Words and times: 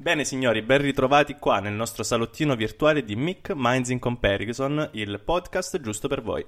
Bene 0.00 0.24
signori, 0.24 0.62
ben 0.62 0.80
ritrovati 0.80 1.34
qua 1.34 1.60
nel 1.60 1.74
nostro 1.74 2.02
salottino 2.02 2.56
virtuale 2.56 3.04
di 3.04 3.16
Mick 3.16 3.52
Minds 3.54 3.90
in 3.90 3.98
Comparison, 3.98 4.88
il 4.92 5.20
podcast 5.22 5.78
giusto 5.78 6.08
per 6.08 6.22
voi. 6.22 6.42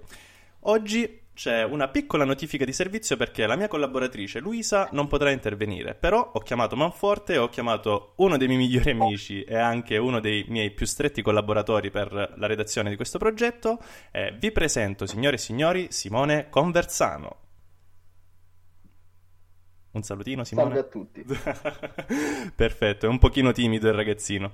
Oggi 0.60 1.20
c'è 1.34 1.62
una 1.62 1.88
piccola 1.88 2.24
notifica 2.24 2.64
di 2.64 2.72
servizio 2.72 3.18
perché 3.18 3.44
la 3.46 3.54
mia 3.54 3.68
collaboratrice 3.68 4.40
Luisa 4.40 4.88
non 4.92 5.06
potrà 5.06 5.32
intervenire, 5.32 5.94
però 5.94 6.30
ho 6.32 6.40
chiamato 6.40 6.76
Manforte 6.76 7.36
ho 7.36 7.50
chiamato 7.50 8.14
uno 8.16 8.38
dei 8.38 8.46
miei 8.46 8.60
migliori 8.60 8.92
amici 8.92 9.42
e 9.42 9.58
anche 9.58 9.98
uno 9.98 10.18
dei 10.18 10.46
miei 10.48 10.70
più 10.70 10.86
stretti 10.86 11.20
collaboratori 11.20 11.90
per 11.90 12.10
la 12.10 12.46
redazione 12.46 12.88
di 12.88 12.96
questo 12.96 13.18
progetto. 13.18 13.78
Eh, 14.12 14.34
vi 14.40 14.50
presento, 14.50 15.04
signore 15.04 15.36
e 15.36 15.38
signori, 15.38 15.88
Simone 15.90 16.48
Conversano. 16.48 17.41
Un 19.92 20.02
salutino 20.02 20.44
Simone. 20.44 20.74
Salve 20.74 20.80
a 20.80 20.90
tutti. 20.90 21.24
Perfetto, 22.54 23.06
è 23.06 23.08
un 23.08 23.18
pochino 23.18 23.52
timido 23.52 23.88
il 23.88 23.94
ragazzino. 23.94 24.52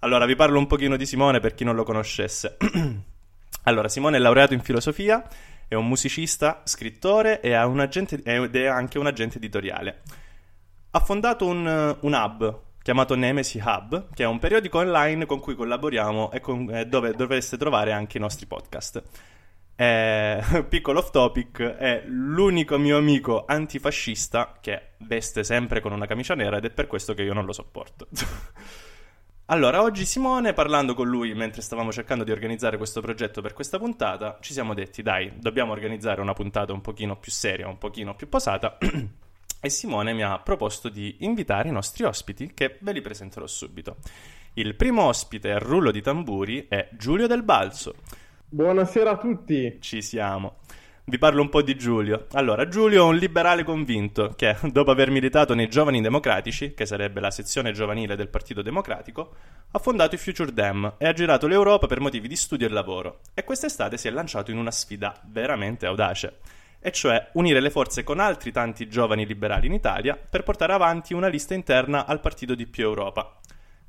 Allora, 0.00 0.26
vi 0.26 0.34
parlo 0.34 0.58
un 0.58 0.66
pochino 0.66 0.96
di 0.96 1.06
Simone 1.06 1.40
per 1.40 1.54
chi 1.54 1.64
non 1.64 1.74
lo 1.74 1.84
conoscesse. 1.84 2.56
allora, 3.64 3.88
Simone 3.88 4.16
è 4.16 4.20
laureato 4.20 4.54
in 4.54 4.60
filosofia, 4.60 5.26
è 5.68 5.74
un 5.74 5.86
musicista, 5.86 6.62
scrittore 6.64 7.40
e 7.40 7.56
un 7.62 7.78
agente, 7.78 8.20
ed 8.22 8.56
è 8.56 8.66
anche 8.66 8.98
un 8.98 9.06
agente 9.06 9.36
editoriale. 9.36 10.02
Ha 10.90 11.00
fondato 11.00 11.46
un, 11.46 11.96
un 12.00 12.12
hub 12.12 12.68
chiamato 12.82 13.14
Nemesi 13.14 13.60
Hub, 13.62 14.08
che 14.14 14.24
è 14.24 14.26
un 14.26 14.38
periodico 14.38 14.78
online 14.78 15.26
con 15.26 15.38
cui 15.38 15.54
collaboriamo 15.54 16.32
e 16.32 16.40
con, 16.40 16.68
eh, 16.74 16.86
dove 16.86 17.12
dovreste 17.12 17.56
trovare 17.56 17.92
anche 17.92 18.16
i 18.16 18.20
nostri 18.20 18.46
podcast 18.46 19.02
è, 19.80 20.64
piccolo 20.68 20.98
off 20.98 21.10
topic, 21.10 21.62
è 21.62 22.02
l'unico 22.04 22.76
mio 22.76 22.98
amico 22.98 23.46
antifascista 23.46 24.58
che 24.60 24.90
veste 24.98 25.42
sempre 25.42 25.80
con 25.80 25.92
una 25.92 26.04
camicia 26.04 26.34
nera 26.34 26.58
ed 26.58 26.66
è 26.66 26.70
per 26.70 26.86
questo 26.86 27.14
che 27.14 27.22
io 27.22 27.32
non 27.32 27.46
lo 27.46 27.54
sopporto. 27.54 28.06
allora, 29.46 29.80
oggi 29.80 30.04
Simone, 30.04 30.52
parlando 30.52 30.92
con 30.92 31.08
lui 31.08 31.32
mentre 31.32 31.62
stavamo 31.62 31.92
cercando 31.92 32.24
di 32.24 32.30
organizzare 32.30 32.76
questo 32.76 33.00
progetto 33.00 33.40
per 33.40 33.54
questa 33.54 33.78
puntata, 33.78 34.36
ci 34.42 34.52
siamo 34.52 34.74
detti, 34.74 35.00
dai, 35.00 35.32
dobbiamo 35.38 35.72
organizzare 35.72 36.20
una 36.20 36.34
puntata 36.34 36.74
un 36.74 36.82
pochino 36.82 37.16
più 37.16 37.32
seria, 37.32 37.66
un 37.66 37.78
pochino 37.78 38.14
più 38.14 38.28
posata. 38.28 38.76
e 39.62 39.70
Simone 39.70 40.12
mi 40.12 40.22
ha 40.22 40.38
proposto 40.40 40.90
di 40.90 41.16
invitare 41.20 41.70
i 41.70 41.72
nostri 41.72 42.04
ospiti, 42.04 42.52
che 42.52 42.76
ve 42.82 42.92
li 42.92 43.00
presenterò 43.00 43.46
subito. 43.46 43.96
Il 44.54 44.74
primo 44.74 45.04
ospite 45.04 45.52
al 45.52 45.60
rullo 45.60 45.90
di 45.90 46.02
tamburi 46.02 46.66
è 46.68 46.90
Giulio 46.92 47.26
Del 47.26 47.44
Balzo 47.44 47.94
Buonasera 48.52 49.10
a 49.10 49.16
tutti. 49.16 49.76
Ci 49.78 50.02
siamo. 50.02 50.56
Vi 51.04 51.18
parlo 51.18 51.40
un 51.40 51.48
po' 51.48 51.62
di 51.62 51.76
Giulio. 51.76 52.26
Allora, 52.32 52.66
Giulio 52.66 53.04
è 53.04 53.08
un 53.08 53.14
liberale 53.14 53.62
convinto 53.62 54.34
che, 54.34 54.56
dopo 54.72 54.90
aver 54.90 55.12
militato 55.12 55.54
nei 55.54 55.68
Giovani 55.68 56.00
Democratici, 56.00 56.74
che 56.74 56.84
sarebbe 56.84 57.20
la 57.20 57.30
sezione 57.30 57.70
giovanile 57.70 58.16
del 58.16 58.26
Partito 58.26 58.60
Democratico, 58.60 59.36
ha 59.70 59.78
fondato 59.78 60.16
i 60.16 60.18
Future 60.18 60.52
Dem 60.52 60.94
e 60.98 61.06
ha 61.06 61.12
girato 61.12 61.46
l'Europa 61.46 61.86
per 61.86 62.00
motivi 62.00 62.26
di 62.26 62.34
studio 62.34 62.66
e 62.66 62.70
lavoro. 62.70 63.20
E 63.34 63.44
quest'estate 63.44 63.96
si 63.96 64.08
è 64.08 64.10
lanciato 64.10 64.50
in 64.50 64.58
una 64.58 64.72
sfida 64.72 65.14
veramente 65.26 65.86
audace, 65.86 66.38
e 66.80 66.90
cioè 66.90 67.28
unire 67.34 67.60
le 67.60 67.70
forze 67.70 68.02
con 68.02 68.18
altri 68.18 68.50
tanti 68.50 68.88
giovani 68.88 69.26
liberali 69.26 69.68
in 69.68 69.74
Italia 69.74 70.16
per 70.16 70.42
portare 70.42 70.72
avanti 70.72 71.14
una 71.14 71.28
lista 71.28 71.54
interna 71.54 72.04
al 72.04 72.18
Partito 72.18 72.56
di 72.56 72.66
Più 72.66 72.82
Europa. 72.82 73.39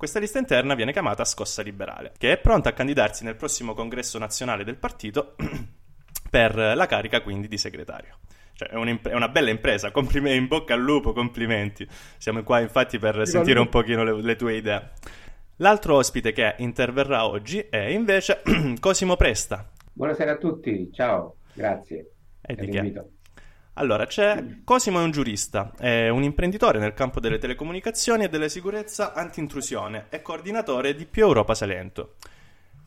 Questa 0.01 0.17
lista 0.17 0.39
interna 0.39 0.73
viene 0.73 0.93
chiamata 0.93 1.23
Scossa 1.23 1.61
Liberale, 1.61 2.13
che 2.17 2.31
è 2.31 2.39
pronta 2.39 2.69
a 2.69 2.73
candidarsi 2.73 3.23
nel 3.23 3.35
prossimo 3.35 3.75
congresso 3.75 4.17
nazionale 4.17 4.63
del 4.63 4.77
partito 4.77 5.35
per 6.27 6.55
la 6.55 6.87
carica 6.87 7.21
quindi 7.21 7.47
di 7.47 7.59
segretario. 7.59 8.17
Cioè, 8.53 8.69
è, 8.69 8.73
è, 8.73 9.13
una 9.13 9.29
bella 9.29 9.51
impresa, 9.51 9.91
complimenti, 9.93 10.39
in 10.39 10.47
bocca 10.47 10.73
al 10.73 10.81
lupo, 10.81 11.13
complimenti. 11.13 11.87
Siamo 12.17 12.41
qua 12.41 12.61
infatti 12.61 12.97
per 12.97 13.11
Viva 13.11 13.25
sentire 13.25 13.59
un 13.59 13.69
pochino 13.69 14.03
le, 14.03 14.19
le 14.23 14.35
tue 14.35 14.55
idee. 14.55 14.89
L'altro 15.57 15.97
ospite 15.97 16.31
che 16.31 16.55
interverrà 16.57 17.27
oggi 17.27 17.59
è 17.69 17.85
invece 17.85 18.41
Cosimo 18.81 19.15
Presta. 19.15 19.69
Buonasera 19.93 20.31
a 20.31 20.37
tutti, 20.37 20.89
ciao, 20.91 21.35
grazie. 21.53 22.11
E 22.41 22.55
di 22.55 22.69
che? 22.69 23.05
Allora, 23.81 24.05
c'è 24.05 24.59
Cosimo 24.63 24.99
è 24.99 25.03
un 25.03 25.09
giurista, 25.09 25.71
è 25.75 26.07
un 26.07 26.21
imprenditore 26.21 26.77
nel 26.77 26.93
campo 26.93 27.19
delle 27.19 27.39
telecomunicazioni 27.39 28.25
e 28.25 28.29
della 28.29 28.47
sicurezza 28.47 29.13
anti-intrusione 29.13 30.05
e 30.09 30.21
coordinatore 30.21 30.93
di 30.93 31.07
Più 31.07 31.23
Europa 31.23 31.55
Salento. 31.55 32.17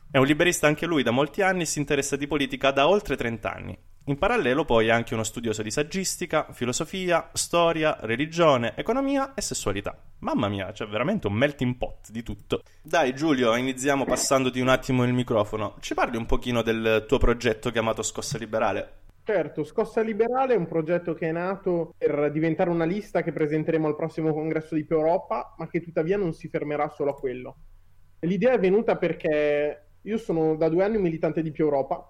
È 0.09 0.17
un 0.17 0.25
liberista 0.25 0.67
anche 0.67 0.85
lui 0.85 1.03
da 1.03 1.11
molti 1.11 1.41
anni 1.41 1.63
e 1.63 1.65
si 1.65 1.79
interessa 1.79 2.15
di 2.15 2.27
politica 2.27 2.71
da 2.71 2.87
oltre 2.87 3.17
30 3.17 3.53
anni. 3.53 3.77
In 4.05 4.17
parallelo 4.17 4.63
poi 4.63 4.87
è 4.87 4.91
anche 4.91 5.13
uno 5.15 5.25
studioso 5.25 5.61
di 5.61 5.69
saggistica, 5.69 6.47
filosofia, 6.53 7.29
storia, 7.33 7.97
religione, 7.99 8.71
economia 8.77 9.33
e 9.33 9.41
sessualità. 9.41 10.01
Mamma 10.19 10.47
mia, 10.47 10.71
c'è 10.71 10.87
veramente 10.87 11.27
un 11.27 11.33
melting 11.33 11.75
pot 11.75 12.09
di 12.09 12.23
tutto. 12.23 12.61
Dai 12.81 13.13
Giulio, 13.13 13.53
iniziamo 13.57 14.05
passandoti 14.05 14.61
un 14.61 14.69
attimo 14.69 15.03
il 15.03 15.11
microfono. 15.11 15.75
Ci 15.81 15.93
parli 15.93 16.15
un 16.15 16.25
pochino 16.25 16.61
del 16.61 17.03
tuo 17.05 17.17
progetto 17.17 17.69
chiamato 17.69 18.01
Scossa 18.01 18.37
Liberale? 18.37 19.03
Certo, 19.27 19.63
Scossa 19.63 20.01
Liberale 20.01 20.53
è 20.53 20.57
un 20.57 20.67
progetto 20.67 21.15
che 21.15 21.29
è 21.29 21.31
nato 21.31 21.95
per 21.97 22.29
diventare 22.31 22.69
una 22.69 22.85
lista 22.85 23.23
che 23.23 23.31
presenteremo 23.31 23.87
al 23.87 23.95
prossimo 23.95 24.31
congresso 24.31 24.75
di 24.75 24.85
Più 24.85 24.97
Europa, 24.97 25.55
ma 25.57 25.67
che 25.67 25.81
tuttavia 25.81 26.15
non 26.15 26.31
si 26.33 26.47
fermerà 26.47 26.89
solo 26.89 27.09
a 27.09 27.15
quello. 27.15 27.55
L'idea 28.19 28.51
è 28.51 28.59
venuta 28.59 28.97
perché 28.97 29.87
io 29.99 30.17
sono 30.19 30.55
da 30.55 30.69
due 30.69 30.83
anni 30.83 30.97
un 30.97 31.01
militante 31.01 31.41
di 31.41 31.49
Più 31.49 31.63
Europa 31.63 32.07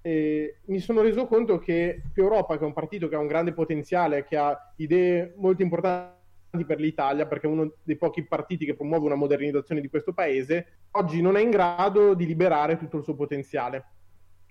e 0.00 0.60
mi 0.68 0.78
sono 0.78 1.02
reso 1.02 1.26
conto 1.26 1.58
che 1.58 2.00
Più 2.10 2.22
Europa, 2.22 2.56
che 2.56 2.64
è 2.64 2.66
un 2.66 2.72
partito 2.72 3.06
che 3.08 3.16
ha 3.16 3.20
un 3.20 3.26
grande 3.26 3.52
potenziale, 3.52 4.24
che 4.24 4.38
ha 4.38 4.72
idee 4.76 5.34
molto 5.36 5.60
importanti 5.60 6.64
per 6.66 6.80
l'Italia, 6.80 7.26
perché 7.26 7.48
è 7.48 7.50
uno 7.50 7.74
dei 7.82 7.98
pochi 7.98 8.24
partiti 8.24 8.64
che 8.64 8.74
promuove 8.74 9.04
una 9.04 9.14
modernizzazione 9.14 9.82
di 9.82 9.90
questo 9.90 10.14
paese, 10.14 10.84
oggi 10.92 11.20
non 11.20 11.36
è 11.36 11.42
in 11.42 11.50
grado 11.50 12.14
di 12.14 12.24
liberare 12.24 12.78
tutto 12.78 12.96
il 12.96 13.04
suo 13.04 13.14
potenziale. 13.14 13.84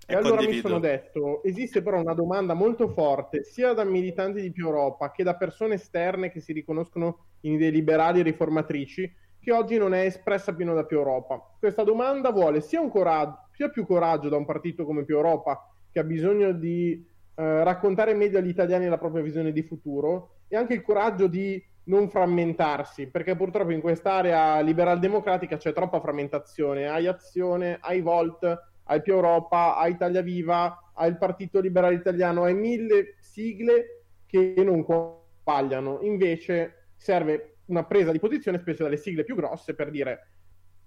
E, 0.07 0.13
e 0.13 0.15
allora 0.15 0.35
condivido. 0.35 0.67
mi 0.67 0.73
sono 0.73 0.79
detto, 0.79 1.43
esiste 1.43 1.81
però 1.81 1.99
una 1.99 2.13
domanda 2.13 2.53
molto 2.53 2.89
forte, 2.89 3.43
sia 3.43 3.73
da 3.73 3.83
militanti 3.83 4.41
di 4.41 4.51
più 4.51 4.67
Europa 4.67 5.11
che 5.11 5.23
da 5.23 5.35
persone 5.35 5.75
esterne 5.75 6.31
che 6.31 6.39
si 6.39 6.53
riconoscono 6.53 7.25
in 7.41 7.53
idee 7.53 7.71
liberali 7.71 8.19
e 8.19 8.23
riformatrici, 8.23 9.11
che 9.39 9.51
oggi 9.51 9.77
non 9.77 9.93
è 9.93 10.05
espressa 10.05 10.53
pieno 10.53 10.73
da 10.73 10.85
più 10.85 10.97
Europa. 10.97 11.39
Questa 11.59 11.83
domanda 11.83 12.31
vuole 12.31 12.61
sia, 12.61 12.87
coraggio, 12.87 13.47
sia 13.51 13.69
più 13.69 13.85
coraggio 13.85 14.29
da 14.29 14.37
un 14.37 14.45
partito 14.45 14.85
come 14.85 15.05
più 15.05 15.15
Europa, 15.15 15.69
che 15.91 15.99
ha 15.99 16.03
bisogno 16.03 16.51
di 16.51 17.03
eh, 17.35 17.63
raccontare 17.63 18.13
meglio 18.13 18.37
agli 18.37 18.49
italiani 18.49 18.87
la 18.87 18.97
propria 18.97 19.23
visione 19.23 19.51
di 19.51 19.63
futuro, 19.63 20.37
e 20.47 20.55
anche 20.55 20.73
il 20.73 20.81
coraggio 20.81 21.27
di 21.27 21.63
non 21.85 22.09
frammentarsi, 22.09 23.07
perché 23.07 23.35
purtroppo 23.35 23.71
in 23.71 23.81
quest'area 23.81 24.59
liberal-democratica 24.61 25.57
c'è 25.57 25.73
troppa 25.73 25.99
frammentazione, 25.99 26.87
hai 26.87 27.07
azione, 27.07 27.77
hai 27.81 28.01
volt, 28.01 28.73
hai 28.85 29.01
Più 29.01 29.13
Europa, 29.13 29.77
hai 29.77 29.91
Italia 29.91 30.21
Viva, 30.21 30.91
hai 30.93 31.09
il 31.09 31.17
Partito 31.17 31.59
Liberale 31.59 31.95
Italiano, 31.95 32.43
hai 32.43 32.53
mille 32.53 33.15
sigle 33.19 34.03
che 34.25 34.53
non 34.57 34.83
compagliano. 34.83 35.99
Invece 36.01 36.89
serve 36.95 37.57
una 37.65 37.83
presa 37.83 38.11
di 38.11 38.19
posizione 38.19 38.59
specie 38.59 38.83
dalle 38.83 38.97
sigle 38.97 39.23
più 39.23 39.35
grosse 39.35 39.73
per 39.73 39.89
dire 39.89 40.29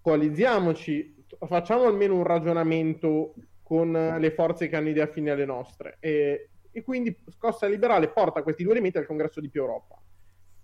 coalizziamoci, 0.01 1.25
facciamo 1.47 1.85
almeno 1.85 2.15
un 2.15 2.25
ragionamento 2.25 3.35
con 3.63 3.93
le 3.93 4.31
forze 4.31 4.69
che 4.69 4.77
hanno 4.77 4.89
idee 4.89 5.03
affini 5.03 5.29
alle 5.29 5.45
nostre. 5.45 5.99
E, 6.01 6.51
e 6.71 6.83
quindi 6.83 7.15
Scossa 7.29 7.67
Liberale 7.67 8.09
porta 8.09 8.43
questi 8.43 8.63
due 8.63 8.73
elementi 8.73 8.99
al 8.99 9.07
congresso 9.07 9.41
di 9.41 9.51
più 9.51 9.61
Europa. 9.61 10.01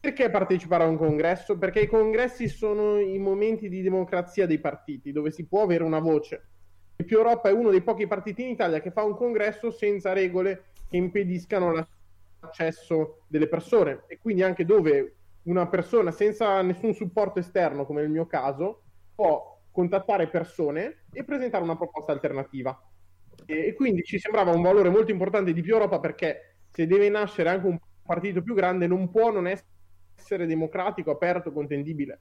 Perché 0.00 0.30
partecipare 0.30 0.84
a 0.84 0.86
un 0.86 0.96
congresso? 0.96 1.58
Perché 1.58 1.80
i 1.80 1.86
congressi 1.86 2.48
sono 2.48 2.98
i 2.98 3.18
momenti 3.18 3.68
di 3.68 3.82
democrazia 3.82 4.46
dei 4.46 4.58
partiti, 4.58 5.12
dove 5.12 5.30
si 5.30 5.46
può 5.46 5.62
avere 5.62 5.82
una 5.82 5.98
voce. 5.98 6.48
E 6.96 7.04
più 7.04 7.18
Europa 7.18 7.48
è 7.48 7.52
uno 7.52 7.70
dei 7.70 7.82
pochi 7.82 8.06
partiti 8.06 8.42
in 8.42 8.50
Italia 8.50 8.80
che 8.80 8.90
fa 8.90 9.02
un 9.02 9.16
congresso 9.16 9.70
senza 9.70 10.12
regole 10.12 10.66
che 10.88 10.96
impediscano 10.96 11.86
l'accesso 12.40 13.24
delle 13.26 13.48
persone. 13.48 14.04
E 14.06 14.18
quindi 14.18 14.42
anche 14.42 14.64
dove 14.64 15.16
una 15.44 15.66
persona 15.66 16.10
senza 16.10 16.60
nessun 16.62 16.94
supporto 16.94 17.38
esterno, 17.38 17.84
come 17.84 18.00
nel 18.00 18.10
mio 18.10 18.26
caso, 18.26 18.82
può 19.14 19.60
contattare 19.70 20.28
persone 20.28 21.04
e 21.12 21.24
presentare 21.24 21.64
una 21.64 21.76
proposta 21.76 22.12
alternativa. 22.12 22.80
E, 23.44 23.66
e 23.66 23.74
quindi 23.74 24.02
ci 24.02 24.18
sembrava 24.18 24.52
un 24.52 24.62
valore 24.62 24.88
molto 24.88 25.10
importante 25.10 25.52
di 25.52 25.62
più 25.62 25.72
Europa 25.74 25.98
perché 25.98 26.58
se 26.70 26.86
deve 26.86 27.08
nascere 27.08 27.48
anche 27.48 27.66
un 27.66 27.78
partito 28.02 28.42
più 28.42 28.54
grande 28.54 28.86
non 28.86 29.10
può 29.10 29.32
non 29.32 29.48
essere 29.48 30.46
democratico, 30.46 31.10
aperto, 31.10 31.52
contendibile. 31.52 32.20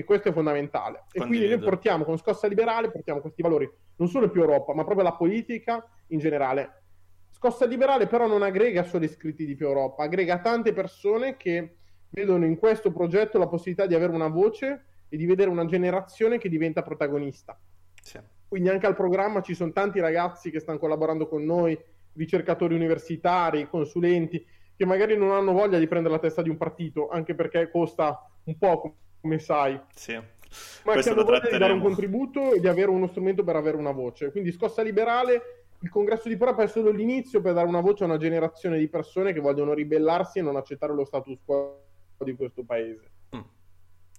E 0.00 0.04
questo 0.04 0.28
è 0.28 0.32
fondamentale. 0.32 1.06
E 1.10 1.18
Condivido. 1.18 1.26
quindi 1.26 1.48
noi 1.48 1.58
portiamo 1.58 2.04
con 2.04 2.16
Scossa 2.18 2.46
Liberale, 2.46 2.88
portiamo 2.88 3.20
questi 3.20 3.42
valori, 3.42 3.68
non 3.96 4.06
solo 4.06 4.30
più 4.30 4.42
Europa, 4.42 4.72
ma 4.72 4.84
proprio 4.84 5.04
la 5.04 5.16
politica 5.16 5.84
in 6.08 6.20
generale. 6.20 6.82
Scossa 7.30 7.66
Liberale 7.66 8.06
però 8.06 8.28
non 8.28 8.42
aggrega 8.42 8.84
solo 8.84 9.06
iscritti 9.06 9.44
di 9.44 9.56
più 9.56 9.66
Europa, 9.66 10.04
aggrega 10.04 10.38
tante 10.38 10.72
persone 10.72 11.36
che 11.36 11.78
vedono 12.10 12.44
in 12.44 12.58
questo 12.58 12.92
progetto 12.92 13.38
la 13.38 13.48
possibilità 13.48 13.86
di 13.86 13.96
avere 13.96 14.12
una 14.12 14.28
voce 14.28 14.84
e 15.08 15.16
di 15.16 15.26
vedere 15.26 15.50
una 15.50 15.64
generazione 15.64 16.38
che 16.38 16.48
diventa 16.48 16.82
protagonista. 16.82 17.58
Sì. 18.00 18.20
Quindi 18.46 18.68
anche 18.68 18.86
al 18.86 18.94
programma 18.94 19.40
ci 19.42 19.56
sono 19.56 19.72
tanti 19.72 19.98
ragazzi 19.98 20.52
che 20.52 20.60
stanno 20.60 20.78
collaborando 20.78 21.26
con 21.26 21.42
noi, 21.42 21.76
ricercatori 22.12 22.76
universitari, 22.76 23.68
consulenti, 23.68 24.46
che 24.76 24.86
magari 24.86 25.16
non 25.16 25.32
hanno 25.32 25.52
voglia 25.52 25.76
di 25.76 25.88
prendere 25.88 26.14
la 26.14 26.20
testa 26.20 26.40
di 26.40 26.50
un 26.50 26.56
partito, 26.56 27.08
anche 27.08 27.34
perché 27.34 27.68
costa 27.68 28.30
un 28.44 28.56
po', 28.56 28.94
come 29.28 29.38
sai. 29.38 29.78
Sì. 29.94 30.14
Ma 30.14 30.92
Questo 30.94 31.12
che 31.12 31.20
hanno 31.20 31.28
voglia 31.28 31.50
di 31.50 31.58
dare 31.58 31.72
un 31.74 31.82
contributo 31.82 32.54
e 32.54 32.60
di 32.60 32.66
avere 32.66 32.88
uno 32.88 33.06
strumento 33.06 33.44
per 33.44 33.56
avere 33.56 33.76
una 33.76 33.92
voce. 33.92 34.30
Quindi 34.30 34.50
scossa 34.50 34.80
liberale, 34.80 35.66
il 35.80 35.90
congresso 35.90 36.28
di 36.28 36.38
Prapa 36.38 36.62
è 36.62 36.68
solo 36.68 36.90
l'inizio 36.90 37.42
per 37.42 37.52
dare 37.52 37.68
una 37.68 37.80
voce 37.80 38.04
a 38.04 38.06
una 38.06 38.16
generazione 38.16 38.78
di 38.78 38.88
persone 38.88 39.34
che 39.34 39.40
vogliono 39.40 39.74
ribellarsi 39.74 40.38
e 40.38 40.42
non 40.42 40.56
accettare 40.56 40.94
lo 40.94 41.04
status 41.04 41.38
quo 41.44 41.84
di 42.24 42.34
questo 42.34 42.64
paese. 42.64 43.10
Mm. 43.36 43.40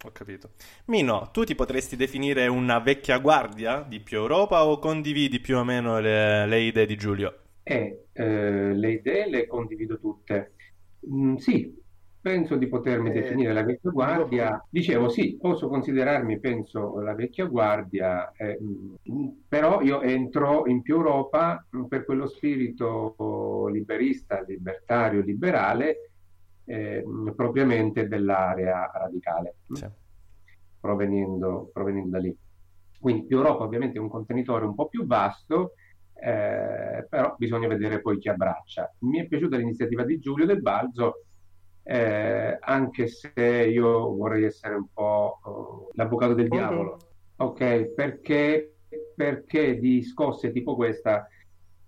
Ho 0.05 0.11
capito. 0.11 0.51
Mino, 0.85 1.29
tu 1.33 1.43
ti 1.43 1.55
potresti 1.55 1.95
definire 1.95 2.47
una 2.47 2.79
vecchia 2.79 3.17
guardia 3.17 3.81
di 3.81 3.99
più 3.99 4.17
Europa 4.17 4.63
o 4.65 4.77
condividi 4.77 5.39
più 5.39 5.57
o 5.57 5.63
meno 5.63 5.99
le, 5.99 6.45
le 6.45 6.59
idee 6.59 6.85
di 6.85 6.95
Giulio? 6.95 7.41
e 7.69 8.05
eh, 8.13 8.73
le 8.73 8.91
idee 8.93 9.29
le 9.29 9.45
condivido 9.45 9.99
tutte. 9.99 10.53
Mm, 11.07 11.35
sì, 11.35 11.79
penso 12.29 12.57
di 12.57 12.67
potermi 12.67 13.09
eh, 13.09 13.13
definire 13.13 13.53
la 13.53 13.63
vecchia 13.63 13.89
guardia. 13.89 14.63
Dicevo 14.69 15.09
sì, 15.09 15.35
posso 15.41 15.67
considerarmi, 15.67 16.39
penso, 16.39 16.99
la 16.99 17.15
vecchia 17.15 17.45
guardia, 17.45 18.31
eh, 18.33 18.59
mm, 18.61 19.27
però 19.47 19.81
io 19.81 20.01
entro 20.01 20.67
in 20.67 20.83
più 20.83 20.97
Europa 20.97 21.65
mm, 21.75 21.85
per 21.85 22.05
quello 22.05 22.27
spirito 22.27 23.67
liberista, 23.71 24.43
libertario, 24.47 25.21
liberale, 25.21 26.11
eh, 26.65 27.03
propriamente 27.35 28.07
dell'area 28.07 28.91
radicale, 28.93 29.55
sì. 29.71 29.87
provenendo, 30.79 31.71
provenendo 31.73 32.09
da 32.09 32.19
lì. 32.19 32.37
Quindi 32.99 33.25
più 33.25 33.37
Europa 33.37 33.63
ovviamente 33.63 33.97
è 33.97 34.01
un 34.01 34.09
contenitore 34.09 34.65
un 34.65 34.75
po' 34.75 34.87
più 34.87 35.07
vasto, 35.07 35.73
eh, 36.13 37.07
però 37.09 37.33
bisogna 37.39 37.67
vedere 37.67 38.01
poi 38.01 38.19
chi 38.19 38.29
abbraccia. 38.29 38.93
Mi 38.99 39.19
è 39.19 39.25
piaciuta 39.25 39.57
l'iniziativa 39.57 40.03
di 40.03 40.19
Giulio 40.19 40.45
Del 40.45 40.61
Balzo, 40.61 41.23
eh, 41.83 42.57
anche 42.59 43.07
se 43.07 43.31
io 43.35 44.15
vorrei 44.15 44.43
essere 44.43 44.75
un 44.75 44.87
po' 44.93 45.39
uh, 45.43 45.89
l'avvocato 45.93 46.33
del 46.33 46.47
diavolo, 46.47 46.97
ok? 47.37 47.93
Perché, 47.93 48.75
perché 49.15 49.79
di 49.79 50.03
scosse 50.03 50.51
tipo 50.51 50.75
questa 50.75 51.27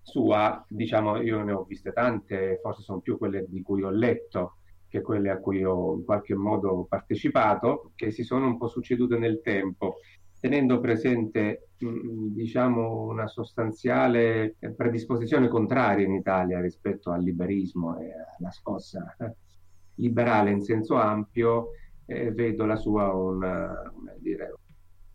sua, 0.02 0.64
diciamo, 0.68 1.22
io 1.22 1.44
ne 1.44 1.52
ho 1.52 1.64
viste 1.64 1.94
tante, 1.94 2.60
forse 2.62 2.82
sono 2.82 3.00
più 3.00 3.18
quelle 3.18 3.46
di 3.48 3.62
cui 3.62 3.84
ho 3.84 3.92
letto 3.92 4.58
che 4.88 5.02
quelle 5.02 5.30
a 5.30 5.38
cui 5.38 5.64
ho 5.64 5.94
in 5.94 6.04
qualche 6.04 6.36
modo 6.36 6.86
partecipato, 6.90 7.92
che 7.96 8.12
si 8.12 8.24
sono 8.24 8.48
un 8.48 8.58
po' 8.58 8.68
succedute 8.68 9.18
nel 9.18 9.40
tempo 9.42 9.98
tenendo 10.42 10.80
presente 10.80 11.70
diciamo 11.78 13.04
una 13.04 13.28
sostanziale 13.28 14.56
predisposizione 14.76 15.48
contraria 15.48 16.06
in 16.06 16.14
Italia 16.14 16.60
rispetto 16.60 17.12
al 17.12 17.22
liberismo 17.22 18.00
e 18.00 18.12
alla 18.38 18.52
scossa 18.52 19.16
liberale 20.02 20.52
in 20.52 20.62
senso 20.62 20.96
ampio, 20.96 21.70
eh, 22.06 22.32
vedo 22.32 22.66
la 22.66 22.76
sua 22.76 23.14
una, 23.14 23.74
dire, 24.18 24.56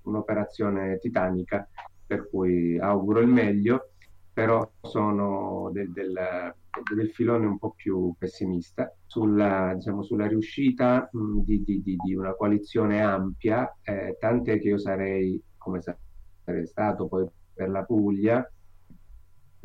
un'operazione 0.02 0.98
titanica, 0.98 1.68
per 2.06 2.28
cui 2.30 2.78
auguro 2.78 3.20
il 3.20 3.28
meglio, 3.28 3.90
però 4.32 4.68
sono 4.80 5.70
del, 5.72 5.92
del 5.92 6.54
del 6.94 7.10
filone 7.10 7.46
un 7.46 7.58
po' 7.58 7.72
più 7.72 8.14
pessimista 8.18 8.94
sulla, 9.06 9.72
diciamo, 9.74 10.02
sulla 10.02 10.26
riuscita 10.26 11.08
mh, 11.10 11.40
di, 11.40 11.62
di, 11.64 11.82
di, 11.82 12.14
una 12.14 12.34
coalizione 12.34 13.02
ampia, 13.02 13.76
eh, 13.82 14.16
tant'è 14.18 14.58
che 14.58 14.68
io 14.68 14.78
sarei, 14.78 15.42
come 15.56 15.80
sarei 15.80 16.66
stato 16.66 17.06
poi 17.06 17.26
per 17.54 17.70
la 17.70 17.84
Puglia, 17.84 18.48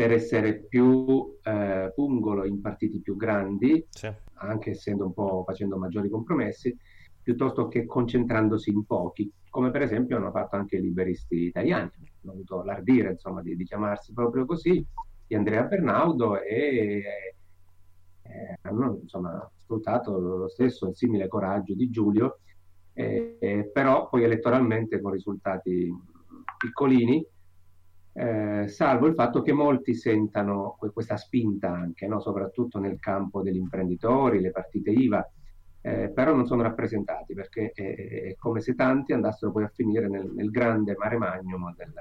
per 0.01 0.13
essere 0.13 0.63
più 0.63 1.37
eh, 1.43 1.91
pungolo 1.93 2.43
in 2.43 2.59
partiti 2.59 2.99
più 3.01 3.15
grandi, 3.15 3.85
sì. 3.87 4.11
anche 4.33 4.71
essendo 4.71 5.05
un 5.05 5.13
po' 5.13 5.43
facendo 5.45 5.77
maggiori 5.77 6.09
compromessi, 6.09 6.75
piuttosto 7.21 7.67
che 7.67 7.85
concentrandosi 7.85 8.71
in 8.71 8.83
pochi, 8.83 9.31
come 9.51 9.69
per 9.69 9.83
esempio 9.83 10.17
hanno 10.17 10.31
fatto 10.31 10.55
anche 10.55 10.77
i 10.77 10.81
liberisti 10.81 11.43
italiani, 11.43 11.91
hanno 12.23 12.31
avuto 12.31 12.63
l'ardire 12.63 13.11
insomma, 13.11 13.43
di, 13.43 13.55
di 13.55 13.63
chiamarsi 13.63 14.11
proprio 14.11 14.45
così, 14.45 14.83
di 15.27 15.35
Andrea 15.35 15.65
Bernaudo 15.65 16.41
e 16.41 17.03
eh, 18.23 18.57
hanno 18.63 18.97
insomma, 19.03 19.47
sfruttato 19.55 20.17
lo 20.17 20.49
stesso 20.49 20.87
il 20.87 20.95
simile 20.95 21.27
coraggio 21.27 21.75
di 21.75 21.91
Giulio, 21.91 22.39
eh, 22.93 23.37
eh, 23.39 23.69
però 23.71 24.09
poi 24.09 24.23
elettoralmente 24.23 24.99
con 24.99 25.11
risultati 25.11 25.93
piccolini, 26.57 27.23
eh, 28.13 28.67
salvo 28.67 29.07
il 29.07 29.13
fatto 29.13 29.41
che 29.41 29.53
molti 29.53 29.93
sentano 29.93 30.75
questa 30.77 31.17
spinta 31.17 31.71
anche, 31.71 32.07
no? 32.07 32.19
soprattutto 32.19 32.79
nel 32.79 32.99
campo 32.99 33.41
degli 33.41 33.57
imprenditori, 33.57 34.41
le 34.41 34.51
partite 34.51 34.91
IVA, 34.91 35.31
eh, 35.81 36.11
però 36.13 36.35
non 36.35 36.45
sono 36.45 36.61
rappresentati 36.61 37.33
perché 37.33 37.71
è, 37.73 37.95
è, 37.95 38.35
come 38.35 38.59
se 38.59 38.75
tanti 38.75 39.13
andassero 39.13 39.51
poi 39.51 39.63
a 39.63 39.71
finire 39.73 40.07
nel, 40.07 40.29
nel 40.33 40.49
grande 40.49 40.95
mare 40.97 41.17
magnum 41.17 41.73
del, 41.75 41.93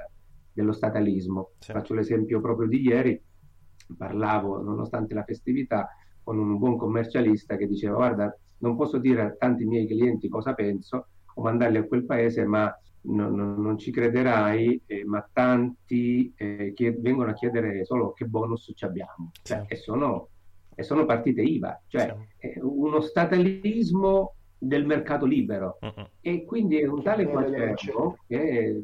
dello 0.52 0.73
statalismo. 0.73 1.52
Sì. 1.59 1.73
Faccio 1.73 1.95
l'esempio 1.95 2.40
proprio 2.40 2.69
di 2.69 2.81
ieri, 2.81 3.23
parlavo 3.97 4.62
nonostante 4.62 5.14
la 5.14 5.25
festività 5.25 5.88
con 6.23 6.38
un 6.38 6.59
buon 6.59 6.76
commercialista 6.76 7.57
che 7.57 7.67
diceva 7.67 7.97
guarda 7.97 8.37
non 8.59 8.76
posso 8.76 8.99
dire 8.99 9.23
a 9.23 9.35
tanti 9.37 9.64
miei 9.64 9.87
clienti 9.87 10.29
cosa 10.29 10.55
penso 10.55 11.09
o 11.35 11.43
mandarli 11.43 11.79
a 11.79 11.85
quel 11.85 12.05
paese 12.05 12.45
ma 12.45 12.73
non, 13.02 13.35
non, 13.35 13.61
non 13.61 13.78
ci 13.78 13.90
crederai 13.90 14.83
eh, 14.87 15.04
ma 15.04 15.26
tanti 15.33 16.33
eh, 16.37 16.73
che 16.75 16.92
vengono 16.92 17.30
a 17.30 17.35
chiedere 17.35 17.85
solo 17.85 18.12
che 18.12 18.26
bonus 18.26 18.73
ci 18.75 18.85
abbiamo 18.85 19.30
cioè, 19.42 19.64
sì. 19.66 19.73
e, 19.73 19.76
sono, 19.76 20.28
e 20.75 20.83
sono 20.83 21.07
partite 21.07 21.40
IVA 21.40 21.80
cioè 21.87 22.14
sì. 22.38 22.59
uno 22.61 23.00
statalismo 23.00 24.35
del 24.59 24.85
mercato 24.85 25.25
libero 25.25 25.78
uh-uh. 25.80 26.07
e 26.21 26.45
quindi 26.45 26.78
è 26.78 26.87
un 26.87 27.02
tale 27.02 27.26
è, 28.26 28.76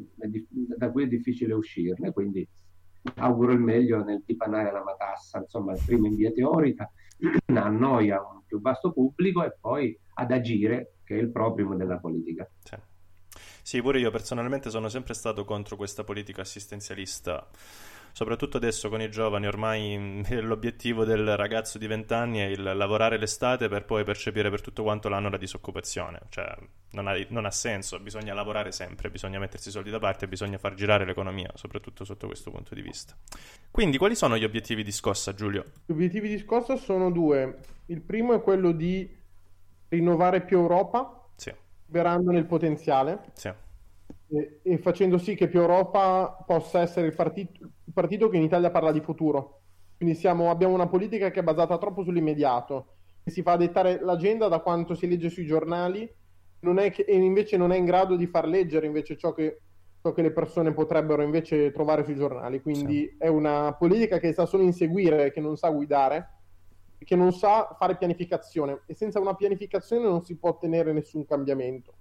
da 0.77 0.89
cui 0.89 1.03
è 1.03 1.07
difficile 1.07 1.53
uscirne 1.53 2.11
quindi 2.11 2.47
auguro 3.15 3.51
il 3.51 3.59
meglio 3.59 4.03
nel 4.03 4.23
dipanare 4.25 4.71
la 4.71 4.83
matassa 4.83 5.39
insomma 5.39 5.73
prima 5.85 6.07
in 6.07 6.15
via 6.15 6.31
teorica 6.31 6.91
a 7.53 7.69
noi 7.69 8.09
a 8.09 8.19
un 8.19 8.41
più 8.45 8.59
vasto 8.59 8.91
pubblico 8.91 9.45
e 9.45 9.55
poi 9.59 9.97
ad 10.15 10.31
agire 10.31 10.93
che 11.03 11.15
è 11.15 11.21
il 11.21 11.29
proprio 11.29 11.75
della 11.75 11.99
politica 11.99 12.49
sì. 12.63 12.75
Sì 13.67 13.81
pure 13.81 13.99
io 13.99 14.11
personalmente 14.11 14.69
sono 14.69 14.87
sempre 14.87 15.13
stato 15.13 15.43
contro 15.43 15.75
questa 15.75 16.05
politica 16.05 16.41
assistenzialista 16.41 17.45
soprattutto 18.13 18.55
adesso 18.57 18.87
con 18.87 19.01
i 19.01 19.11
giovani, 19.11 19.45
ormai 19.45 20.23
l'obiettivo 20.41 21.03
del 21.03 21.35
ragazzo 21.35 21.77
di 21.77 21.85
20 21.85 22.13
anni 22.13 22.39
è 22.39 22.45
il 22.45 22.63
lavorare 22.63 23.19
l'estate 23.19 23.67
per 23.67 23.85
poi 23.85 24.03
percepire 24.05 24.49
per 24.49 24.61
tutto 24.61 24.81
quanto 24.81 25.07
l'anno 25.07 25.29
la 25.29 25.37
disoccupazione, 25.37 26.21
cioè 26.29 26.51
non 26.93 27.07
ha, 27.07 27.13
non 27.27 27.45
ha 27.45 27.51
senso, 27.51 27.99
bisogna 27.99 28.33
lavorare 28.33 28.71
sempre, 28.71 29.11
bisogna 29.11 29.37
mettersi 29.37 29.67
i 29.67 29.71
soldi 29.71 29.91
da 29.91 29.99
parte, 29.99 30.27
bisogna 30.27 30.57
far 30.57 30.73
girare 30.73 31.05
l'economia, 31.05 31.51
soprattutto 31.53 32.05
sotto 32.05 32.25
questo 32.25 32.49
punto 32.49 32.73
di 32.73 32.81
vista. 32.81 33.15
Quindi 33.69 33.99
quali 33.99 34.15
sono 34.15 34.35
gli 34.35 34.45
obiettivi 34.45 34.83
di 34.83 34.91
scossa, 34.91 35.35
Giulio? 35.35 35.65
Gli 35.85 35.91
obiettivi 35.91 36.29
di 36.29 36.39
scossa 36.39 36.75
sono 36.75 37.11
due. 37.11 37.59
Il 37.85 38.01
primo 38.01 38.33
è 38.33 38.41
quello 38.41 38.71
di 38.71 39.15
rinnovare 39.89 40.41
più 40.41 40.57
Europa 40.57 41.27
Sì. 41.35 41.53
Il 41.89 42.45
potenziale 42.47 43.19
Sì. 43.33 43.51
e, 44.29 44.59
e 44.61 44.77
facendo 44.77 45.17
sì 45.17 45.35
che 45.35 45.47
più 45.47 45.61
Europa 45.61 46.43
possa 46.45 46.81
essere 46.81 47.07
il 47.07 47.15
partito, 47.15 47.63
il 47.85 47.93
partito 47.93 48.29
che 48.29 48.37
in 48.37 48.43
Italia 48.43 48.69
parla 48.71 48.91
di 48.91 48.99
futuro. 49.01 49.61
Quindi 49.97 50.15
siamo- 50.15 50.49
abbiamo 50.49 50.73
una 50.73 50.87
politica 50.87 51.31
che 51.31 51.39
è 51.39 51.43
basata 51.43 51.77
troppo 51.77 52.03
sull'immediato, 52.03 52.87
che 53.23 53.31
si 53.31 53.41
fa 53.41 53.55
dettare 53.55 53.99
l'agenda 54.01 54.47
da 54.47 54.59
quanto 54.59 54.93
si 54.95 55.07
legge 55.07 55.29
sui 55.29 55.45
giornali 55.45 56.09
non 56.59 56.79
è 56.79 56.91
che- 56.91 57.03
e 57.03 57.15
invece 57.15 57.55
non 57.57 57.71
è 57.71 57.77
in 57.77 57.85
grado 57.85 58.15
di 58.15 58.25
far 58.27 58.47
leggere 58.47 58.85
invece 58.87 59.15
ciò 59.15 59.31
che, 59.33 59.61
ciò 60.01 60.11
che 60.11 60.21
le 60.23 60.31
persone 60.31 60.73
potrebbero 60.73 61.21
invece 61.21 61.71
trovare 61.71 62.03
sui 62.03 62.15
giornali. 62.15 62.61
Quindi 62.61 63.15
è 63.17 63.27
una 63.27 63.73
politica 63.77 64.19
che 64.19 64.33
sa 64.33 64.45
solo 64.45 64.63
inseguire, 64.63 65.31
che 65.31 65.39
non 65.39 65.55
sa 65.55 65.69
guidare, 65.69 66.36
che 67.05 67.15
non 67.15 67.31
sa 67.31 67.75
fare 67.77 67.97
pianificazione 67.97 68.81
e 68.85 68.93
senza 68.93 69.19
una 69.19 69.35
pianificazione 69.35 70.07
non 70.07 70.23
si 70.23 70.37
può 70.37 70.49
ottenere 70.49 70.93
nessun 70.93 71.25
cambiamento 71.25 71.93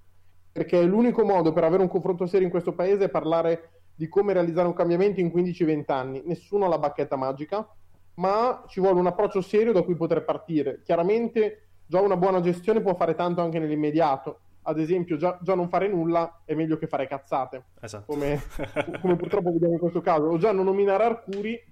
perché 0.56 0.82
l'unico 0.82 1.22
modo 1.22 1.52
per 1.52 1.64
avere 1.64 1.82
un 1.82 1.88
confronto 1.88 2.24
serio 2.24 2.46
in 2.46 2.50
questo 2.50 2.72
paese 2.72 3.04
è 3.04 3.08
parlare 3.10 3.82
di 3.94 4.08
come 4.08 4.32
realizzare 4.32 4.66
un 4.66 4.72
cambiamento 4.72 5.20
in 5.20 5.26
15-20 5.26 5.92
anni. 5.92 6.22
Nessuno 6.24 6.64
ha 6.64 6.68
la 6.68 6.78
bacchetta 6.78 7.14
magica, 7.14 7.68
ma 8.14 8.64
ci 8.66 8.80
vuole 8.80 8.98
un 8.98 9.06
approccio 9.06 9.42
serio 9.42 9.74
da 9.74 9.82
cui 9.82 9.96
poter 9.96 10.24
partire. 10.24 10.80
Chiaramente 10.82 11.68
già 11.84 12.00
una 12.00 12.16
buona 12.16 12.40
gestione 12.40 12.80
può 12.80 12.94
fare 12.94 13.14
tanto 13.14 13.42
anche 13.42 13.58
nell'immediato. 13.58 14.40
Ad 14.62 14.80
esempio, 14.80 15.18
già, 15.18 15.38
già 15.42 15.54
non 15.54 15.68
fare 15.68 15.88
nulla 15.88 16.40
è 16.46 16.54
meglio 16.54 16.78
che 16.78 16.86
fare 16.86 17.06
cazzate, 17.06 17.64
Esatto. 17.82 18.06
come, 18.06 18.40
come 19.02 19.16
purtroppo 19.16 19.52
vediamo 19.52 19.74
in 19.74 19.78
questo 19.78 20.00
caso. 20.00 20.24
O 20.24 20.38
già 20.38 20.52
non 20.52 20.64
nominare 20.64 21.04
Arcuri, 21.04 21.62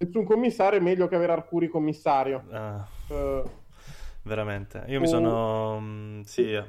nessun 0.00 0.24
commissario 0.24 0.78
è 0.78 0.82
meglio 0.82 1.08
che 1.08 1.14
avere 1.14 1.32
Arcuri 1.32 1.68
commissario. 1.68 2.44
Ah, 2.50 2.86
Eh, 3.08 3.42
veramente. 4.22 4.84
Io 4.88 5.00
mi 5.00 5.06
sono... 5.06 5.78
mm, 5.80 6.20
sì. 6.22 6.62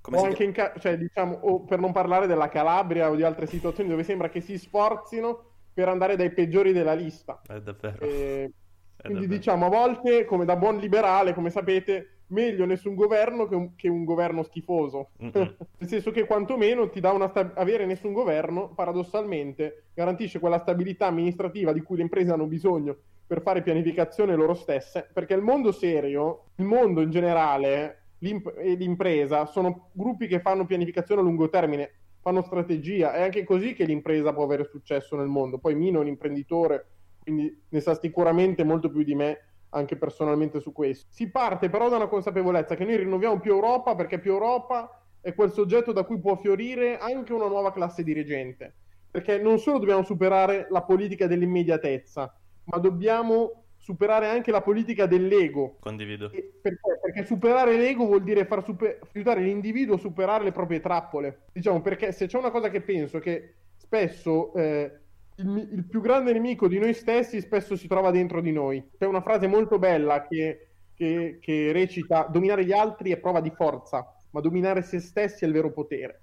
Come 0.00 0.18
o 0.18 0.24
anche 0.24 0.44
in 0.44 0.52
ca- 0.52 0.72
cioè, 0.78 0.96
diciamo, 0.96 1.34
o 1.42 1.64
per 1.64 1.78
non 1.78 1.92
parlare 1.92 2.26
della 2.26 2.48
Calabria 2.48 3.10
o 3.10 3.16
di 3.16 3.22
altre 3.22 3.46
situazioni 3.46 3.88
dove 3.90 4.02
sembra 4.02 4.28
che 4.28 4.40
si 4.40 4.58
sforzino 4.58 5.44
per 5.72 5.88
andare 5.88 6.16
dai 6.16 6.32
peggiori 6.32 6.72
della 6.72 6.94
lista. 6.94 7.40
È 7.46 7.60
davvero. 7.60 8.06
Eh, 8.06 8.50
È 8.96 9.02
quindi 9.02 9.26
davvero. 9.26 9.38
diciamo 9.38 9.66
a 9.66 9.68
volte, 9.68 10.24
come 10.24 10.44
da 10.44 10.56
buon 10.56 10.78
liberale, 10.78 11.34
come 11.34 11.50
sapete, 11.50 12.19
meglio 12.30 12.64
nessun 12.64 12.94
governo 12.94 13.46
che 13.46 13.54
un, 13.54 13.74
che 13.74 13.88
un 13.88 14.04
governo 14.04 14.42
schifoso. 14.42 15.10
Nel 15.18 15.56
senso 15.80 16.10
che 16.10 16.24
quantomeno 16.24 16.88
ti 16.88 17.00
dà 17.00 17.12
una 17.12 17.28
sta- 17.28 17.52
avere 17.54 17.86
nessun 17.86 18.12
governo, 18.12 18.72
paradossalmente, 18.74 19.84
garantisce 19.94 20.38
quella 20.38 20.58
stabilità 20.58 21.06
amministrativa 21.06 21.72
di 21.72 21.82
cui 21.82 21.96
le 21.96 22.02
imprese 22.02 22.32
hanno 22.32 22.46
bisogno 22.46 22.96
per 23.26 23.42
fare 23.42 23.62
pianificazione 23.62 24.34
loro 24.34 24.54
stesse, 24.54 25.08
perché 25.12 25.34
il 25.34 25.42
mondo 25.42 25.70
serio, 25.70 26.46
il 26.56 26.64
mondo 26.64 27.00
in 27.00 27.10
generale 27.10 28.06
e 28.18 28.74
l'impresa 28.74 29.46
sono 29.46 29.90
gruppi 29.92 30.26
che 30.26 30.40
fanno 30.40 30.66
pianificazione 30.66 31.20
a 31.20 31.24
lungo 31.24 31.48
termine, 31.48 31.92
fanno 32.20 32.42
strategia, 32.42 33.12
è 33.12 33.22
anche 33.22 33.44
così 33.44 33.72
che 33.72 33.84
l'impresa 33.84 34.32
può 34.32 34.42
avere 34.42 34.64
successo 34.64 35.16
nel 35.16 35.28
mondo. 35.28 35.58
Poi 35.58 35.74
Mino 35.74 35.98
è 35.98 36.02
un 36.02 36.08
imprenditore, 36.08 36.86
quindi 37.22 37.62
ne 37.68 37.80
sa 37.80 37.94
sicuramente 37.94 38.64
molto 38.64 38.90
più 38.90 39.04
di 39.04 39.14
me 39.14 39.49
anche 39.70 39.96
personalmente 39.96 40.60
su 40.60 40.72
questo. 40.72 41.06
Si 41.10 41.30
parte 41.30 41.68
però 41.68 41.88
da 41.88 41.96
una 41.96 42.08
consapevolezza 42.08 42.74
che 42.74 42.84
noi 42.84 42.96
rinnoviamo 42.96 43.40
più 43.40 43.52
Europa 43.52 43.94
perché 43.94 44.18
più 44.18 44.32
Europa 44.32 45.02
è 45.20 45.34
quel 45.34 45.52
soggetto 45.52 45.92
da 45.92 46.04
cui 46.04 46.18
può 46.18 46.36
fiorire 46.36 46.98
anche 46.98 47.32
una 47.32 47.46
nuova 47.46 47.72
classe 47.72 48.02
dirigente. 48.02 48.74
Perché 49.10 49.38
non 49.38 49.58
solo 49.58 49.78
dobbiamo 49.78 50.04
superare 50.04 50.68
la 50.70 50.82
politica 50.82 51.26
dell'immediatezza, 51.26 52.32
ma 52.64 52.78
dobbiamo 52.78 53.64
superare 53.76 54.28
anche 54.28 54.52
la 54.52 54.62
politica 54.62 55.06
dell'ego. 55.06 55.78
Condivido. 55.80 56.30
Perché? 56.30 56.98
Perché 57.02 57.24
superare 57.24 57.76
l'ego 57.76 58.06
vuol 58.06 58.22
dire 58.22 58.44
far 58.44 58.62
super- 58.62 59.00
aiutare 59.12 59.40
l'individuo 59.40 59.96
a 59.96 59.98
superare 59.98 60.44
le 60.44 60.52
proprie 60.52 60.80
trappole. 60.80 61.46
Diciamo, 61.52 61.80
perché 61.80 62.12
se 62.12 62.26
c'è 62.26 62.38
una 62.38 62.50
cosa 62.50 62.70
che 62.70 62.82
penso 62.82 63.18
che 63.18 63.54
spesso 63.76 64.52
eh, 64.54 65.00
il, 65.40 65.68
il 65.72 65.84
più 65.86 66.00
grande 66.00 66.32
nemico 66.32 66.68
di 66.68 66.78
noi 66.78 66.94
stessi 66.94 67.40
spesso 67.40 67.76
si 67.76 67.88
trova 67.88 68.10
dentro 68.10 68.40
di 68.40 68.52
noi. 68.52 68.90
C'è 68.98 69.06
una 69.06 69.22
frase 69.22 69.46
molto 69.46 69.78
bella 69.78 70.26
che, 70.26 70.68
che- 70.94 71.38
che 71.40 71.72
recita: 71.72 72.28
Dominare 72.30 72.64
gli 72.64 72.72
altri 72.72 73.10
è 73.10 73.18
prova 73.18 73.40
di 73.40 73.50
forza, 73.50 74.14
ma 74.30 74.40
dominare 74.40 74.82
se 74.82 75.00
stessi 75.00 75.44
è 75.44 75.46
il 75.46 75.52
vero 75.52 75.72
potere. 75.72 76.22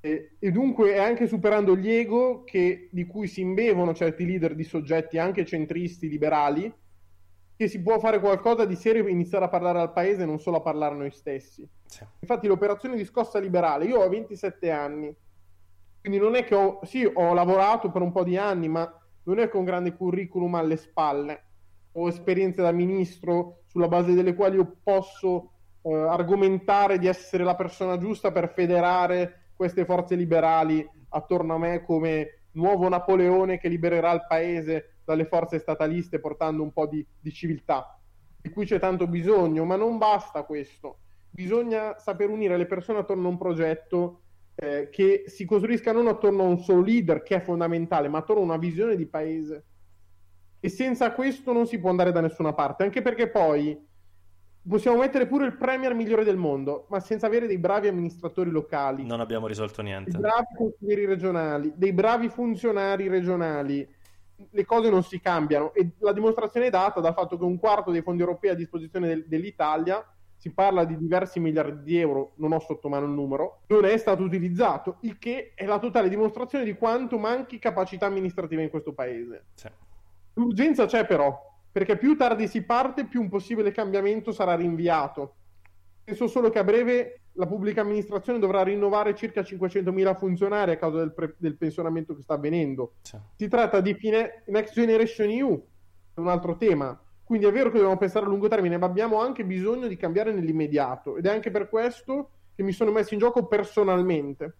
E, 0.00 0.32
e 0.38 0.50
dunque 0.50 0.94
è 0.94 0.98
anche 0.98 1.26
superando 1.26 1.76
gli 1.76 1.90
ego 1.90 2.42
che- 2.44 2.88
di 2.90 3.04
cui 3.06 3.26
si 3.28 3.40
imbevono 3.40 3.94
certi 3.94 4.24
leader 4.26 4.54
di 4.54 4.64
soggetti 4.64 5.18
anche 5.18 5.44
centristi, 5.44 6.08
liberali, 6.08 6.72
che 7.56 7.68
si 7.68 7.80
può 7.82 7.98
fare 8.00 8.18
qualcosa 8.18 8.64
di 8.64 8.74
serio 8.74 9.06
e 9.06 9.10
iniziare 9.10 9.44
a 9.44 9.48
parlare 9.48 9.78
al 9.78 9.92
paese, 9.92 10.24
non 10.24 10.40
solo 10.40 10.56
a 10.56 10.62
parlare 10.62 10.94
a 10.94 10.98
noi 10.98 11.10
stessi. 11.12 11.68
Sì. 11.86 12.04
Infatti 12.20 12.46
l'operazione 12.48 12.96
di 12.96 13.04
scossa 13.04 13.38
liberale, 13.38 13.84
io 13.84 14.00
ho 14.00 14.08
27 14.08 14.70
anni, 14.70 15.14
quindi 16.02 16.18
non 16.18 16.34
è 16.34 16.44
che 16.44 16.56
ho, 16.56 16.80
sì, 16.82 17.04
ho 17.04 17.32
lavorato 17.32 17.92
per 17.92 18.02
un 18.02 18.10
po' 18.10 18.24
di 18.24 18.36
anni, 18.36 18.66
ma 18.68 18.92
non 19.22 19.38
è 19.38 19.48
con 19.48 19.62
grande 19.62 19.94
curriculum 19.94 20.56
alle 20.56 20.76
spalle, 20.76 21.44
ho 21.92 22.08
esperienze 22.08 22.60
da 22.60 22.72
ministro 22.72 23.62
sulla 23.68 23.86
base 23.86 24.12
delle 24.12 24.34
quali 24.34 24.56
io 24.56 24.78
posso 24.82 25.52
eh, 25.82 25.94
argomentare 25.94 26.98
di 26.98 27.06
essere 27.06 27.44
la 27.44 27.54
persona 27.54 27.98
giusta 27.98 28.32
per 28.32 28.52
federare 28.52 29.50
queste 29.54 29.84
forze 29.84 30.16
liberali 30.16 30.84
attorno 31.10 31.54
a 31.54 31.58
me 31.58 31.84
come 31.84 32.46
nuovo 32.54 32.88
Napoleone 32.88 33.58
che 33.58 33.68
libererà 33.68 34.10
il 34.10 34.26
paese 34.26 34.96
dalle 35.04 35.26
forze 35.26 35.60
stataliste 35.60 36.18
portando 36.18 36.64
un 36.64 36.72
po' 36.72 36.86
di, 36.86 37.06
di 37.20 37.32
civiltà, 37.32 37.96
di 38.40 38.50
cui 38.50 38.64
c'è 38.64 38.80
tanto 38.80 39.06
bisogno, 39.06 39.64
ma 39.64 39.76
non 39.76 39.98
basta 39.98 40.42
questo. 40.42 40.98
Bisogna 41.30 41.96
saper 41.98 42.28
unire 42.28 42.56
le 42.56 42.66
persone 42.66 42.98
attorno 42.98 43.28
a 43.28 43.30
un 43.30 43.38
progetto 43.38 44.21
eh, 44.54 44.88
che 44.90 45.24
si 45.26 45.44
costruisca 45.44 45.92
non 45.92 46.08
attorno 46.08 46.42
a 46.42 46.46
un 46.46 46.58
solo 46.58 46.82
leader, 46.82 47.22
che 47.22 47.36
è 47.36 47.40
fondamentale, 47.40 48.08
ma 48.08 48.18
attorno 48.18 48.42
a 48.42 48.46
una 48.46 48.56
visione 48.58 48.96
di 48.96 49.06
paese. 49.06 49.64
E 50.60 50.68
senza 50.68 51.12
questo 51.12 51.52
non 51.52 51.66
si 51.66 51.78
può 51.78 51.90
andare 51.90 52.12
da 52.12 52.20
nessuna 52.20 52.52
parte, 52.52 52.84
anche 52.84 53.02
perché 53.02 53.28
poi 53.28 53.76
possiamo 54.64 54.98
mettere 54.98 55.26
pure 55.26 55.46
il 55.46 55.56
premier 55.56 55.92
migliore 55.94 56.22
del 56.22 56.36
mondo, 56.36 56.86
ma 56.90 57.00
senza 57.00 57.26
avere 57.26 57.48
dei 57.48 57.58
bravi 57.58 57.88
amministratori 57.88 58.50
locali, 58.50 59.04
Non 59.04 59.18
abbiamo 59.20 59.48
risolto 59.48 59.82
niente. 59.82 60.10
dei 60.12 60.20
bravi 60.20 60.46
consiglieri 60.56 61.04
regionali, 61.06 61.72
dei 61.74 61.92
bravi 61.92 62.28
funzionari 62.28 63.08
regionali, 63.08 63.88
le 64.50 64.64
cose 64.64 64.88
non 64.88 65.02
si 65.02 65.20
cambiano 65.20 65.72
e 65.74 65.92
la 65.98 66.12
dimostrazione 66.12 66.66
è 66.66 66.70
data 66.70 67.00
dal 67.00 67.14
fatto 67.14 67.36
che 67.38 67.44
un 67.44 67.58
quarto 67.58 67.90
dei 67.90 68.02
fondi 68.02 68.20
europei 68.22 68.50
a 68.50 68.54
disposizione 68.54 69.08
del- 69.08 69.24
dell'Italia, 69.26 70.04
si 70.42 70.50
parla 70.50 70.84
di 70.84 70.98
diversi 70.98 71.38
miliardi 71.38 71.84
di 71.84 71.98
euro, 72.00 72.32
non 72.38 72.50
ho 72.50 72.58
sotto 72.58 72.88
mano 72.88 73.06
il 73.06 73.12
numero, 73.12 73.60
non 73.68 73.84
è 73.84 73.96
stato 73.96 74.24
utilizzato, 74.24 74.96
il 75.02 75.16
che 75.16 75.52
è 75.54 75.64
la 75.66 75.78
totale 75.78 76.08
dimostrazione 76.08 76.64
di 76.64 76.74
quanto 76.74 77.16
manchi 77.16 77.60
capacità 77.60 78.06
amministrativa 78.06 78.60
in 78.60 78.68
questo 78.68 78.92
paese. 78.92 79.44
Sì. 79.54 79.68
L'urgenza 80.32 80.86
c'è 80.86 81.06
però, 81.06 81.32
perché 81.70 81.96
più 81.96 82.16
tardi 82.16 82.48
si 82.48 82.64
parte, 82.64 83.06
più 83.06 83.20
un 83.20 83.28
possibile 83.28 83.70
cambiamento 83.70 84.32
sarà 84.32 84.56
rinviato. 84.56 85.34
Penso 86.02 86.26
solo 86.26 86.50
che 86.50 86.58
a 86.58 86.64
breve 86.64 87.20
la 87.34 87.46
pubblica 87.46 87.82
amministrazione 87.82 88.40
dovrà 88.40 88.64
rinnovare 88.64 89.14
circa 89.14 89.42
500.000 89.42 90.18
funzionari 90.18 90.72
a 90.72 90.76
causa 90.76 90.98
del, 90.98 91.14
pre- 91.14 91.36
del 91.38 91.56
pensionamento 91.56 92.16
che 92.16 92.22
sta 92.22 92.34
avvenendo. 92.34 92.94
Sì. 93.02 93.16
Si 93.36 93.46
tratta 93.46 93.80
di 93.80 93.94
fine- 93.94 94.42
Next 94.46 94.74
Generation 94.74 95.28
EU, 95.30 95.66
un 96.14 96.26
altro 96.26 96.56
tema. 96.56 97.00
Quindi 97.24 97.46
è 97.46 97.52
vero 97.52 97.70
che 97.70 97.76
dobbiamo 97.76 97.98
pensare 97.98 98.26
a 98.26 98.28
lungo 98.28 98.48
termine, 98.48 98.76
ma 98.76 98.86
abbiamo 98.86 99.20
anche 99.20 99.44
bisogno 99.44 99.86
di 99.86 99.96
cambiare 99.96 100.32
nell'immediato. 100.32 101.16
Ed 101.16 101.26
è 101.26 101.30
anche 101.30 101.50
per 101.50 101.68
questo 101.68 102.30
che 102.54 102.62
mi 102.62 102.72
sono 102.72 102.90
messo 102.90 103.14
in 103.14 103.20
gioco 103.20 103.46
personalmente. 103.46 104.56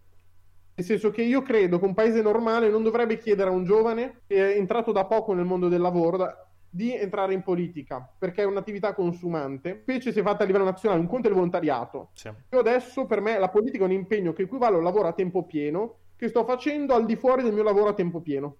Nel 0.74 0.86
senso 0.86 1.10
che 1.10 1.22
io 1.22 1.42
credo 1.42 1.78
che 1.78 1.84
un 1.84 1.94
paese 1.94 2.22
normale 2.22 2.70
non 2.70 2.82
dovrebbe 2.82 3.18
chiedere 3.18 3.50
a 3.50 3.52
un 3.52 3.64
giovane 3.64 4.22
che 4.26 4.54
è 4.54 4.56
entrato 4.56 4.90
da 4.90 5.04
poco 5.04 5.34
nel 5.34 5.44
mondo 5.44 5.68
del 5.68 5.80
lavoro 5.80 6.16
da- 6.16 6.46
di 6.74 6.96
entrare 6.96 7.34
in 7.34 7.42
politica, 7.42 8.10
perché 8.18 8.40
è 8.40 8.46
un'attività 8.46 8.94
consumante, 8.94 9.80
specie 9.82 10.10
se 10.10 10.22
fatta 10.22 10.42
a 10.42 10.46
livello 10.46 10.64
nazionale, 10.64 11.02
un 11.02 11.06
conto 11.06 11.26
è 11.26 11.28
il 11.28 11.34
volontariato. 11.36 12.08
Sì. 12.14 12.28
Io 12.28 12.58
adesso 12.58 13.04
per 13.04 13.20
me 13.20 13.38
la 13.38 13.50
politica 13.50 13.84
è 13.84 13.86
un 13.86 13.92
impegno 13.92 14.32
che 14.32 14.42
equivale 14.42 14.76
a 14.76 14.78
un 14.78 14.84
lavoro 14.84 15.08
a 15.08 15.12
tempo 15.12 15.44
pieno 15.44 15.96
che 16.16 16.28
sto 16.28 16.44
facendo 16.44 16.94
al 16.94 17.04
di 17.04 17.16
fuori 17.16 17.42
del 17.42 17.52
mio 17.52 17.62
lavoro 17.62 17.88
a 17.88 17.94
tempo 17.94 18.22
pieno. 18.22 18.56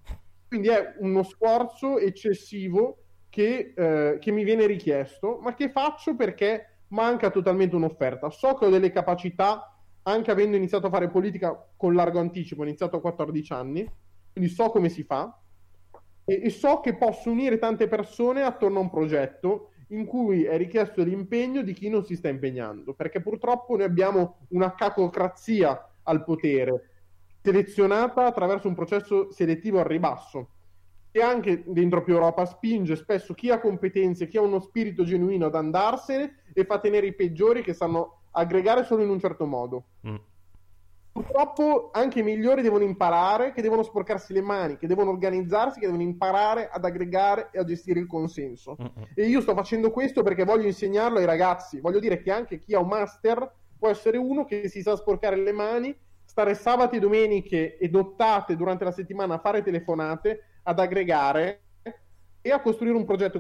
Quindi 0.47 0.68
è 0.68 0.97
uno 0.99 1.23
sforzo 1.23 1.99
eccessivo 1.99 3.01
che, 3.32 3.72
eh, 3.74 4.18
che 4.20 4.30
mi 4.30 4.44
viene 4.44 4.66
richiesto, 4.66 5.38
ma 5.40 5.54
che 5.54 5.70
faccio 5.70 6.14
perché 6.14 6.80
manca 6.88 7.30
totalmente 7.30 7.74
un'offerta. 7.74 8.28
So 8.28 8.52
che 8.56 8.66
ho 8.66 8.68
delle 8.68 8.90
capacità, 8.90 9.74
anche 10.02 10.30
avendo 10.30 10.54
iniziato 10.54 10.88
a 10.88 10.90
fare 10.90 11.08
politica 11.08 11.66
con 11.74 11.94
largo 11.94 12.18
anticipo, 12.18 12.60
ho 12.60 12.66
iniziato 12.66 12.96
a 12.96 13.00
14 13.00 13.52
anni, 13.54 13.90
quindi 14.30 14.50
so 14.50 14.68
come 14.68 14.90
si 14.90 15.02
fa 15.02 15.34
e, 16.26 16.42
e 16.44 16.50
so 16.50 16.80
che 16.80 16.94
posso 16.94 17.30
unire 17.30 17.58
tante 17.58 17.88
persone 17.88 18.42
attorno 18.42 18.80
a 18.80 18.82
un 18.82 18.90
progetto 18.90 19.70
in 19.88 20.04
cui 20.04 20.44
è 20.44 20.58
richiesto 20.58 21.02
l'impegno 21.02 21.62
di 21.62 21.72
chi 21.72 21.88
non 21.88 22.04
si 22.04 22.16
sta 22.16 22.28
impegnando, 22.28 22.92
perché 22.92 23.22
purtroppo 23.22 23.76
noi 23.76 23.86
abbiamo 23.86 24.40
una 24.48 24.74
cacocrazia 24.74 25.90
al 26.02 26.22
potere, 26.22 26.90
selezionata 27.40 28.26
attraverso 28.26 28.68
un 28.68 28.74
processo 28.74 29.30
selettivo 29.30 29.78
al 29.78 29.86
ribasso, 29.86 30.48
e 31.12 31.21
anche 31.21 31.62
dentro 31.66 32.02
più 32.02 32.14
Europa 32.14 32.47
spinge 32.47 32.97
spesso 32.97 33.35
chi 33.35 33.50
ha 33.50 33.61
competenze, 33.61 34.26
chi 34.26 34.38
ha 34.38 34.40
uno 34.40 34.59
spirito 34.61 35.04
genuino 35.04 35.47
ad 35.47 35.54
andarsene 35.54 36.42
e 36.52 36.64
fa 36.64 36.81
tenere 36.81 37.07
i 37.07 37.14
peggiori 37.14 37.62
che 37.62 37.75
sanno 37.75 38.23
aggregare 38.33 38.83
solo 38.83 39.02
in 39.02 39.11
un 39.11 39.21
certo 39.21 39.47
modo. 39.47 39.85
Mm. 40.09 40.16
Purtroppo 41.12 41.90
anche 41.92 42.21
i 42.21 42.23
migliori 42.23 42.62
devono 42.62 42.85
imparare, 42.85 43.52
che 43.52 43.61
devono 43.61 43.83
sporcarsi 43.83 44.33
le 44.33 44.40
mani, 44.40 44.78
che 44.78 44.87
devono 44.87 45.11
organizzarsi, 45.11 45.78
che 45.78 45.85
devono 45.85 46.02
imparare 46.02 46.71
ad 46.73 46.87
aggregare 46.87 47.50
e 47.52 47.59
a 47.59 47.64
gestire 47.64 48.00
il 48.00 48.07
consenso. 48.07 48.78
Mm-hmm. 48.81 49.11
E 49.14 49.26
io 49.26 49.42
sto 49.42 49.54
facendo 49.54 49.90
questo 49.90 50.23
perché 50.23 50.45
voglio 50.45 50.64
insegnarlo 50.64 51.19
ai 51.19 51.26
ragazzi. 51.26 51.81
Voglio 51.81 51.99
dire 51.99 52.23
che 52.23 52.31
anche 52.31 52.59
chi 52.59 52.75
ha 52.75 52.81
un 52.81 52.88
master 52.88 53.57
può 53.78 53.90
essere 53.90 54.16
uno 54.16 54.47
che 54.47 54.69
si 54.69 54.81
sa 54.81 54.97
sporcare 54.97 55.37
le 55.37 55.52
mani, 55.52 55.95
stare 56.25 56.54
sabati 56.54 56.97
e 56.97 57.00
domeniche 57.00 57.76
e 57.76 57.90
dottate 57.90 58.57
durante 58.57 58.85
la 58.85 58.92
settimana 58.92 59.35
a 59.35 59.38
fare 59.38 59.62
telefonate, 59.62 60.45
ad 60.62 60.78
aggregare 60.78 61.62
e 62.40 62.50
a 62.50 62.61
costruire 62.61 62.97
un 62.97 63.04
progetto 63.04 63.38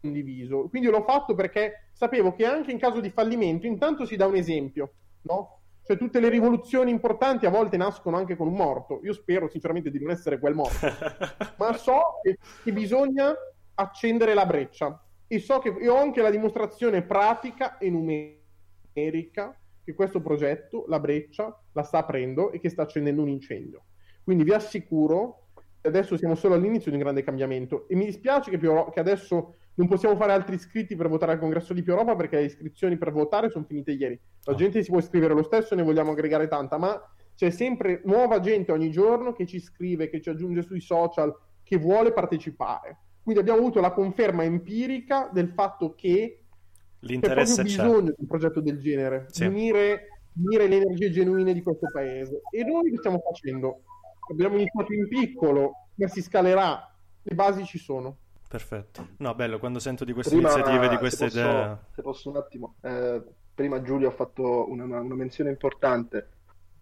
condiviso. 0.00 0.68
Quindi 0.68 0.88
l'ho 0.88 1.02
fatto 1.02 1.34
perché 1.34 1.90
sapevo 1.92 2.32
che 2.32 2.44
anche 2.44 2.70
in 2.70 2.78
caso 2.78 3.00
di 3.00 3.10
fallimento 3.10 3.66
intanto 3.66 4.04
si 4.04 4.16
dà 4.16 4.26
un 4.26 4.36
esempio, 4.36 4.92
no? 5.22 5.60
Cioè 5.84 5.96
tutte 5.96 6.18
le 6.18 6.28
rivoluzioni 6.28 6.90
importanti 6.90 7.46
a 7.46 7.50
volte 7.50 7.76
nascono 7.76 8.16
anche 8.16 8.36
con 8.36 8.48
un 8.48 8.54
morto. 8.54 9.00
Io 9.04 9.12
spero 9.12 9.48
sinceramente 9.48 9.90
di 9.90 10.00
non 10.00 10.10
essere 10.10 10.38
quel 10.38 10.54
morto, 10.54 10.86
ma 11.58 11.72
so 11.74 12.20
che, 12.22 12.38
che 12.64 12.72
bisogna 12.72 13.32
accendere 13.74 14.34
la 14.34 14.46
breccia 14.46 15.00
e 15.28 15.38
so 15.38 15.58
che 15.58 15.74
e 15.78 15.88
ho 15.88 15.96
anche 15.96 16.22
la 16.22 16.30
dimostrazione 16.30 17.02
pratica 17.02 17.78
e 17.78 17.90
numerica 17.90 19.58
che 19.84 19.94
questo 19.94 20.20
progetto, 20.20 20.84
la 20.88 20.98
breccia, 20.98 21.56
la 21.72 21.82
sta 21.84 21.98
aprendo 21.98 22.50
e 22.50 22.58
che 22.58 22.68
sta 22.68 22.82
accendendo 22.82 23.22
un 23.22 23.28
incendio. 23.28 23.84
Quindi 24.24 24.42
vi 24.42 24.52
assicuro 24.52 25.45
adesso 25.86 26.16
siamo 26.16 26.34
solo 26.34 26.54
all'inizio 26.54 26.90
di 26.90 26.96
un 26.96 27.02
grande 27.02 27.22
cambiamento 27.22 27.86
e 27.88 27.96
mi 27.96 28.04
dispiace 28.04 28.50
che, 28.50 28.58
che 28.58 29.00
adesso 29.00 29.54
non 29.74 29.88
possiamo 29.88 30.16
fare 30.16 30.32
altri 30.32 30.54
iscritti 30.54 30.96
per 30.96 31.08
votare 31.08 31.32
al 31.32 31.38
congresso 31.38 31.72
di 31.74 31.82
Più 31.82 31.92
Europa 31.92 32.16
perché 32.16 32.36
le 32.36 32.44
iscrizioni 32.44 32.96
per 32.96 33.12
votare 33.12 33.50
sono 33.50 33.64
finite 33.64 33.92
ieri. 33.92 34.18
La 34.44 34.52
oh. 34.52 34.56
gente 34.56 34.82
si 34.82 34.90
può 34.90 34.98
iscrivere 34.98 35.34
lo 35.34 35.42
stesso 35.42 35.74
ne 35.74 35.82
vogliamo 35.82 36.12
aggregare 36.12 36.48
tanta, 36.48 36.78
ma 36.78 37.00
c'è 37.34 37.50
sempre 37.50 38.00
nuova 38.04 38.40
gente 38.40 38.72
ogni 38.72 38.90
giorno 38.90 39.32
che 39.32 39.46
ci 39.46 39.60
scrive, 39.60 40.08
che 40.08 40.20
ci 40.20 40.30
aggiunge 40.30 40.62
sui 40.62 40.80
social, 40.80 41.34
che 41.62 41.76
vuole 41.76 42.12
partecipare. 42.12 42.98
Quindi 43.22 43.42
abbiamo 43.42 43.58
avuto 43.58 43.80
la 43.80 43.92
conferma 43.92 44.44
empirica 44.44 45.28
del 45.32 45.48
fatto 45.48 45.94
che 45.94 46.44
L'interesse 47.00 47.62
c'è 47.62 47.74
proprio 47.74 47.84
bisogno 47.84 48.10
di 48.10 48.20
un 48.20 48.26
progetto 48.26 48.60
del 48.60 48.78
genere, 48.78 49.26
sì. 49.30 49.44
unire, 49.44 50.08
unire 50.36 50.66
le 50.66 50.76
energie 50.76 51.10
genuine 51.10 51.52
di 51.52 51.62
questo 51.62 51.88
paese. 51.92 52.40
E 52.50 52.64
noi 52.64 52.90
lo 52.90 52.96
stiamo 52.98 53.20
facendo. 53.20 53.82
Abbiamo 54.30 54.56
iniziato 54.56 54.92
in 54.92 55.08
piccolo, 55.08 55.72
ma 55.94 56.08
si 56.08 56.22
scalerà. 56.22 56.92
Le 57.22 57.34
basi 57.34 57.64
ci 57.64 57.78
sono. 57.78 58.18
Perfetto. 58.48 59.08
No, 59.18 59.34
bello, 59.34 59.58
quando 59.58 59.78
sento 59.78 60.04
di 60.04 60.12
queste 60.12 60.34
prima, 60.34 60.52
iniziative, 60.52 60.88
di 60.88 60.96
queste 60.96 61.28
se 61.28 61.38
idee... 61.38 61.52
Posso, 61.52 61.84
se 61.94 62.02
posso 62.02 62.30
un 62.30 62.36
attimo. 62.36 62.74
Eh, 62.82 63.22
prima 63.54 63.82
Giulio 63.82 64.08
ha 64.08 64.12
fatto 64.12 64.70
una, 64.70 64.84
una, 64.84 65.14
menzione 65.14 65.50
importante. 65.50 66.28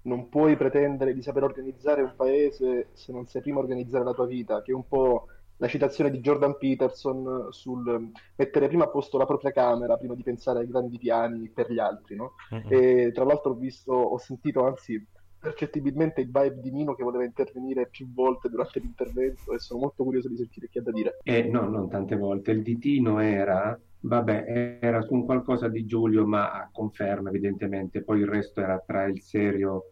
Non 0.03 0.29
puoi 0.29 0.57
pretendere 0.57 1.15
di 1.15 1.23
saper 1.23 1.45
organizzare 1.45 2.03
un 2.03 2.13
paese 2.15 2.89
se 2.93 3.13
non 3.13 3.27
sai 3.27 3.41
prima 3.41 3.61
organizzare 3.61 4.05
la 4.05 4.13
tua 4.13 4.27
vita, 4.27 4.61
che 4.61 4.73
è 4.73 4.75
un 4.75 4.87
po' 4.87 5.29
la 5.59 5.69
citazione 5.69 6.11
di 6.11 6.21
Jordan 6.21 6.59
Peterson 6.59 7.47
sul 7.51 8.11
mettere 8.37 8.69
prima 8.69 8.85
a 8.85 8.89
posto 8.89 9.17
la 9.17 9.25
propria 9.25 9.53
camera 9.53 9.97
prima 9.97 10.15
di 10.15 10.23
pensare 10.23 10.59
ai 10.59 10.67
grandi 10.67 10.99
piani 10.99 11.49
per 11.49 11.73
gli 11.73 11.79
altri, 11.79 12.17
no? 12.17 12.35
Mm-hmm. 12.55 12.67
E 12.69 13.13
tra 13.13 13.25
l'altro 13.25 13.53
ho 13.53 13.55
visto, 13.55 13.93
ho 13.93 14.19
sentito 14.19 14.67
anzi 14.67 15.03
percettibilmente 15.45 16.23
il 16.23 16.31
vibe 16.33 16.59
di 16.63 16.71
Nino 16.71 16.95
che 16.95 17.03
voleva 17.03 17.23
intervenire 17.23 17.87
più 17.89 18.11
volte 18.15 18.49
durante 18.49 18.81
l'intervento 18.81 19.53
e 19.53 19.59
sono 19.59 19.81
molto 19.81 20.03
curioso 20.03 20.31
di 20.31 20.37
sentire 20.37 20.71
che 20.71 20.79
ha 20.79 20.83
da 20.83 20.91
dire. 20.91 21.19
Eh, 21.23 21.43
no, 21.43 21.69
non 21.69 21.91
tante 21.91 22.17
volte. 22.17 22.53
Il 22.53 22.63
ditino 22.63 23.19
era, 23.19 23.79
vabbè, 24.01 24.79
era 24.81 25.03
su 25.03 25.13
un 25.13 25.27
qualcosa 25.27 25.69
di 25.69 25.85
Giulio, 25.85 26.27
ma 26.27 26.67
conferma 26.73 27.29
evidentemente, 27.29 28.03
poi 28.03 28.21
il 28.21 28.27
resto 28.27 28.63
era 28.63 28.79
tra 28.79 29.05
il 29.05 29.21
serio 29.21 29.91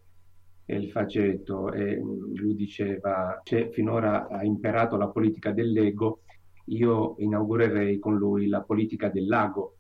e 0.65 0.75
il 0.75 0.91
faceto 0.91 1.71
e 1.71 2.01
mm, 2.01 2.35
lui 2.37 2.55
diceva, 2.55 3.39
cioè, 3.45 3.69
finora 3.73 4.29
ha 4.29 4.43
imperato 4.45 4.97
la 4.97 5.09
politica 5.09 5.53
dell'ego, 5.53 6.21
io 6.67 7.17
inaugurerei 7.19 7.99
con 7.99 8.17
lui 8.17 8.47
la 8.47 8.63
politica 8.63 9.11
del 9.11 9.27
lago, 9.27 9.77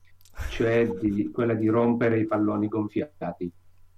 cioè 0.50 0.86
di, 1.00 1.30
quella 1.30 1.54
di 1.54 1.68
rompere 1.68 2.20
i 2.20 2.26
palloni 2.26 2.68
gonfiati 2.68 3.50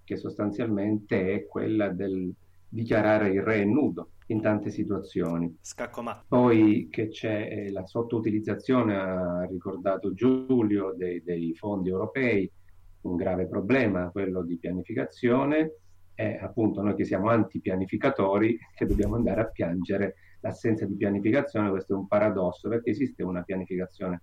che 0.04 0.16
sostanzialmente 0.16 1.32
è 1.34 1.46
quella 1.46 1.88
del 1.88 2.32
dichiarare 2.74 3.30
il 3.30 3.42
re 3.42 3.64
nudo 3.64 4.10
in 4.26 4.40
tante 4.40 4.70
situazioni. 4.70 5.56
Scaccomato. 5.60 6.24
Poi 6.26 6.88
che 6.90 7.08
c'è 7.08 7.48
eh, 7.50 7.70
la 7.70 7.86
sottoutilizzazione, 7.86 8.96
ha 8.96 9.46
ricordato 9.46 10.12
Giulio, 10.12 10.92
dei, 10.96 11.22
dei 11.22 11.54
fondi 11.54 11.90
europei, 11.90 12.50
un 13.02 13.16
grave 13.16 13.46
problema, 13.46 14.10
quello 14.10 14.42
di 14.42 14.56
pianificazione, 14.56 15.74
e 16.14 16.38
appunto 16.40 16.80
noi 16.80 16.94
che 16.94 17.04
siamo 17.04 17.28
anti-pianificatori 17.28 18.58
che 18.74 18.86
dobbiamo 18.86 19.14
andare 19.14 19.42
a 19.42 19.50
piangere 19.50 20.14
l'assenza 20.40 20.84
di 20.84 20.96
pianificazione, 20.96 21.70
questo 21.70 21.94
è 21.94 21.96
un 21.96 22.06
paradosso 22.06 22.68
perché 22.68 22.90
esiste 22.90 23.22
una 23.22 23.42
pianificazione 23.42 24.22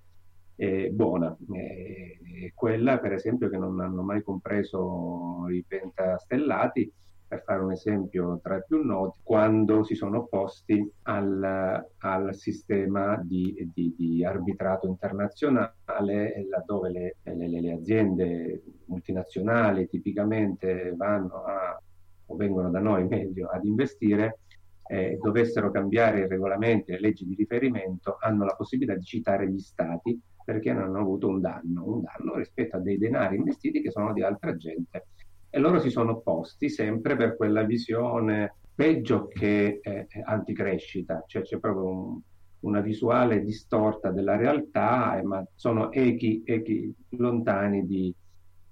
eh, 0.62 0.92
buona, 0.92 1.36
eh, 1.54 2.52
quella 2.54 3.00
per 3.00 3.14
esempio 3.14 3.50
che 3.50 3.58
non 3.58 3.80
hanno 3.80 4.04
mai 4.04 4.22
compreso 4.22 5.48
i 5.50 5.66
pentastellati, 5.68 6.94
per 7.28 7.42
fare 7.44 7.64
un 7.64 7.72
esempio 7.72 8.40
tra 8.44 8.58
i 8.58 8.64
più 8.68 8.84
noti, 8.86 9.22
quando 9.24 9.84
si 9.84 9.96
sono 9.96 10.20
opposti 10.20 10.88
al, 11.04 11.84
al 11.98 12.36
sistema 12.36 13.20
di, 13.24 13.72
di, 13.74 13.96
di, 13.98 14.24
arbitrato 14.24 14.86
internazionale, 14.86 16.46
laddove 16.48 16.92
le, 16.92 17.16
le, 17.24 17.48
le, 17.48 17.72
aziende 17.72 18.62
multinazionali 18.86 19.90
tipicamente 19.90 20.94
vanno 20.96 21.44
a, 21.44 21.82
o 22.28 22.36
vengono 22.36 22.70
da 22.70 22.80
noi 22.80 23.08
meglio 23.08 23.48
ad 23.48 23.66
investire, 23.66 24.42
eh, 24.86 25.18
dovessero 25.20 25.72
cambiare 25.72 26.20
i 26.20 26.28
regolamenti 26.28 26.92
le 26.92 27.00
leggi 27.00 27.26
di 27.26 27.34
riferimento, 27.34 28.18
hanno 28.20 28.46
la 28.46 28.54
possibilità 28.54 28.96
di 28.96 29.06
citare 29.06 29.50
gli 29.50 29.60
stati 29.60 30.22
perché 30.44 30.74
non 30.74 30.84
hanno 30.84 31.00
avuto 31.00 31.28
un 31.28 31.42
danno, 31.42 31.84
un 31.86 32.02
danno 32.02 32.36
rispetto 32.36 32.78
a 32.78 32.80
dei 32.80 32.98
denari 32.98 33.36
investiti 33.36 33.82
che 33.82 33.92
sono 33.92 34.14
di 34.14 34.24
altra 34.24 34.56
gente. 34.56 35.08
E 35.50 35.60
loro 35.60 35.80
si 35.80 35.90
sono 35.90 36.12
opposti 36.12 36.70
sempre 36.70 37.16
per 37.16 37.36
quella 37.36 37.64
visione 37.64 38.56
peggio 38.74 39.28
che 39.28 39.80
eh, 39.82 40.08
anticrescita, 40.24 41.24
cioè 41.28 41.42
c'è 41.42 41.60
proprio 41.60 41.88
un, 41.88 42.22
una 42.62 42.80
visuale 42.80 43.42
distorta 43.42 44.12
della 44.12 44.36
realtà, 44.36 45.20
eh, 45.20 45.24
ma 45.24 45.46
sono 45.56 45.92
echi, 45.92 46.42
echi 46.46 46.94
lontani 47.10 47.86
di, 47.86 48.14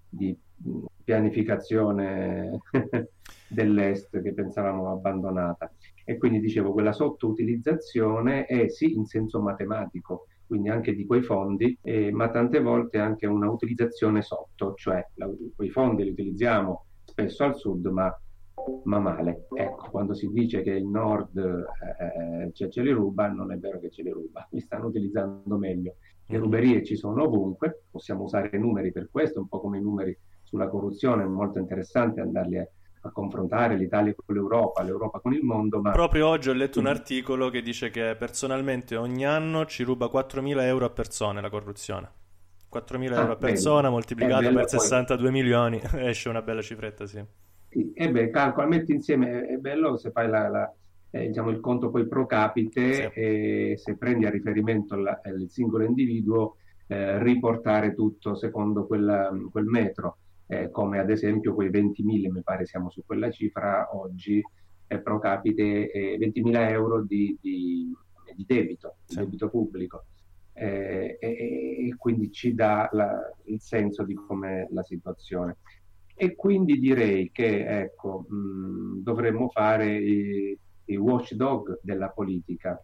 di 0.08 0.38
pianificazione 1.04 2.60
dell'Est 3.48 4.22
che 4.22 4.34
pensavamo 4.34 4.92
abbandonata. 4.92 5.72
E 6.04 6.18
quindi 6.18 6.40
dicevo, 6.40 6.72
quella 6.72 6.92
sottoutilizzazione 6.92 8.46
è 8.46 8.68
sì 8.70 8.94
in 8.96 9.06
senso 9.06 9.42
matematico, 9.42 10.28
quindi 10.50 10.70
anche 10.70 10.96
di 10.96 11.06
quei 11.06 11.22
fondi, 11.22 11.78
eh, 11.84 12.12
ma 12.12 12.32
tante 12.32 12.60
volte 12.60 12.98
anche 12.98 13.28
una 13.28 13.52
utilizzazione 13.52 14.24
sotto, 14.24 14.74
cioè 14.74 15.08
la, 15.14 15.30
quei 15.56 15.70
fondi 15.70 16.04
li 16.04 16.10
utilizziamo 16.10 16.86
spesso 17.04 17.44
al 17.44 17.56
sud, 17.56 17.86
ma, 17.86 18.12
ma 18.86 18.98
male. 18.98 19.46
Ecco, 19.54 19.92
quando 19.92 20.16
si 20.16 20.28
dice 20.32 20.64
che 20.64 20.72
il 20.72 20.88
nord 20.88 21.38
eh, 21.38 22.46
eh 22.46 22.52
ce, 22.54 22.72
ce 22.72 22.82
li 22.82 22.90
ruba, 22.90 23.32
non 23.32 23.52
è 23.52 23.60
vero 23.60 23.80
che 23.80 23.92
ce 23.92 24.02
li 24.02 24.10
ruba, 24.10 24.48
li 24.50 24.60
stanno 24.60 24.88
utilizzando 24.88 25.56
meglio. 25.56 25.98
Le 26.26 26.34
mm-hmm. 26.34 26.44
ruberie 26.44 26.84
ci 26.84 26.96
sono 26.96 27.26
ovunque, 27.26 27.84
possiamo 27.92 28.24
usare 28.24 28.50
i 28.52 28.60
numeri 28.60 28.92
per 28.92 29.10
questo, 29.12 29.40
un 29.40 29.48
po' 29.48 29.60
come 29.60 29.78
i 29.78 29.82
numeri 29.82 30.18
sulla 30.42 30.68
corruzione, 30.68 31.26
è 31.26 31.28
molto 31.28 31.60
interessante 31.60 32.22
andarli 32.22 32.58
a 32.58 32.68
a 33.02 33.12
confrontare 33.12 33.76
l'Italia 33.76 34.14
con 34.14 34.36
l'Europa, 34.36 34.84
l'Europa 34.84 35.20
con 35.20 35.34
il 35.34 35.44
mondo. 35.44 35.82
Ma... 35.82 35.92
Proprio 35.92 36.28
oggi 36.28 36.50
ho 36.50 36.54
letto 36.54 36.80
un 36.80 36.88
articolo 36.88 37.50
che 37.50 37.62
dice 37.62 37.90
che 37.90 38.16
personalmente 38.18 38.96
ogni 38.96 39.26
anno 39.26 39.66
ci 39.66 39.84
ruba 39.84 40.08
4.000 40.08 40.62
euro 40.62 40.86
a 40.86 40.90
persona 40.90 41.42
la 41.42 41.50
corruzione. 41.50 42.12
4.000 42.72 43.14
ah, 43.14 43.20
euro 43.22 43.32
a 43.32 43.36
persona 43.38 43.82
bello. 43.82 43.94
moltiplicato 43.94 44.54
per 44.54 44.70
62 44.70 45.24
poi. 45.24 45.32
milioni, 45.32 45.82
esce 45.96 46.30
una 46.30 46.42
bella 46.42 46.62
cifretta, 46.62 47.06
sì. 47.06 47.24
sì. 47.70 47.94
E 47.94 48.12
beh, 48.12 48.30
calcola, 48.30 48.68
metti 48.68 48.92
insieme, 48.92 49.46
è 49.48 49.58
bello 49.58 49.98
se 49.98 50.12
fai 50.12 50.30
la, 50.30 50.50
la, 50.50 50.74
eh, 51.10 51.28
diciamo, 51.28 51.50
il 51.50 51.60
conto 51.60 51.90
poi 51.90 52.08
pro 52.08 52.26
capite 52.26 52.94
sì. 52.94 53.20
e 53.20 53.74
se 53.78 53.96
prendi 53.98 54.26
a 54.26 54.30
riferimento 54.30 54.96
la, 54.96 55.20
il 55.26 55.50
singolo 55.50 55.84
individuo, 55.84 56.58
eh, 56.88 57.22
riportare 57.24 57.94
tutto 57.96 58.36
secondo 58.36 58.86
quella, 58.86 59.32
quel 59.52 59.66
metro 59.66 60.18
eh, 60.52 60.72
come 60.72 60.98
ad 60.98 61.12
esempio 61.12 61.54
quei 61.54 61.70
20.000, 61.70 62.32
mi 62.32 62.42
pare 62.42 62.66
siamo 62.66 62.90
su 62.90 63.04
quella 63.06 63.30
cifra 63.30 63.96
oggi, 63.96 64.42
eh, 64.88 65.00
pro 65.00 65.20
capite 65.20 65.92
eh, 65.92 66.18
20.000 66.18 66.70
euro 66.72 67.04
di, 67.04 67.38
di, 67.40 67.94
di 68.36 68.46
debito, 68.48 68.96
sì. 69.06 69.18
debito 69.18 69.48
pubblico. 69.50 70.06
Eh, 70.54 71.18
e, 71.20 71.88
e, 71.88 71.96
quindi 71.98 72.32
ci 72.32 72.56
dà 72.56 72.90
la, 72.94 73.32
il 73.46 73.62
senso 73.62 74.04
di 74.04 74.16
com'è 74.16 74.68
la 74.72 74.82
situazione. 74.82 75.58
E 76.16 76.36
quindi 76.36 76.80
direi 76.80 77.30
che 77.32 77.82
ecco, 77.82 78.26
mh, 78.28 79.04
dovremmo 79.04 79.50
fare 79.50 79.96
i, 79.96 80.58
i 80.86 80.96
watchdog 80.98 81.80
della 81.84 82.10
politica. 82.10 82.84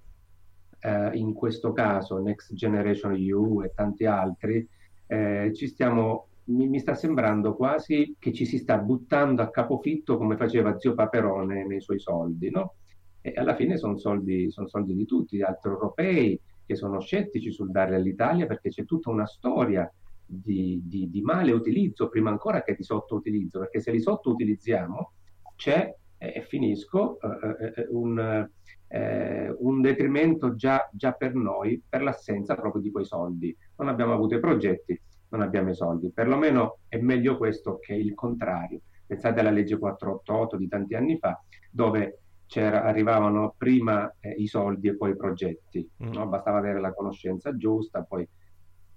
Eh, 0.79 1.17
in 1.17 1.33
questo 1.33 1.73
caso 1.73 2.19
Next 2.19 2.53
Generation 2.53 3.13
EU 3.13 3.63
e 3.63 3.71
tanti 3.73 4.05
altri, 4.05 4.65
eh, 5.07 5.51
ci 5.55 5.67
stiamo 5.67 6.27
mi, 6.45 6.67
mi, 6.67 6.79
sta 6.79 6.93
sembrando 6.93 7.55
quasi 7.55 8.15
che 8.19 8.31
ci 8.31 8.45
si 8.45 8.57
sta 8.57 8.77
buttando 8.77 9.41
a 9.41 9.49
capofitto 9.49 10.17
come 10.17 10.37
faceva 10.37 10.77
zio 10.77 10.93
Paperone 10.93 11.65
nei 11.65 11.81
suoi 11.81 11.99
soldi, 11.99 12.49
no? 12.49 12.75
E 13.21 13.33
alla 13.35 13.55
fine 13.55 13.77
sono 13.77 13.97
soldi, 13.97 14.51
son 14.51 14.67
soldi 14.67 14.93
di 14.95 15.05
tutti, 15.05 15.41
altri 15.41 15.71
europei 15.71 16.39
che 16.65 16.75
sono 16.75 16.99
scettici 16.99 17.51
sul 17.51 17.71
dare 17.71 17.95
all'Italia 17.95 18.45
perché 18.45 18.69
c'è 18.69 18.85
tutta 18.85 19.09
una 19.09 19.25
storia 19.25 19.91
di, 20.25 20.81
di, 20.83 21.09
di 21.09 21.21
male 21.21 21.51
utilizzo 21.51 22.09
prima 22.09 22.29
ancora 22.29 22.63
che 22.63 22.75
di 22.75 22.83
sottoutilizzo, 22.83 23.59
perché 23.59 23.79
se 23.79 23.91
li 23.91 24.01
sottoutilizziamo 24.01 25.11
c'è, 25.55 25.93
e 26.17 26.33
eh, 26.35 26.41
finisco, 26.41 27.19
eh, 27.19 27.73
eh, 27.75 27.87
un, 27.89 28.49
eh, 28.87 29.55
un 29.59 29.81
detrimento 29.81 30.55
già, 30.55 30.89
già 30.93 31.11
per 31.11 31.35
noi 31.35 31.81
per 31.87 32.01
l'assenza 32.01 32.55
proprio 32.55 32.81
di 32.81 32.91
quei 32.91 33.05
soldi. 33.05 33.55
Non 33.77 33.89
abbiamo 33.89 34.13
avuto 34.13 34.35
i 34.35 34.39
progetti, 34.39 34.99
non 35.35 35.45
abbiamo 35.45 35.69
i 35.69 35.75
soldi. 35.75 36.11
Perlomeno 36.11 36.79
è 36.87 36.97
meglio 36.97 37.37
questo 37.37 37.77
che 37.79 37.93
il 37.93 38.13
contrario. 38.13 38.79
Pensate 39.05 39.41
alla 39.41 39.51
legge 39.51 39.77
488 39.77 40.57
di 40.57 40.67
tanti 40.67 40.95
anni 40.95 41.17
fa, 41.17 41.39
dove 41.69 42.19
arrivavano 42.57 43.53
prima 43.57 44.13
eh, 44.19 44.29
i 44.29 44.47
soldi 44.47 44.87
e 44.87 44.95
poi 44.95 45.11
i 45.11 45.15
progetti, 45.15 45.87
mm. 46.03 46.13
no? 46.13 46.27
bastava 46.27 46.59
avere 46.59 46.79
la 46.79 46.93
conoscenza 46.93 47.55
giusta, 47.55 48.03
poi 48.03 48.27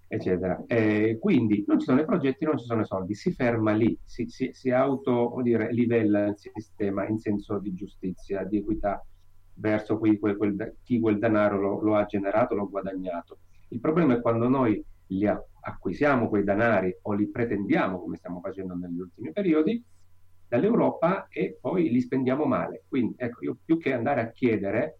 eccetera. 0.07 0.63
E 0.67 1.19
quindi 1.21 1.65
non 1.67 1.79
ci 1.79 1.87
sono 1.87 2.01
i 2.01 2.05
progetti, 2.05 2.45
non 2.45 2.59
ci 2.59 2.65
sono 2.65 2.83
i 2.83 2.87
soldi, 2.87 3.15
si 3.15 3.33
ferma 3.33 3.73
lì, 3.73 3.99
si, 4.05 4.29
si, 4.29 4.51
si 4.53 4.71
auto 4.71 5.39
dire, 5.43 5.73
livella 5.73 6.27
il 6.27 6.35
sistema 6.37 7.07
in 7.07 7.19
senso 7.19 7.59
di 7.59 7.75
giustizia, 7.75 8.45
di 8.45 8.59
equità 8.59 9.05
verso 9.55 9.99
quel, 9.99 10.19
quel, 10.19 10.37
quel, 10.37 10.77
chi 10.83 11.01
quel 11.01 11.19
denaro 11.19 11.59
lo, 11.59 11.81
lo 11.81 11.97
ha 11.97 12.05
generato, 12.05 12.55
lo 12.55 12.63
ha 12.63 12.69
guadagnato. 12.69 13.39
Il 13.69 13.81
problema 13.81 14.15
è 14.15 14.21
quando 14.21 14.49
noi 14.49 14.83
li 15.09 15.27
acquisiamo 15.27 16.29
quei 16.29 16.45
denari 16.45 16.97
o 17.03 17.13
li 17.13 17.29
pretendiamo, 17.29 18.01
come 18.01 18.17
stiamo 18.17 18.41
facendo 18.41 18.75
negli 18.75 19.01
ultimi 19.01 19.33
periodi, 19.33 19.83
dall'Europa 20.49 21.29
e 21.29 21.59
poi 21.61 21.91
li 21.91 22.01
spendiamo 22.01 22.45
male. 22.45 22.85
Quindi, 22.89 23.15
ecco, 23.19 23.45
io 23.45 23.57
più 23.63 23.79
che 23.79 23.93
andare 23.93 24.21
a 24.21 24.31
chiedere, 24.31 24.99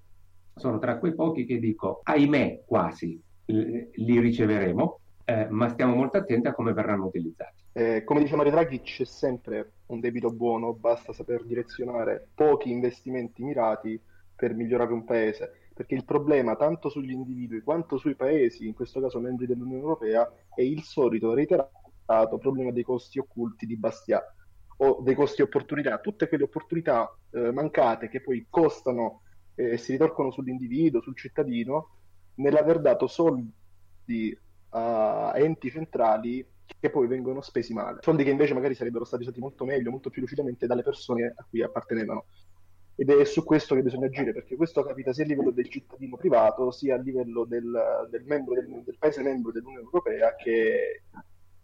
sono 0.55 0.79
tra 0.79 0.99
quei 0.99 1.15
pochi 1.15 1.45
che 1.45 1.59
dico, 1.59 2.01
ahimè, 2.03 2.65
quasi, 2.67 3.21
li 3.47 4.21
riceveremo, 4.21 5.01
eh, 5.25 5.47
ma 5.49 5.69
stiamo 5.69 5.95
molto 5.95 6.19
attenti 6.19 6.49
a 6.49 6.55
come 6.55 6.73
verranno 6.73 7.07
utilizzati. 7.07 7.57
Eh, 7.73 8.03
come 8.05 8.21
dice 8.21 8.37
Mario 8.37 8.53
Draghi, 8.53 8.81
c'è 8.81 9.05
sempre 9.05 9.73
un 9.87 10.01
debito 10.01 10.31
buono, 10.31 10.73
basta 10.73 11.13
saper 11.13 11.45
direzionare 11.45 12.29
pochi 12.35 12.71
investimenti 12.71 13.43
mirati 13.43 14.01
per 14.35 14.55
migliorare 14.55 14.93
un 14.93 15.05
paese 15.05 15.68
perché 15.79 15.95
il 15.95 16.05
problema 16.05 16.57
tanto 16.57 16.89
sugli 16.89 17.13
individui 17.13 17.61
quanto 17.61 17.99
sui 17.99 18.17
paesi, 18.17 18.67
in 18.67 18.75
questo 18.75 19.01
caso 19.01 19.21
membri 19.21 19.47
dell'Unione 19.47 19.81
Europea, 19.81 20.29
è 20.53 20.61
il 20.61 20.83
solito 20.83 21.35
reiterato 21.35 22.37
problema 22.41 22.73
dei 22.73 22.83
costi 22.83 23.21
occulti 23.21 23.65
di 23.65 23.77
Bastia 23.77 24.21
o 24.79 24.99
dei 25.03 25.15
costi 25.15 25.41
opportunità, 25.41 26.01
tutte 26.01 26.27
quelle 26.27 26.43
opportunità 26.43 27.09
eh, 27.31 27.53
mancate 27.53 28.09
che 28.09 28.21
poi 28.21 28.45
costano 28.51 29.23
e 29.55 29.75
eh, 29.75 29.77
si 29.77 29.93
ritorcono 29.93 30.33
sull'individuo, 30.33 31.01
sul 31.01 31.17
cittadino, 31.17 31.91
nell'aver 32.35 32.81
dato 32.81 33.07
soldi 33.07 34.37
a 34.71 35.33
enti 35.37 35.71
centrali 35.71 36.45
che 36.81 36.91
poi 36.91 37.07
vengono 37.07 37.41
spesi 37.41 37.73
male, 37.73 38.01
soldi 38.01 38.25
che 38.25 38.31
invece 38.31 38.53
magari 38.53 38.75
sarebbero 38.75 39.05
stati 39.05 39.23
usati 39.23 39.39
molto 39.39 39.65
meglio, 39.65 39.93
molto 39.93 40.11
più 40.11 40.23
lucidamente 40.23 40.67
dalle 40.67 40.83
persone 40.83 41.33
a 41.37 41.47
cui 41.49 41.63
appartenevano 41.63 42.25
ed 43.01 43.11
è 43.11 43.25
su 43.25 43.45
questo 43.45 43.77
che 43.77 43.83
bisogna 43.83 44.07
agire, 44.07 44.33
perché 44.33 44.57
questo 44.57 44.83
capita 44.83 45.13
sia 45.13 45.23
a 45.23 45.29
livello 45.29 45.53
del 45.53 45.69
cittadino 45.69 46.17
privato, 46.17 46.73
sia 46.73 46.97
a 46.97 46.99
livello 46.99 47.45
del, 47.45 48.09
del, 48.11 48.25
membro 48.25 48.55
del, 48.55 48.83
del 48.85 48.97
paese 48.99 49.23
membro 49.23 49.53
dell'Unione 49.53 49.85
Europea 49.85 50.35
che 50.35 51.03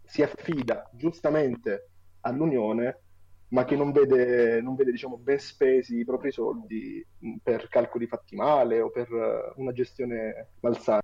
si 0.01 0.23
affida 0.23 0.89
giustamente 0.93 1.89
all'Unione, 2.21 3.01
ma 3.49 3.65
che 3.65 3.75
non 3.75 3.91
vede, 3.91 4.61
non 4.61 4.75
vede 4.75 4.91
diciamo, 4.91 5.17
ben 5.17 5.37
spesi 5.37 5.97
i 5.99 6.05
propri 6.05 6.31
soldi 6.31 7.05
per 7.43 7.67
calcoli 7.67 8.07
fatti 8.07 8.37
male 8.37 8.79
o 8.79 8.89
per 8.89 9.09
una 9.57 9.73
gestione 9.73 10.51
malsana. 10.61 11.01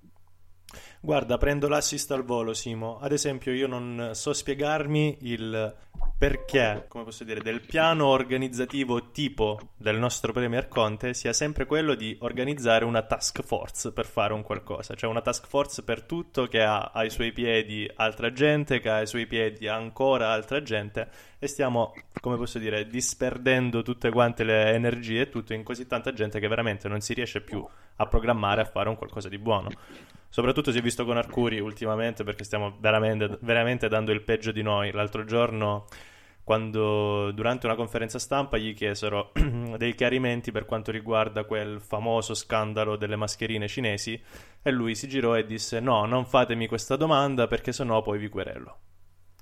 Guarda, 1.04 1.36
prendo 1.36 1.66
l'assist 1.66 2.12
al 2.12 2.22
volo, 2.22 2.54
Simo. 2.54 3.00
Ad 3.00 3.10
esempio, 3.10 3.52
io 3.52 3.66
non 3.66 4.10
so 4.12 4.32
spiegarmi 4.32 5.18
il 5.22 5.74
perché, 6.16 6.84
come 6.86 7.02
posso 7.02 7.24
dire, 7.24 7.40
del 7.40 7.60
piano 7.60 8.06
organizzativo 8.06 9.10
tipo 9.10 9.58
del 9.76 9.98
nostro 9.98 10.32
Premier 10.32 10.68
Conte 10.68 11.12
sia 11.12 11.32
sempre 11.32 11.66
quello 11.66 11.96
di 11.96 12.16
organizzare 12.20 12.84
una 12.84 13.02
task 13.02 13.42
force 13.42 13.90
per 13.90 14.06
fare 14.06 14.32
un 14.32 14.42
qualcosa, 14.42 14.94
cioè 14.94 15.10
una 15.10 15.22
task 15.22 15.48
force 15.48 15.82
per 15.82 16.04
tutto 16.04 16.46
che 16.46 16.62
ha 16.62 16.92
ai 16.94 17.10
suoi 17.10 17.32
piedi 17.32 17.90
altra 17.96 18.32
gente, 18.32 18.78
che 18.78 18.88
ha 18.88 18.98
ai 18.98 19.08
suoi 19.08 19.26
piedi 19.26 19.66
ancora 19.66 20.30
altra 20.30 20.62
gente 20.62 21.08
e 21.40 21.48
stiamo, 21.48 21.94
come 22.20 22.36
posso 22.36 22.60
dire, 22.60 22.86
disperdendo 22.86 23.82
tutte 23.82 24.10
quante 24.10 24.44
le 24.44 24.72
energie 24.72 25.22
e 25.22 25.28
tutto 25.28 25.52
in 25.52 25.64
così 25.64 25.88
tanta 25.88 26.12
gente 26.12 26.38
che 26.38 26.46
veramente 26.46 26.86
non 26.86 27.00
si 27.00 27.12
riesce 27.12 27.40
più 27.40 27.66
a 27.96 28.06
programmare 28.06 28.60
a 28.60 28.66
fare 28.66 28.88
un 28.88 28.94
qualcosa 28.94 29.28
di 29.28 29.38
buono. 29.38 29.70
Soprattutto 30.32 30.72
si 30.72 30.78
è 30.78 30.80
visto 30.80 31.04
con 31.04 31.18
Arcuri 31.18 31.60
ultimamente 31.60 32.24
perché 32.24 32.42
stiamo 32.42 32.78
veramente, 32.80 33.36
veramente 33.42 33.86
dando 33.86 34.12
il 34.12 34.22
peggio 34.22 34.50
di 34.50 34.62
noi. 34.62 34.90
L'altro 34.90 35.24
giorno 35.24 35.84
quando 36.42 37.30
durante 37.32 37.66
una 37.66 37.74
conferenza 37.74 38.18
stampa 38.18 38.56
gli 38.56 38.72
chiesero 38.72 39.32
dei 39.76 39.94
chiarimenti 39.94 40.50
per 40.50 40.64
quanto 40.64 40.90
riguarda 40.90 41.44
quel 41.44 41.82
famoso 41.82 42.32
scandalo 42.32 42.96
delle 42.96 43.16
mascherine 43.16 43.68
cinesi 43.68 44.18
e 44.62 44.70
lui 44.70 44.94
si 44.94 45.06
girò 45.06 45.36
e 45.36 45.44
disse 45.44 45.80
no, 45.80 46.06
non 46.06 46.24
fatemi 46.24 46.66
questa 46.66 46.96
domanda 46.96 47.46
perché 47.46 47.70
sennò 47.70 48.00
poi 48.00 48.18
vi 48.18 48.30
querello. 48.30 48.78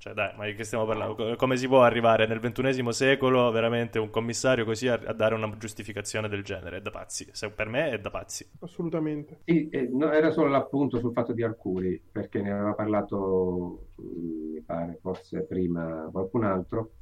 Cioè, 0.01 0.15
dai, 0.15 0.33
ma 0.35 0.47
di 0.47 0.55
che 0.55 0.65
stiamo 0.65 0.87
parlando? 0.87 1.37
Come 1.37 1.59
si 1.59 1.69
può 1.69 1.83
arrivare 1.83 2.27
nel 2.27 2.41
ventunesimo 2.41 2.91
secolo 2.91 3.51
veramente 3.51 3.99
un 3.99 4.09
commissario 4.09 4.65
così 4.65 4.89
a, 4.89 4.95
a, 4.95 5.13
dare 5.13 5.35
una 5.35 5.55
giustificazione 5.59 6.27
del 6.27 6.43
genere? 6.43 6.79
È 6.79 6.81
da 6.81 6.89
pazzi. 6.89 7.29
Se, 7.33 7.51
per 7.51 7.69
me 7.69 7.91
è 7.91 8.01
da 8.01 8.09
pazzi. 8.09 8.49
Assolutamente. 8.61 9.41
Sì, 9.45 9.69
eh, 9.69 9.91
no, 9.93 10.11
era 10.11 10.31
solo 10.31 10.49
l'appunto 10.49 10.99
sul 10.99 11.13
fatto 11.13 11.35
di 11.35 11.43
Arcuri, 11.43 12.03
perché 12.11 12.41
ne 12.41 12.51
aveva 12.51 12.73
parlato, 12.73 13.89
mm, 14.01 14.53
mi 14.55 14.63
pare, 14.63 14.99
forse 15.03 15.43
prima 15.43 16.09
qualcun 16.11 16.45
altro. 16.45 16.93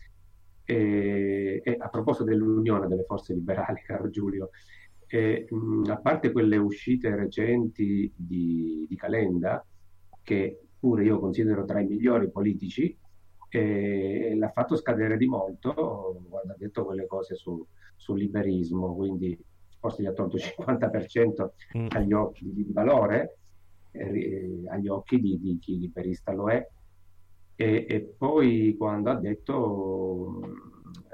E, 0.65 1.63
e 1.63 1.77
a 1.79 1.89
proposito 1.89 2.25
dell'unione 2.25 2.89
delle 2.89 3.05
forze 3.05 3.33
liberali, 3.33 3.81
caro 3.87 4.11
Giulio, 4.11 4.51
e, 5.07 5.47
mh, 5.49 5.57
mm, 5.57 5.85
a 5.85 5.99
parte 5.99 6.33
quelle 6.33 6.57
uscite 6.57 7.15
recenti 7.15 8.13
di, 8.17 8.87
di 8.89 8.97
Calenda, 8.97 9.65
che 10.21 10.63
pure 10.79 11.05
io 11.05 11.19
considero 11.19 11.65
tra 11.65 11.81
i 11.81 11.87
migliori 11.87 12.31
politici, 12.31 12.97
e 13.51 14.35
l'ha 14.37 14.51
fatto 14.51 14.77
scadere 14.77 15.17
di 15.17 15.27
molto 15.27 16.21
quando 16.29 16.53
ha 16.53 16.57
detto 16.59 16.85
quelle 16.85 17.07
cose 17.07 17.35
su, 17.35 17.65
sul 17.97 18.19
liberismo, 18.19 18.95
quindi 18.95 19.39
forse 19.79 20.03
gli 20.03 20.07
ha 20.07 20.13
tolto 20.13 20.37
il 20.37 20.43
50% 20.43 21.49
mm. 21.79 21.87
agli 21.91 22.13
occhi 22.13 22.53
di, 22.53 22.67
di 22.67 22.73
valore, 22.73 23.39
eh, 23.93 24.65
agli 24.69 24.89
occhi 24.89 25.21
di, 25.21 25.39
di, 25.41 25.59
chi 25.59 25.79
liberista 25.79 26.33
lo 26.33 26.51
è, 26.51 26.67
e, 27.55 27.87
e, 27.89 28.01
poi 28.17 28.77
quando 28.77 29.11
ha 29.11 29.15
detto, 29.15 30.41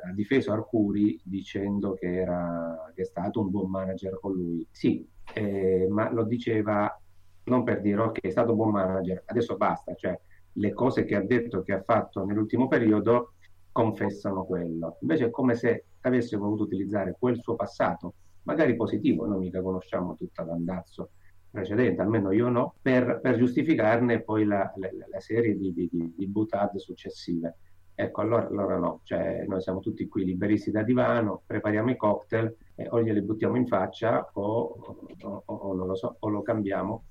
ha 0.05 0.13
difeso 0.13 0.53
Arcuri 0.53 1.19
dicendo 1.23 1.95
che, 1.95 2.17
era, 2.17 2.93
che 2.95 3.03
è 3.03 3.05
stato 3.07 3.41
un 3.41 3.51
buon 3.51 3.71
manager 3.71 4.19
con 4.21 4.33
lui. 4.33 4.67
Sì, 4.71 5.07
eh, 5.33 5.87
ma 5.89 6.11
lo 6.13 6.25
diceva 6.25 6.99
non 7.45 7.65
per 7.65 7.81
dire 7.81 8.01
ok, 8.01 8.21
è 8.21 8.31
stato 8.31 8.55
buon 8.55 8.71
manager, 8.71 9.23
adesso 9.27 9.57
basta, 9.57 9.95
cioè 9.95 10.19
le 10.57 10.73
cose 10.73 11.05
che 11.05 11.17
ha 11.17 11.23
detto 11.23 11.63
che 11.63 11.73
ha 11.73 11.83
fatto 11.83 12.25
nell'ultimo 12.25 12.69
periodo 12.69 13.35
confessano 13.73 14.45
quello. 14.45 14.99
Invece 15.01 15.27
è 15.27 15.31
come 15.31 15.55
se 15.55 15.87
avesse 16.03 16.37
voluto 16.37 16.63
utilizzare 16.63 17.17
quel 17.19 17.41
suo 17.41 17.57
passato, 17.57 18.15
magari 18.43 18.77
positivo, 18.77 19.27
noi 19.27 19.41
mica 19.41 19.61
conosciamo 19.63 20.15
tutta 20.15 20.45
l'andazzo 20.45 21.11
precedente, 21.51 22.03
almeno 22.03 22.31
io 22.33 22.49
no, 22.49 22.75
per, 22.81 23.21
per 23.21 23.37
giustificarne 23.37 24.23
poi 24.23 24.45
la, 24.45 24.73
la, 24.77 24.89
la 25.11 25.21
serie 25.21 25.57
di, 25.57 25.73
di, 25.73 25.89
di, 25.91 26.27
butade 26.27 26.79
successive. 26.79 27.57
Ecco, 27.95 28.23
allora, 28.23 28.47
allora 28.49 28.77
no, 28.77 29.01
cioè, 29.05 29.45
noi 29.47 29.61
siamo 29.63 29.79
tutti 29.79 30.09
qui 30.09 30.25
liberisti 30.25 30.73
da 30.73 30.83
divano, 30.83 31.43
prepariamo 31.47 31.91
i 31.91 31.97
cocktail 31.97 32.57
e 32.75 32.89
o 32.89 33.01
glieli 33.01 33.23
buttiamo 33.23 33.57
in 33.57 33.69
faccia 33.69 34.29
o, 34.33 34.43
o, 34.43 34.97
o, 35.21 35.45
o 35.47 35.75
non 35.75 35.87
lo 35.87 35.95
so, 35.95 36.17
o 36.19 36.29
lo 36.29 36.43
cambiamo 36.43 37.05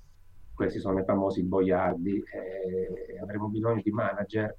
questi 0.54 0.78
sono 0.78 1.00
i 1.00 1.04
famosi 1.04 1.42
boiardi, 1.42 2.16
eh, 2.16 3.18
avremo 3.20 3.48
bisogno 3.48 3.80
di 3.82 3.90
manager 3.90 4.56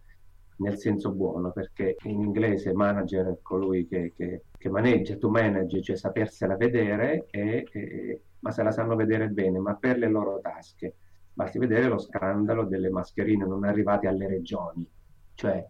nel 0.57 0.77
senso 0.77 1.11
buono, 1.11 1.51
perché 1.51 1.97
in 2.03 2.21
inglese 2.21 2.73
manager 2.73 3.27
è 3.27 3.37
colui 3.41 3.87
che, 3.87 4.13
che, 4.15 4.43
che 4.57 4.69
maneggia, 4.69 5.17
tu 5.17 5.29
manage, 5.29 5.81
cioè 5.81 5.97
sapersela 5.97 6.55
vedere, 6.55 7.25
e, 7.29 7.67
e, 7.71 8.21
ma 8.39 8.51
se 8.51 8.63
la 8.63 8.71
sanno 8.71 8.95
vedere 8.95 9.27
bene, 9.27 9.59
ma 9.59 9.75
per 9.75 9.97
le 9.97 10.07
loro 10.07 10.39
tasche. 10.39 10.95
Basti 11.33 11.59
vedere 11.59 11.87
lo 11.89 11.97
scandalo 11.97 12.63
delle 12.63 12.89
mascherine 12.89 13.45
non 13.45 13.65
arrivate 13.65 14.07
alle 14.07 14.27
regioni, 14.27 14.89
cioè 15.33 15.65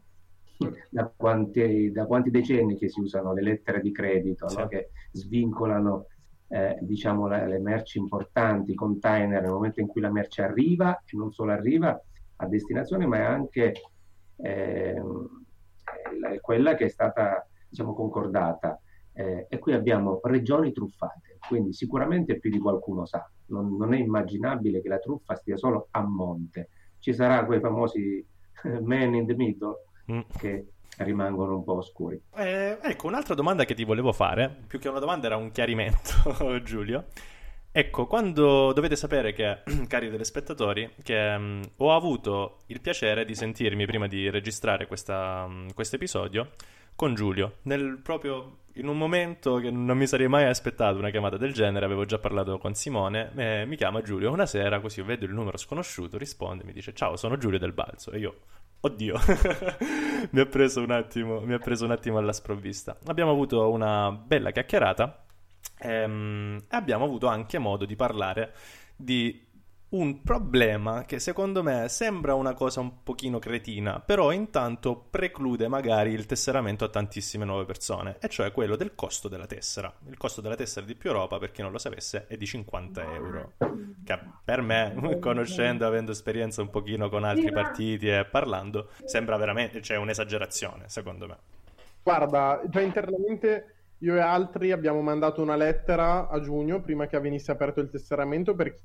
da 0.90 1.12
quanti, 1.16 1.92
da 1.92 2.06
quanti 2.06 2.30
decenni 2.30 2.78
che 2.78 2.88
si 2.88 3.00
usano 3.00 3.34
le 3.34 3.42
lettere 3.42 3.82
di 3.82 3.92
credito 3.92 4.48
sì. 4.48 4.58
no? 4.58 4.68
che 4.68 4.92
svincolano 5.12 6.06
eh, 6.48 6.78
diciamo, 6.82 7.28
le, 7.28 7.48
le, 7.48 7.60
merci 7.60 7.98
importanti, 7.98 8.72
i 8.72 8.76
container, 8.76 9.42
nel 9.42 9.52
momento 9.52 9.80
in 9.80 9.88
cui 9.88 10.02
la 10.02 10.12
merce 10.12 10.44
arriva, 10.44 11.02
e 11.06 11.18
non 11.18 11.32
solo 11.32 11.52
arriva 11.52 12.00
a 12.38 12.48
destinazione, 12.48 13.06
ma 13.06 13.18
è 13.18 13.24
anche 13.24 13.74
eh, 14.38 15.02
quella 16.42 16.76
che 16.76 16.86
è 16.86 16.90
stata 16.90 17.48
diciamo, 17.70 17.94
concordata. 17.94 18.80
Eh, 19.18 19.48
e 19.50 19.60
qui 19.60 19.72
abbiamo 19.72 20.20
regioni 20.24 20.74
truffate, 20.74 21.38
quindi 21.48 21.72
sicuramente 21.72 22.38
più 22.38 22.50
di 22.50 22.60
qualcuno 22.60 23.06
sa. 23.06 23.30
Non, 23.48 23.78
non, 23.78 23.94
è 23.94 23.98
immaginabile 23.98 24.82
che 24.82 24.90
la 24.90 25.00
truffa 25.00 25.36
stia 25.36 25.56
solo 25.56 25.88
a 25.92 26.02
monte. 26.02 26.70
Ci 27.00 27.14
sarà 27.14 27.46
quei 27.46 27.62
famosi 27.62 28.26
man 28.84 29.16
in 29.16 29.26
the 29.26 29.36
middle 29.36 29.76
mm. 30.12 30.20
che 30.38 30.74
rimangono 30.98 31.56
un 31.56 31.64
po' 31.64 31.78
oscuri. 31.78 32.22
Eh, 32.36 32.78
ecco, 32.82 33.08
un'altra 33.08 33.36
domanda 33.36 33.66
che 33.66 33.74
ti 33.74 33.84
volevo 33.84 34.14
fare, 34.14 34.64
più 34.68 34.80
che 34.80 34.90
una 34.90 35.00
domanda 35.00 35.28
era 35.28 35.36
un 35.36 35.52
chiarimento, 35.52 36.14
Giulio. 36.64 37.06
Ecco, 37.72 38.08
quando 38.08 38.72
dovete 38.72 38.96
sapere 38.96 39.34
che, 39.34 39.60
cari 39.88 40.10
telespettatori, 40.10 40.90
che 41.04 41.36
um, 41.38 41.62
ho 41.78 41.94
avuto 41.94 42.60
il 42.68 42.80
piacere 42.80 43.26
di 43.26 43.36
sentirmi 43.36 43.86
prima 43.86 44.08
di 44.08 44.30
registrare 44.30 44.88
questo 44.88 45.12
um, 45.12 45.68
episodio 45.76 46.52
con 46.96 47.14
Giulio, 47.14 47.58
nel, 47.64 48.00
proprio 48.02 48.60
in 48.76 48.88
un 48.88 48.98
momento 48.98 49.58
che 49.58 49.70
non 49.72 49.98
mi 49.98 50.08
sarei 50.08 50.28
mai 50.28 50.46
aspettato 50.46 50.98
una 50.98 51.10
chiamata 51.10 51.38
del 51.38 51.54
genere, 51.54 51.86
avevo 51.86 52.06
già 52.06 52.18
parlato 52.18 52.58
con 52.58 52.74
Simone, 52.74 53.32
eh, 53.36 53.66
mi 53.66 53.76
chiama 53.76 54.02
Giulio 54.02 54.32
una 54.32 54.46
sera, 54.46 54.80
così 54.80 55.02
vedo 55.02 55.26
il 55.26 55.34
numero 55.34 55.58
sconosciuto, 55.58 56.18
risponde, 56.18 56.64
mi 56.64 56.72
dice 56.74 56.94
ciao, 56.94 57.18
sono 57.18 57.38
Giulio 57.38 57.60
del 57.60 57.74
Balzo, 57.74 58.12
e 58.12 58.20
io, 58.20 58.36
oddio, 58.86 59.20
mi, 60.32 60.40
ha 60.40 60.46
preso 60.46 60.82
un 60.82 60.92
attimo, 60.92 61.42
mi 61.42 61.54
ha 61.54 61.60
preso 61.60 61.86
un 61.86 61.92
attimo 61.92 62.18
alla 62.18 62.34
sprovvista. 62.34 62.98
Abbiamo 63.06 63.32
avuto 63.32 63.70
una 63.70 64.12
bella 64.12 64.52
chiacchierata 64.52 65.26
Ehm, 65.80 66.64
abbiamo 66.70 67.04
avuto 67.04 67.28
anche 67.28 67.60
modo 67.60 67.86
di 67.86 67.96
parlare 67.96 68.54
di 68.96 69.45
un 69.96 70.22
problema 70.22 71.06
che 71.06 71.20
secondo 71.20 71.64
me 71.64 71.88
sembra 71.88 72.34
una 72.34 72.54
cosa 72.54 72.82
un 72.82 73.02
pochino 73.04 73.40
cretina, 73.40 74.02
però 74.02 74.32
intanto 74.32 75.08
preclude 75.10 75.68
magari 75.70 76.12
il 76.12 76.26
tesseramento 76.26 76.84
a 76.84 76.90
tantissime 76.90 77.46
nuove 77.46 77.64
persone, 77.66 78.18
e 78.20 78.28
cioè 78.28 78.52
quello 78.52 78.76
del 78.76 78.94
costo 78.94 79.30
della 79.30 79.46
tessera. 79.46 79.94
Il 80.08 80.18
costo 80.18 80.42
della 80.42 80.56
tessera 80.56 80.86
di 80.86 80.96
più 80.96 81.10
Europa, 81.10 81.38
per 81.38 81.52
chi 81.52 81.62
non 81.62 81.72
lo 81.72 81.78
sapesse, 81.78 82.28
è 82.28 82.36
di 82.36 82.46
50 82.46 83.14
euro, 83.14 83.54
che 84.04 84.20
per 84.44 84.62
me, 84.62 84.94
conoscendo, 85.20 85.88
avendo 85.88 86.12
esperienza 86.12 86.62
un 86.62 86.70
pochino 86.70 87.08
con 87.10 87.24
altri 87.24 87.52
partiti 87.52 88.10
e 88.10 88.26
parlando, 88.26 88.90
sembra 89.06 89.38
veramente, 89.38 89.82
cioè 89.82 89.98
un'esagerazione, 89.98 90.90
secondo 90.90 91.28
me. 91.28 91.38
Guarda, 92.04 92.62
già 92.68 92.82
internamente 92.82 93.76
io 94.00 94.16
e 94.16 94.20
altri 94.20 94.72
abbiamo 94.72 95.02
mandato 95.02 95.42
una 95.42 95.56
lettera 95.56 96.28
a 96.28 96.42
giugno, 96.42 96.82
prima 96.82 97.08
che 97.08 97.20
venisse 97.20 97.52
aperto 97.52 97.80
il 97.80 97.90
tesseramento, 97.90 98.54
per 98.54 98.76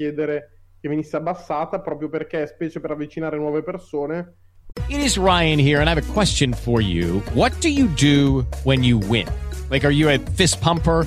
chiedere 0.00 0.60
che 0.80 0.88
venisse 0.88 1.16
abbassata, 1.16 1.80
proprio 1.80 2.08
perché, 2.08 2.46
specie 2.46 2.80
per 2.80 2.92
avvicinare 2.92 3.36
nuove 3.36 3.62
persone. 3.62 4.34
It 4.88 5.00
is 5.00 5.18
Ryan 5.18 5.58
here, 5.58 5.80
and 5.80 5.88
I 5.88 5.92
have 5.92 5.98
a 5.98 6.12
question 6.12 6.54
for 6.54 6.80
you. 6.80 7.20
What 7.34 7.52
do 7.60 7.68
you 7.68 7.86
do 7.96 8.46
when 8.64 8.82
you 8.82 8.98
win? 8.98 9.26
Like, 9.68 9.84
are 9.84 9.92
you 9.92 10.08
a 10.08 10.18
fist 10.36 10.58
pumper? 10.62 11.06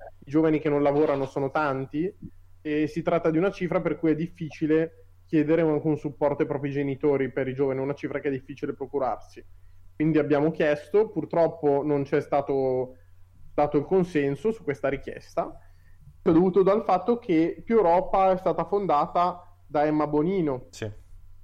i 0.23 0.29
giovani 0.29 0.59
che 0.59 0.69
non 0.69 0.83
lavorano 0.83 1.25
sono 1.25 1.51
tanti 1.51 2.13
e 2.61 2.87
si 2.87 3.01
tratta 3.01 3.31
di 3.31 3.37
una 3.37 3.51
cifra 3.51 3.81
per 3.81 3.97
cui 3.97 4.11
è 4.11 4.15
difficile 4.15 5.05
chiedere 5.25 5.61
anche 5.61 5.87
un 5.87 5.97
supporto 5.97 6.41
ai 6.41 6.47
propri 6.47 6.71
genitori 6.71 7.31
per 7.31 7.47
i 7.47 7.53
giovani, 7.53 7.79
una 7.79 7.93
cifra 7.93 8.19
che 8.19 8.27
è 8.27 8.31
difficile 8.31 8.73
procurarsi. 8.73 9.43
Quindi 9.95 10.19
abbiamo 10.19 10.51
chiesto, 10.51 11.09
purtroppo 11.09 11.83
non 11.83 12.03
c'è 12.03 12.21
stato 12.21 12.97
dato 13.53 13.77
il 13.77 13.85
consenso 13.85 14.51
su 14.51 14.63
questa 14.63 14.89
richiesta, 14.89 15.57
dovuto 16.21 16.63
dal 16.63 16.83
fatto 16.83 17.17
che 17.17 17.61
Più 17.63 17.77
Europa 17.77 18.31
è 18.31 18.37
stata 18.37 18.65
fondata 18.65 19.55
da 19.65 19.85
Emma 19.85 20.05
Bonino, 20.05 20.67
sì. 20.69 20.91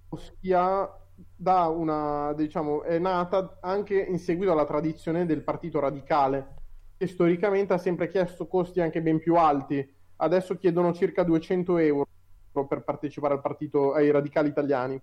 ossia 0.09 0.91
da 1.35 1.67
una, 1.67 2.33
diciamo, 2.33 2.83
è 2.83 2.99
nata 2.99 3.57
anche 3.61 3.97
in 3.99 4.19
seguito 4.19 4.51
alla 4.51 4.65
tradizione 4.65 5.25
del 5.25 5.43
partito 5.43 5.79
radicale, 5.79 6.55
che 6.97 7.07
storicamente 7.07 7.73
ha 7.73 7.77
sempre 7.77 8.09
chiesto 8.09 8.47
costi 8.47 8.81
anche 8.81 9.01
ben 9.01 9.19
più 9.19 9.35
alti. 9.35 9.87
Adesso 10.17 10.57
chiedono 10.57 10.93
circa 10.93 11.23
200 11.23 11.77
euro 11.77 12.07
per 12.67 12.81
partecipare 12.81 13.35
al 13.35 13.41
partito, 13.41 13.93
ai 13.93 14.09
radicali 14.09 14.49
italiani. 14.49 14.99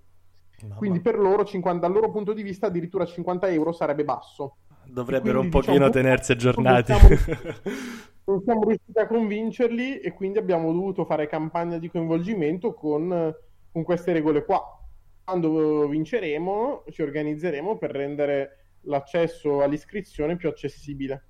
Mamma. 0.62 0.74
Quindi 0.74 1.00
per 1.00 1.18
loro, 1.18 1.44
50, 1.44 1.87
dal 1.87 1.94
loro 1.94 2.11
punto 2.11 2.33
di 2.33 2.42
vista, 2.42 2.66
addirittura 2.66 3.04
50 3.04 3.48
euro 3.48 3.72
sarebbe 3.72 4.04
basso. 4.04 4.57
Dovrebbero 4.87 5.38
quindi, 5.38 5.57
un 5.57 5.62
pochino 5.62 5.87
diciamo, 5.87 5.90
tenersi 5.90 6.33
aggiornati. 6.33 6.92
Non 6.92 7.00
siamo, 7.00 7.20
non 8.26 8.42
siamo, 8.42 8.64
riusciti 8.64 8.98
a 8.98 9.07
convincerli 9.07 10.00
e 10.00 10.12
quindi 10.12 10.38
abbiamo 10.38 10.72
dovuto 10.72 11.04
fare 11.04 11.28
campagna 11.28 11.78
di 11.78 11.88
coinvolgimento 11.88 12.74
con, 12.74 13.35
con 13.70 13.83
queste 13.85 14.12
regole 14.12 14.44
qua. 14.44 14.62
Quando 15.22 15.87
vinceremo, 15.88 16.85
ci 16.90 17.02
organizzeremo 17.02 17.78
per 17.78 17.92
rendere 17.92 18.59
l'accesso 18.83 19.62
all'iscrizione 19.62 20.37
più 20.37 20.48
accessibile 20.48 21.28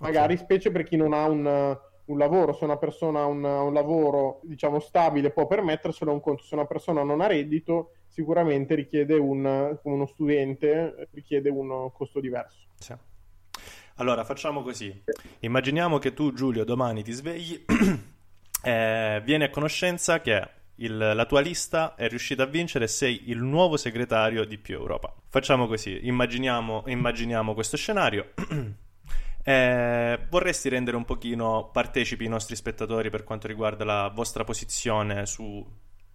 magari 0.00 0.34
okay. 0.34 0.44
specie 0.44 0.70
per 0.70 0.82
chi 0.84 0.96
non 0.96 1.12
ha 1.12 1.26
un, 1.26 1.78
un 2.06 2.18
lavoro, 2.18 2.52
se 2.52 2.64
una 2.64 2.76
persona 2.76 3.20
ha 3.20 3.26
un, 3.26 3.42
un, 3.42 3.72
lavoro 3.72 4.40
diciamo 4.44 4.78
stabile 4.78 5.30
può 5.30 5.46
permetterselo 5.46 6.12
un 6.12 6.20
conto, 6.20 6.42
se 6.42 6.54
una 6.54 6.66
persona 6.66 7.02
non 7.02 7.20
ha 7.20 7.26
reddito 7.26 7.92
sicuramente 8.06 8.74
richiede 8.74 9.14
un, 9.16 9.78
come 9.82 9.94
uno 9.94 10.06
studente, 10.06 11.08
richiede 11.12 11.50
un 11.50 11.90
costo 11.92 12.20
diverso. 12.20 12.66
Sì. 12.78 12.94
Allora 13.96 14.24
facciamo 14.24 14.62
così, 14.62 15.02
immaginiamo 15.40 15.98
che 15.98 16.12
tu 16.12 16.32
Giulio 16.32 16.64
domani 16.64 17.02
ti 17.02 17.12
svegli 17.12 17.64
e 18.62 19.20
vieni 19.24 19.44
a 19.44 19.50
conoscenza 19.50 20.20
che 20.20 20.48
il, 20.76 20.96
la 20.96 21.24
tua 21.24 21.40
lista 21.40 21.94
è 21.94 22.06
riuscita 22.08 22.42
a 22.42 22.46
vincere 22.46 22.84
e 22.84 22.88
sei 22.88 23.30
il 23.30 23.38
nuovo 23.38 23.76
segretario 23.78 24.44
di 24.44 24.58
Più 24.58 24.74
Europa. 24.74 25.14
Facciamo 25.28 25.66
così, 25.66 26.06
immaginiamo, 26.06 26.84
immaginiamo 26.86 27.54
questo 27.54 27.76
scenario. 27.76 28.32
Eh, 29.48 30.18
vorresti 30.28 30.68
rendere 30.68 30.96
un 30.96 31.04
pochino 31.04 31.70
partecipi 31.72 32.24
i 32.24 32.28
nostri 32.28 32.56
spettatori 32.56 33.10
per 33.10 33.22
quanto 33.22 33.46
riguarda 33.46 33.84
la 33.84 34.10
vostra 34.12 34.42
posizione 34.42 35.24
su... 35.24 35.64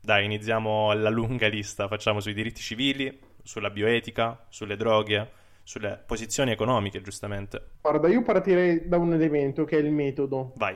Dai, 0.02 0.26
iniziamo 0.26 0.92
la 0.92 1.10
lunga 1.10 1.48
lista, 1.48 1.88
facciamo 1.88 2.20
sui 2.20 2.34
diritti 2.34 2.60
civili, 2.60 3.18
sulla 3.42 3.70
bioetica, 3.70 4.48
sulle 4.50 4.76
droghe, 4.76 5.32
sulle 5.64 6.04
posizioni 6.06 6.52
economiche, 6.52 7.00
giustamente. 7.00 7.76
Guarda, 7.80 8.10
io 8.10 8.22
partirei 8.22 8.90
da 8.90 8.98
un 8.98 9.14
elemento 9.14 9.64
che 9.64 9.78
è 9.78 9.80
il 9.80 9.94
metodo. 9.94 10.52
Vai. 10.58 10.76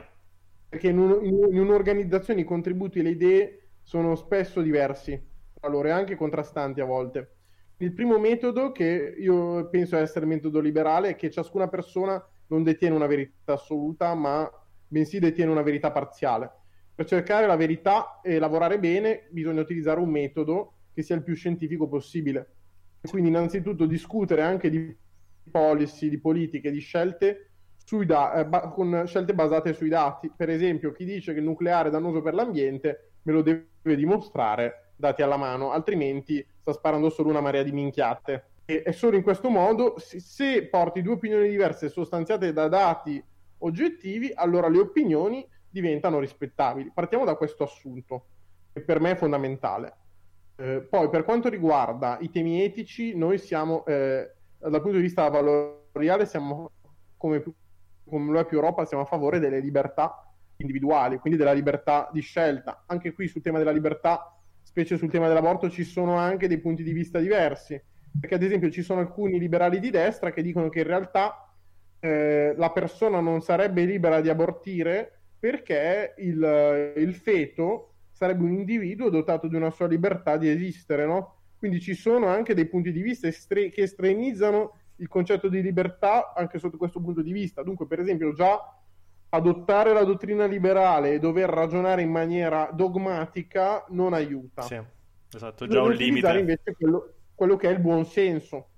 Perché 0.70 0.88
in, 0.88 0.98
un, 0.98 1.26
in 1.26 1.58
un'organizzazione 1.58 2.40
i 2.40 2.44
contributi 2.44 3.00
e 3.00 3.02
le 3.02 3.10
idee 3.10 3.68
sono 3.82 4.14
spesso 4.14 4.62
diversi 4.62 5.22
tra 5.52 5.68
loro 5.68 5.88
e 5.88 5.90
anche 5.90 6.16
contrastanti 6.16 6.80
a 6.80 6.86
volte. 6.86 7.32
Il 7.78 7.92
primo 7.92 8.18
metodo, 8.18 8.72
che 8.72 9.14
io 9.18 9.68
penso 9.68 9.98
essere 9.98 10.24
il 10.24 10.30
metodo 10.30 10.58
liberale, 10.60 11.10
è 11.10 11.16
che 11.16 11.30
ciascuna 11.30 11.68
persona 11.68 12.26
non 12.48 12.62
detiene 12.62 12.94
una 12.94 13.06
verità 13.06 13.54
assoluta, 13.54 14.14
ma 14.14 14.50
bensì 14.86 15.18
detiene 15.18 15.50
una 15.50 15.62
verità 15.62 15.90
parziale. 15.90 16.50
Per 16.94 17.06
cercare 17.06 17.46
la 17.46 17.56
verità 17.56 18.20
e 18.22 18.38
lavorare 18.38 18.78
bene 18.78 19.26
bisogna 19.30 19.60
utilizzare 19.60 20.00
un 20.00 20.08
metodo 20.08 20.74
che 20.94 21.02
sia 21.02 21.14
il 21.14 21.22
più 21.22 21.34
scientifico 21.34 21.88
possibile. 21.88 22.54
Quindi 23.02 23.28
innanzitutto 23.28 23.86
discutere 23.86 24.42
anche 24.42 24.70
di 24.70 24.96
policy, 25.50 26.08
di 26.08 26.18
politiche, 26.18 26.70
di 26.70 26.80
scelte 26.80 27.50
da- 28.04 28.32
eh, 28.34 28.70
con 28.72 29.04
scelte 29.06 29.34
basate 29.34 29.72
sui 29.72 29.88
dati. 29.88 30.32
Per 30.34 30.48
esempio, 30.48 30.92
chi 30.92 31.04
dice 31.04 31.32
che 31.32 31.38
il 31.38 31.44
nucleare 31.44 31.88
è 31.88 31.92
dannoso 31.92 32.20
per 32.20 32.34
l'ambiente 32.34 33.12
me 33.22 33.32
lo 33.32 33.42
deve 33.42 33.96
dimostrare 33.96 34.92
dati 34.96 35.22
alla 35.22 35.36
mano, 35.36 35.70
altrimenti 35.72 36.44
sta 36.58 36.72
sparando 36.72 37.10
solo 37.10 37.28
una 37.28 37.40
marea 37.40 37.62
di 37.62 37.72
minchiate. 37.72 38.44
E 38.68 38.92
solo 38.92 39.14
in 39.14 39.22
questo 39.22 39.48
modo, 39.48 39.94
se 39.96 40.66
porti 40.66 41.00
due 41.00 41.12
opinioni 41.14 41.48
diverse 41.48 41.88
sostanziate 41.88 42.52
da 42.52 42.66
dati 42.66 43.22
oggettivi, 43.58 44.32
allora 44.34 44.66
le 44.66 44.80
opinioni 44.80 45.48
diventano 45.70 46.18
rispettabili. 46.18 46.90
Partiamo 46.92 47.24
da 47.24 47.36
questo 47.36 47.62
assunto, 47.62 48.24
che 48.72 48.80
per 48.80 48.98
me 48.98 49.12
è 49.12 49.14
fondamentale. 49.14 49.96
Eh, 50.56 50.80
poi, 50.80 51.08
per 51.10 51.22
quanto 51.22 51.48
riguarda 51.48 52.18
i 52.20 52.28
temi 52.28 52.60
etici, 52.60 53.14
noi 53.14 53.38
siamo, 53.38 53.86
eh, 53.86 54.32
dal 54.58 54.82
punto 54.82 54.96
di 54.96 55.02
vista 55.02 55.28
valoriale, 55.28 56.26
siamo, 56.26 56.72
come, 57.16 57.44
come 58.04 58.32
lo 58.32 58.40
è 58.40 58.46
più 58.46 58.56
Europa, 58.56 58.84
siamo 58.84 59.04
a 59.04 59.06
favore 59.06 59.38
delle 59.38 59.60
libertà 59.60 60.28
individuali, 60.56 61.18
quindi 61.18 61.38
della 61.38 61.52
libertà 61.52 62.10
di 62.12 62.20
scelta. 62.20 62.82
Anche 62.86 63.12
qui 63.12 63.28
sul 63.28 63.42
tema 63.42 63.58
della 63.58 63.70
libertà, 63.70 64.36
specie 64.62 64.96
sul 64.96 65.10
tema 65.10 65.28
dell'aborto, 65.28 65.70
ci 65.70 65.84
sono 65.84 66.16
anche 66.16 66.48
dei 66.48 66.58
punti 66.58 66.82
di 66.82 66.92
vista 66.92 67.20
diversi 67.20 67.80
Perché 68.20 68.34
ad 68.36 68.42
esempio 68.42 68.70
ci 68.70 68.82
sono 68.82 69.00
alcuni 69.00 69.38
liberali 69.38 69.80
di 69.80 69.90
destra 69.90 70.32
che 70.32 70.42
dicono 70.42 70.68
che 70.68 70.80
in 70.80 70.86
realtà 70.86 71.54
eh, 72.00 72.54
la 72.56 72.70
persona 72.70 73.20
non 73.20 73.40
sarebbe 73.40 73.84
libera 73.84 74.20
di 74.20 74.28
abortire 74.28 75.20
perché 75.38 76.14
il, 76.18 76.92
il, 76.96 77.14
feto 77.14 77.94
sarebbe 78.10 78.42
un 78.42 78.52
individuo 78.52 79.10
dotato 79.10 79.48
di 79.48 79.56
una 79.56 79.70
sua 79.70 79.86
libertà 79.86 80.36
di 80.36 80.48
esistere, 80.48 81.06
no? 81.06 81.34
Quindi 81.58 81.80
ci 81.80 81.94
sono 81.94 82.26
anche 82.26 82.54
dei 82.54 82.66
punti 82.66 82.92
di 82.92 83.02
vista 83.02 83.26
estre- 83.26 83.70
che 83.70 83.82
estremizzano 83.82 84.78
il 84.96 85.08
concetto 85.08 85.48
di 85.48 85.60
libertà 85.62 86.32
anche 86.34 86.58
sotto 86.58 86.76
questo 86.76 87.00
punto 87.00 87.22
di 87.22 87.32
vista. 87.32 87.62
Dunque, 87.62 87.86
per 87.86 88.00
esempio, 88.00 88.32
già 88.32 88.58
adottare 89.28 89.92
la 89.92 90.04
dottrina 90.04 90.46
liberale 90.46 91.12
e 91.12 91.18
dover 91.18 91.48
ragionare 91.48 92.02
in 92.02 92.10
maniera 92.10 92.70
dogmatica 92.72 93.84
non 93.90 94.14
aiuta. 94.14 94.62
Sì, 94.62 94.80
esatto, 95.34 95.66
già 95.66 95.82
un 95.82 95.92
limite. 95.92 96.38
invece 96.38 96.74
quello, 96.74 97.15
quello 97.36 97.56
che 97.56 97.68
è 97.68 97.72
il 97.72 97.78
buon 97.78 98.04
senso. 98.04 98.70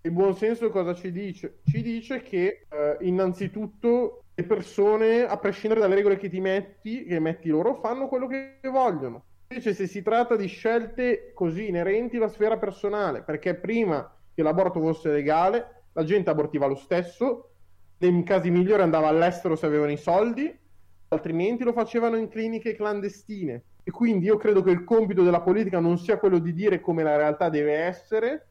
Il 0.00 0.12
buon 0.12 0.34
senso 0.34 0.70
cosa 0.70 0.94
ci 0.94 1.12
dice? 1.12 1.58
Ci 1.64 1.82
dice 1.82 2.22
che 2.22 2.66
eh, 2.70 2.96
innanzitutto 3.00 4.22
le 4.34 4.44
persone, 4.44 5.26
a 5.26 5.36
prescindere 5.36 5.80
dalle 5.80 5.96
regole 5.96 6.16
che 6.16 6.30
ti 6.30 6.40
metti, 6.40 7.04
che 7.04 7.18
metti 7.18 7.48
loro, 7.48 7.74
fanno 7.74 8.06
quello 8.06 8.28
che 8.28 8.60
vogliono. 8.70 9.24
Invece 9.48 9.74
se 9.74 9.86
si 9.86 10.00
tratta 10.00 10.36
di 10.36 10.46
scelte 10.46 11.32
così 11.34 11.68
inerenti 11.68 12.16
alla 12.16 12.28
sfera 12.28 12.56
personale, 12.56 13.22
perché 13.22 13.56
prima 13.56 14.10
che 14.32 14.42
l'aborto 14.42 14.78
fosse 14.80 15.10
legale, 15.10 15.82
la 15.92 16.04
gente 16.04 16.30
abortiva 16.30 16.66
lo 16.66 16.76
stesso, 16.76 17.50
nei 17.98 18.22
casi 18.22 18.50
migliori 18.50 18.82
andava 18.82 19.08
all'estero 19.08 19.56
se 19.56 19.66
avevano 19.66 19.90
i 19.90 19.96
soldi, 19.96 20.56
altrimenti 21.08 21.64
lo 21.64 21.72
facevano 21.72 22.16
in 22.16 22.28
cliniche 22.28 22.76
clandestine. 22.76 23.62
E 23.88 23.90
quindi 23.90 24.26
io 24.26 24.36
credo 24.36 24.62
che 24.62 24.70
il 24.70 24.84
compito 24.84 25.22
della 25.22 25.40
politica 25.40 25.80
non 25.80 25.96
sia 25.96 26.18
quello 26.18 26.38
di 26.38 26.52
dire 26.52 26.78
come 26.78 27.02
la 27.02 27.16
realtà 27.16 27.48
deve 27.48 27.72
essere, 27.72 28.48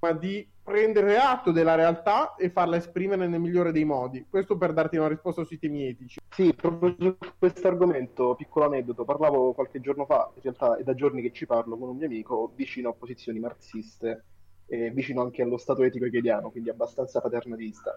ma 0.00 0.12
di 0.12 0.46
prendere 0.62 1.16
atto 1.16 1.52
della 1.52 1.74
realtà 1.74 2.34
e 2.34 2.50
farla 2.50 2.76
esprimere 2.76 3.26
nel 3.26 3.40
migliore 3.40 3.72
dei 3.72 3.86
modi. 3.86 4.26
Questo 4.28 4.58
per 4.58 4.74
darti 4.74 4.98
una 4.98 5.08
risposta 5.08 5.42
sui 5.42 5.58
temi 5.58 5.86
etici. 5.86 6.20
Sì, 6.28 6.52
proprio 6.52 6.94
su 6.98 7.16
questo 7.38 7.66
argomento, 7.66 8.34
piccolo 8.34 8.66
aneddoto, 8.66 9.06
parlavo 9.06 9.54
qualche 9.54 9.80
giorno 9.80 10.04
fa, 10.04 10.30
in 10.34 10.42
realtà 10.42 10.76
è 10.76 10.82
da 10.82 10.92
giorni 10.92 11.22
che 11.22 11.32
ci 11.32 11.46
parlo 11.46 11.78
con 11.78 11.88
un 11.88 11.96
mio 11.96 12.04
amico 12.04 12.52
vicino 12.54 12.90
a 12.90 12.92
posizioni 12.92 13.38
marxiste 13.38 14.24
e 14.66 14.90
vicino 14.90 15.22
anche 15.22 15.40
allo 15.40 15.56
stato 15.56 15.82
etico 15.82 16.04
hegeliano, 16.04 16.50
quindi 16.50 16.68
abbastanza 16.68 17.22
paternalista. 17.22 17.96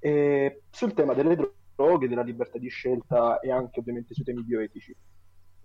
E 0.00 0.62
sul 0.70 0.92
tema 0.92 1.14
delle 1.14 1.36
droghe, 1.36 2.08
della 2.08 2.22
libertà 2.22 2.58
di 2.58 2.68
scelta 2.68 3.38
e 3.38 3.52
anche 3.52 3.78
ovviamente 3.78 4.12
sui 4.12 4.24
temi 4.24 4.42
bioetici. 4.42 4.92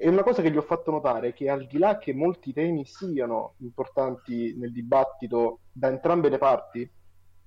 E 0.04 0.10
una 0.10 0.24
cosa 0.24 0.42
che 0.42 0.50
gli 0.50 0.58
ho 0.58 0.64
fatto 0.64 0.90
notare 0.90 1.28
è 1.28 1.34
che 1.34 1.48
al 1.48 1.68
di 1.68 1.78
là 1.78 2.00
che 2.00 2.12
molti 2.12 2.52
temi 2.54 2.86
siano 2.88 3.54
importanti 3.58 4.56
nel 4.58 4.72
dibattito 4.72 5.60
da 5.72 5.90
entrambe 5.90 6.28
le 6.28 6.40
parti, 6.40 6.92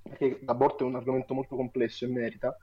perché 0.00 0.38
l'aborto 0.44 0.84
è 0.84 0.86
un 0.86 0.94
argomento 0.94 1.34
molto 1.34 1.56
complesso 1.56 2.04
e 2.04 2.08
merita, 2.10 2.56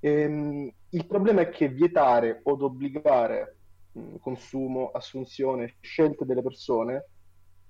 ehm, 0.00 0.68
il 0.88 1.06
problema 1.06 1.42
è 1.42 1.50
che 1.50 1.68
vietare 1.68 2.40
o 2.42 2.56
obbligare 2.64 3.58
mh, 3.92 4.16
consumo, 4.16 4.90
assunzione, 4.90 5.76
scelte 5.82 6.24
delle 6.24 6.42
persone 6.42 7.04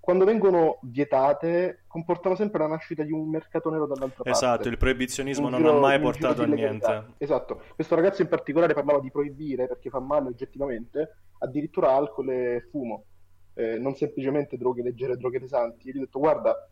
quando 0.00 0.24
vengono 0.24 0.78
vietate 0.82 1.84
comportano 1.86 2.34
sempre 2.34 2.60
la 2.60 2.68
nascita 2.68 3.02
di 3.02 3.12
un 3.12 3.28
mercato 3.28 3.70
nero 3.70 3.86
dall'altra 3.86 4.22
parte. 4.22 4.30
Esatto, 4.30 4.68
il 4.68 4.76
proibizionismo 4.76 5.48
non 5.48 5.64
ha 5.66 5.72
mai 5.72 6.00
portato 6.00 6.42
a 6.42 6.46
niente. 6.46 7.14
Esatto, 7.18 7.62
questo 7.74 7.94
ragazzo 7.94 8.22
in 8.22 8.28
particolare 8.28 8.74
parlava 8.74 9.00
di 9.00 9.10
proibire 9.10 9.66
perché 9.66 9.90
fa 9.90 10.00
male 10.00 10.28
oggettivamente, 10.28 11.16
addirittura 11.38 11.92
alcol 11.94 12.30
e 12.30 12.66
fumo, 12.70 13.04
eh, 13.54 13.78
non 13.78 13.94
semplicemente 13.94 14.56
droghe 14.56 14.82
leggere, 14.82 15.16
droghe 15.16 15.40
pesanti. 15.40 15.88
E 15.88 15.92
gli 15.92 15.96
ho 15.98 16.00
detto 16.00 16.18
guarda, 16.18 16.68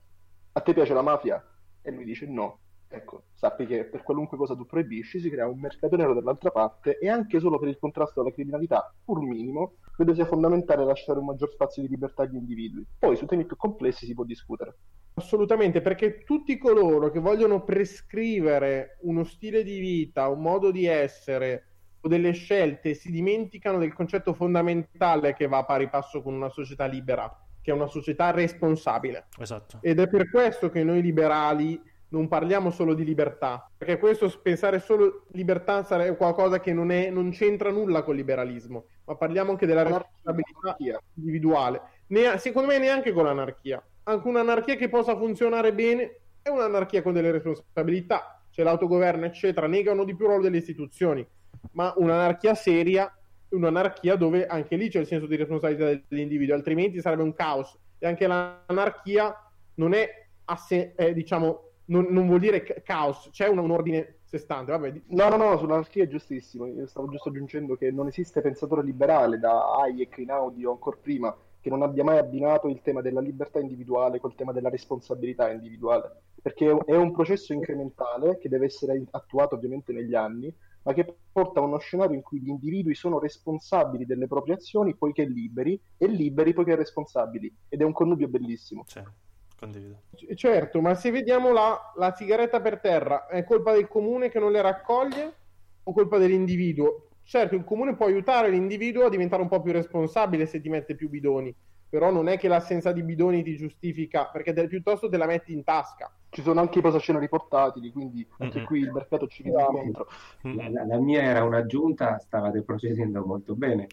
a 0.53 0.61
te 0.61 0.73
piace 0.73 0.95
la 0.95 1.03
mafia? 1.03 1.45
E 1.83 1.91
lui 1.91 2.05
dice 2.05 2.27
no. 2.27 2.61
Ecco, 2.89 3.25
sappi 3.35 3.67
che 3.67 3.85
per 3.85 4.03
qualunque 4.03 4.37
cosa 4.37 4.55
tu 4.55 4.65
proibisci 4.65 5.19
si 5.19 5.29
crea 5.29 5.49
un 5.49 5.59
mercato 5.59 5.97
nero 5.97 6.15
dall'altra 6.15 6.51
parte 6.51 6.99
e 6.99 7.09
anche 7.09 7.41
solo 7.41 7.59
per 7.59 7.69
il 7.69 7.79
contrasto 7.79 8.21
alla 8.21 8.33
criminalità, 8.33 8.95
pur 9.05 9.21
minimo, 9.21 9.75
credo 9.93 10.15
sia 10.15 10.25
fondamentale 10.25 10.85
lasciare 10.85 11.19
un 11.19 11.27
maggior 11.27 11.51
spazio 11.51 11.83
di 11.83 11.89
libertà 11.89 12.23
agli 12.23 12.37
individui. 12.37 12.87
Poi 12.99 13.17
su 13.17 13.27
temi 13.27 13.45
più 13.45 13.57
complessi 13.57 14.07
si 14.07 14.15
può 14.15 14.25
discutere. 14.25 14.77
Assolutamente, 15.15 15.81
perché 15.81 16.23
tutti 16.23 16.59
coloro 16.59 17.11
che 17.11 17.21
vogliono 17.21 17.65
prescrivere 17.65 18.99
uno 19.03 19.25
stile 19.25 19.63
di 19.65 19.79
vita, 19.79 20.29
un 20.29 20.43
modo 20.43 20.71
di 20.71 20.85
essere 20.85 21.71
o 22.01 22.09
delle 22.09 22.33
scelte 22.33 22.95
si 22.95 23.11
dimenticano 23.11 23.79
del 23.79 23.95
concetto 23.95 24.33
fondamentale 24.33 25.35
che 25.35 25.49
va 25.49 25.59
a 25.59 25.65
pari 25.65 25.89
passo 25.89 26.23
con 26.23 26.35
una 26.35 26.51
società 26.51 26.87
libera, 26.87 27.29
che 27.61 27.71
è 27.73 27.75
una 27.75 27.89
società 27.89 28.31
responsabile. 28.31 29.27
Esatto. 29.39 29.79
Ed 29.81 29.99
è 29.99 30.09
per 30.09 30.31
questo 30.31 30.71
che 30.71 30.85
noi 30.85 31.03
liberali 31.03 31.81
non 32.09 32.29
parliamo 32.29 32.71
solo 32.71 32.95
di 32.95 33.05
libertà, 33.05 33.69
perché 33.77 33.99
questo 33.99 34.33
pensare 34.41 34.79
solo 34.79 35.25
libertà 35.33 35.83
sarebbe 35.83 36.17
qualcosa 36.17 36.61
che 36.61 36.73
non, 36.73 36.91
è, 36.91 37.11
non 37.11 37.31
c'entra 37.31 37.71
nulla 37.71 38.03
con 38.03 38.15
il 38.15 38.21
liberalismo, 38.21 38.87
ma 39.05 39.17
parliamo 39.17 39.51
anche 39.51 39.67
della 39.67 39.83
responsabilità 39.83 40.77
individuale. 41.15 41.81
Ne, 42.09 42.39
secondo 42.39 42.69
me 42.69 42.79
neanche 42.79 43.13
con 43.13 43.25
l'anarchia. 43.25 43.83
Anche 44.05 44.29
un'anarchia 44.29 44.77
che 44.77 44.89
possa 44.89 45.17
funzionare 45.17 45.73
bene 45.73 46.21
è 46.43 46.49
un'anarchia 46.49 47.03
con 47.03 47.13
delle 47.13 47.33
responsabilità, 47.33 48.41
c'è 48.53 48.63
l'autogoverno, 48.63 49.25
eccetera, 49.25 49.67
negano 49.67 50.05
di 50.05 50.15
più 50.15 50.25
il 50.25 50.31
ruolo 50.31 50.45
delle 50.45 50.59
istituzioni, 50.59 51.27
ma 51.73 51.93
un'anarchia 51.97 52.55
seria 52.55 53.13
è 53.49 53.55
un'anarchia 53.55 54.17
dove 54.17 54.47
anche 54.47 54.77
lì 54.77 54.89
c'è 54.89 55.01
il 55.01 55.07
senso 55.07 55.27
di 55.27 55.37
responsabilità 55.37 56.01
dell'individuo, 56.09 56.55
altrimenti 56.55 57.01
sarebbe 57.01 57.23
un 57.23 57.35
caos. 57.35 57.77
E 57.99 58.07
anche 58.07 58.27
l'anarchia 58.27 59.35
non 59.75 59.93
è, 59.93 60.09
asse- 60.47 60.95
è 60.95 61.13
diciamo, 61.13 61.66
non, 61.87 62.07
non 62.11 62.27
vuol 62.27 62.41
dire 62.41 62.63
caos, 62.83 63.29
c'è 63.31 63.49
un, 63.49 63.59
un 63.59 63.71
ordine 63.71 64.19
sestante. 64.25 64.73
Vabbè. 64.73 65.03
No, 65.09 65.29
no, 65.29 65.37
no, 65.37 65.57
sull'anarchia 65.57 66.05
è 66.05 66.09
giustissimo. 66.09 66.67
Io 66.67 66.87
stavo 66.87 67.09
giusto 67.09 67.29
aggiungendo 67.29 67.77
che 67.77 67.91
non 67.91 68.07
esiste 68.09 68.41
pensatore 68.41 68.83
liberale 68.83 69.39
da 69.39 69.75
Hayek, 69.77 70.19
Inaudi 70.19 70.65
o 70.65 70.73
ancora 70.73 70.97
prima 71.01 71.37
che 71.61 71.73
non 71.73 71.83
abbia 71.83 72.05
mai 72.05 72.19
abbinato 72.19 72.69
il 72.69 72.81
tema 72.81 73.01
della 73.01 73.21
libertà 73.21 73.59
individuale 73.59 74.21
col 74.21 74.37
tema 74.37 74.53
della 74.53 74.69
responsabilità 74.69 75.51
individuale, 75.51 76.23
perché 76.41 76.71
è 76.85 76.95
un 76.95 77.11
processo 77.11 77.53
incrementale 77.53 78.39
che 78.39 78.49
deve 78.49 78.67
essere 78.67 79.03
attuato 79.11 79.57
ovviamente 79.57 79.93
negli 79.93 80.15
anni, 80.15 80.55
ma 80.85 80.93
che 80.93 81.17
porta 81.33 81.59
a 81.59 81.65
uno 81.65 81.79
scenario 81.79 82.15
in 82.15 82.23
cui 82.23 82.41
gli 82.41 82.51
individui 82.51 82.95
sono 82.95 83.19
responsabili 83.19 84.07
delle 84.07 84.29
proprie 84.29 84.55
azioni 84.55 84.95
poiché 84.95 85.25
liberi 85.25 85.81
e 85.97 86.07
liberi 86.07 86.53
poiché 86.53 86.77
responsabili 86.77 87.53
ed 87.69 87.81
è 87.81 87.85
un 87.85 87.93
connubio 87.93 88.29
bellissimo. 88.29 88.85
Certo. 88.87 89.26
Condivido. 89.59 90.03
Certo, 90.35 90.81
ma 90.83 90.95
se 90.95 91.11
vediamo 91.11 91.51
la, 91.51 91.93
la 91.97 92.13
sigaretta 92.13 92.61
per 92.61 92.79
terra, 92.79 93.27
è 93.27 93.43
colpa 93.45 93.73
del 93.73 93.89
comune 93.89 94.29
che 94.29 94.39
non 94.39 94.53
le 94.53 94.61
raccoglie 94.61 95.35
o 95.83 95.93
colpa 95.93 96.19
dell'individuo? 96.19 97.09
Certo, 97.23 97.55
il 97.55 97.65
comune 97.65 97.97
può 97.97 98.07
aiutare 98.07 98.51
l'individuo 98.51 99.07
a 99.07 99.09
diventare 99.09 99.43
un 99.43 99.49
po' 99.49 99.63
più 99.63 99.73
responsabile 99.73 100.47
se 100.47 100.61
ti 100.61 100.69
mette 100.69 100.95
più 100.95 101.09
bidoni, 101.09 101.55
però 101.89 102.13
non 102.13 102.29
è 102.29 102.39
che 102.39 102.49
l'assenza 102.49 102.93
di 102.93 103.03
bidoni 103.03 103.43
ti 103.43 103.57
giustifica, 103.57 104.27
perché 104.27 104.53
te, 104.53 104.67
piuttosto 104.69 105.09
te 105.09 105.17
la 105.17 105.27
metti 105.27 105.53
in 105.53 105.65
tasca. 105.65 106.15
Ci 106.29 106.43
sono 106.43 106.61
anche 106.61 106.79
i 106.79 106.83
posaceneri 106.83 107.29
portatili, 107.29 107.91
quindi 107.91 108.29
anche 108.39 108.59
mm-hmm. 108.59 108.67
qui 108.67 108.81
il 108.81 108.93
mercato 108.93 109.27
ci 109.27 109.43
viene 109.43 109.67
dentro. 109.73 110.07
La, 110.43 110.69
la, 110.69 110.85
la, 110.85 110.99
mia 110.99 111.23
era 111.23 111.43
un'aggiunta, 111.45 112.19
stavate 112.19 112.63
procedendo 112.63 113.25
molto 113.25 113.55
bene, 113.55 113.87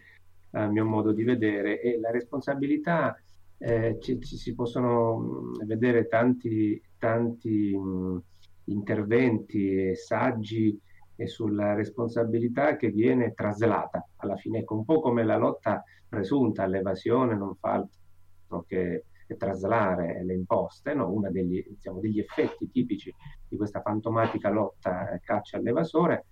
a 0.52 0.68
mio 0.68 0.86
modo 0.86 1.14
di 1.14 1.24
vedere, 1.24 1.80
e 1.80 1.98
la 2.00 2.12
responsabilità 2.12 3.18
eh, 3.66 3.98
ci, 4.02 4.20
ci, 4.20 4.36
si 4.36 4.54
possono 4.54 5.18
mm, 5.18 5.66
vedere 5.66 6.08
tanti, 6.08 6.82
tanti 6.98 7.74
mh, 7.74 7.88
mm, 7.88 8.18
interventi 8.66 9.90
e 9.90 9.96
saggi 9.96 10.78
e 11.16 11.28
sulla 11.28 11.74
responsabilità 11.74 12.76
che 12.76 12.90
viene 12.90 13.34
traslata 13.34 14.06
alla 14.18 14.36
fine, 14.36 14.60
ecco, 14.60 14.76
un 14.76 14.84
po' 14.84 15.00
come 15.00 15.24
la 15.24 15.38
lotta 15.38 15.82
presunta 16.08 16.64
all'evasione 16.64 17.36
non 17.36 17.56
fa 17.56 17.72
altro 17.74 18.64
che, 18.68 19.06
traslare 19.38 20.24
le 20.24 20.36
imposte, 20.36 20.94
no? 20.94 21.12
uno 21.12 21.32
degli, 21.32 21.66
diciamo, 21.68 22.00
degli, 22.00 22.20
effetti 22.20 22.70
tipici 22.70 23.12
di 23.48 23.58
questa 23.58 23.82
fantomatica 23.82 24.52
lotta 24.52 25.10
eh, 25.10 25.22
caccia 25.22 25.58
all'evasore 25.58 26.26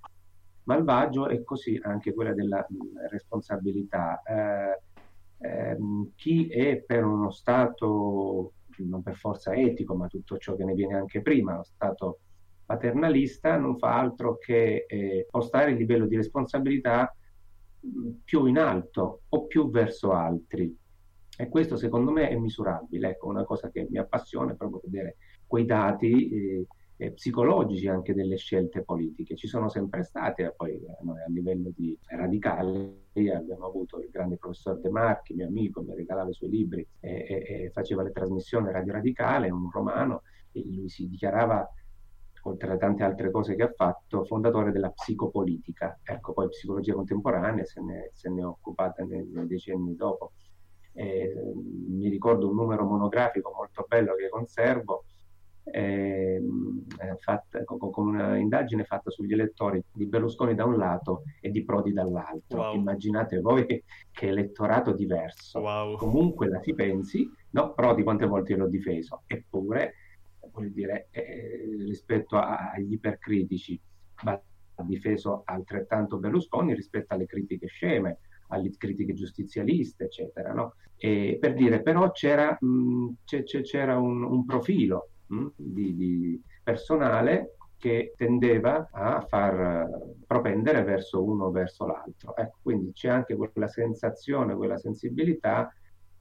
malvagio 0.66 1.28
e 1.28 1.44
così 1.44 1.80
anche 1.82 2.14
quella 2.14 2.34
della 2.34 2.64
mh, 2.68 2.76
mm, 2.76 3.06
responsabilità. 3.10 4.22
Eh, 4.22 4.82
ehm, 5.42 6.12
chi 6.16 6.48
è 6.48 6.78
per 6.78 7.04
uno 7.04 7.32
Stato, 7.32 8.54
non 8.78 9.02
per 9.04 9.16
forza 9.16 9.54
etico, 9.54 9.96
ma 9.96 10.08
tutto 10.08 10.38
ciò 10.38 10.56
che 10.56 10.64
ne 10.64 10.74
viene 10.74 10.96
anche 10.96 11.22
prima, 11.22 11.58
lo 11.58 11.64
Stato 11.64 12.20
paternalista, 12.66 13.58
non 13.58 13.78
fa 13.78 14.00
altro 14.00 14.38
che 14.38 14.86
eh, 14.88 15.28
postare 15.30 15.72
il 15.72 15.78
livello 15.78 16.08
di 16.08 16.16
responsabilità 16.16 17.14
più 18.24 18.46
in 18.46 18.58
alto 18.58 19.24
o 19.28 19.46
più 19.46 19.70
verso 19.70 20.12
altri. 20.12 20.78
E 21.38 21.50
questo 21.50 21.76
secondo 21.76 22.12
me 22.12 22.30
è 22.30 22.36
misurabile. 22.36 23.10
Ecco, 23.10 23.28
una 23.28 23.44
cosa 23.44 23.70
che 23.70 23.88
mi 23.90 23.98
appassiona 23.98 24.52
è 24.52 24.56
proprio 24.56 24.82
vedere 24.84 25.18
quei 25.46 25.66
dati 25.66 26.30
eh, 26.30 26.68
eh, 27.02 27.14
psicologici 27.14 27.88
anche 27.88 28.14
delle 28.14 28.38
scelte 28.38 28.84
politiche. 28.84 29.36
Ci 29.36 29.48
sono 29.48 29.70
sempre 29.70 30.04
state, 30.04 30.54
poi 30.56 30.76
eh, 30.76 30.98
noi 31.02 31.20
a 31.20 31.30
livello 31.30 31.72
di 31.76 31.98
radicali 32.06 32.96
abbiamo 33.34 33.66
avuto 33.66 34.00
il 34.00 34.10
grande 34.12 34.38
professor 34.38 34.80
De 34.80 34.90
Marchi, 34.92 35.34
mio 35.34 35.48
amico, 35.48 35.82
mi 35.82 35.96
regalava 35.96 36.30
i 36.30 36.34
suoi 36.34 36.52
libri 36.52 36.88
e, 37.00 37.26
e, 37.28 37.64
e 37.64 37.72
faceva 37.72 38.04
le 38.04 38.12
trasmissioni 38.12 38.72
Radio 38.72 38.94
Radicale, 38.94 39.50
un 39.50 39.72
romano, 39.72 40.22
e 40.52 40.64
lui 40.64 40.90
si 40.90 41.08
dichiarava 41.08 41.68
oltre 42.44 42.70
alle 42.70 42.78
tante 42.78 43.04
altre 43.04 43.32
cose 43.32 43.56
che 43.56 43.64
ha 43.64 43.74
fatto, 43.76 44.24
fondatore 44.24 44.72
della 44.72 44.92
psicopolitica. 44.92 46.00
Ecco, 46.04 46.34
poi 46.34 46.50
psicologia 46.50 46.94
contemporanea 46.94 47.66
se 47.66 47.82
ne, 47.82 48.12
se 48.14 48.30
ne 48.30 48.42
è 48.42 48.46
occupata 48.46 49.04
nei, 49.04 49.26
nei 49.26 49.48
decenni 49.48 49.96
dopo. 49.96 50.34
Eh, 50.94 51.34
mi 51.56 52.10
ricordo 52.10 52.48
un 52.48 52.56
numero 52.56 52.86
monografico 52.86 53.52
molto 53.56 53.86
bello 53.88 54.14
che 54.16 54.30
conservo, 54.30 55.06
eh, 55.64 56.42
fatta, 57.20 57.64
con, 57.64 57.92
con, 57.92 58.08
una 58.08 58.38
indagine 58.38 58.84
fatta 58.84 59.10
sugli 59.10 59.34
elettori 59.34 59.82
di 59.92 60.06
Berlusconi 60.06 60.56
da 60.56 60.66
un 60.66 60.78
lato 60.78 61.24
e 61.40 61.50
di 61.50 61.64
Prodi 61.64 61.94
dall'altro. 61.94 62.60
Wow. 62.60 62.76
Immaginate 62.76 63.40
voi 63.40 63.66
che 64.12 64.28
elettorato 64.28 64.94
diverso. 64.94 65.60
Wow. 65.60 65.98
Comunque 65.98 66.48
la 66.48 66.60
si 66.62 66.74
pensi, 66.74 67.30
no, 67.52 67.74
Prodi 67.74 68.04
quante 68.04 68.26
volte 68.26 68.56
l'ho 68.56 68.68
difeso, 68.68 69.24
eppure 69.28 69.96
voglio 70.52 70.70
dire, 70.70 71.08
eh, 71.12 71.66
rispetto 71.86 72.38
a, 72.38 72.72
agli 72.72 72.94
ipercritici, 72.94 73.80
ha 74.24 74.42
difeso 74.84 75.44
altrettanto 75.46 76.18
Berlusconi 76.18 76.74
rispetto 76.74 77.14
alle 77.14 77.26
critiche 77.26 77.68
sceme, 77.68 78.20
alle 78.48 78.72
critiche 78.78 79.14
giustizialiste, 79.14 80.06
eccetera. 80.06 80.54
No? 80.54 80.74
per 81.02 81.56
dire, 81.56 81.82
però 81.82 82.12
c'era, 82.12 82.56
mh, 82.60 83.14
c'era 83.64 83.98
un, 83.98 84.24
un, 84.24 84.46
profilo 84.46 85.10
mh, 85.32 85.48
di, 85.56 85.96
di 85.96 86.42
personale 86.64 87.56
che 87.78 88.14
tendeva 88.16 88.90
a 88.92 89.22
far 89.28 89.90
propendere 90.28 90.84
verso 90.84 91.24
uno 91.24 91.46
o 91.46 91.52
verso 91.52 91.86
l'altro. 91.88 92.36
Ecco, 92.36 92.58
quindi 92.62 92.92
c'è 92.92 93.10
anche 93.10 93.36
quella 93.36 93.68
sensazione, 93.68 94.56
quella 94.56 94.78
sensibilità 94.78 95.74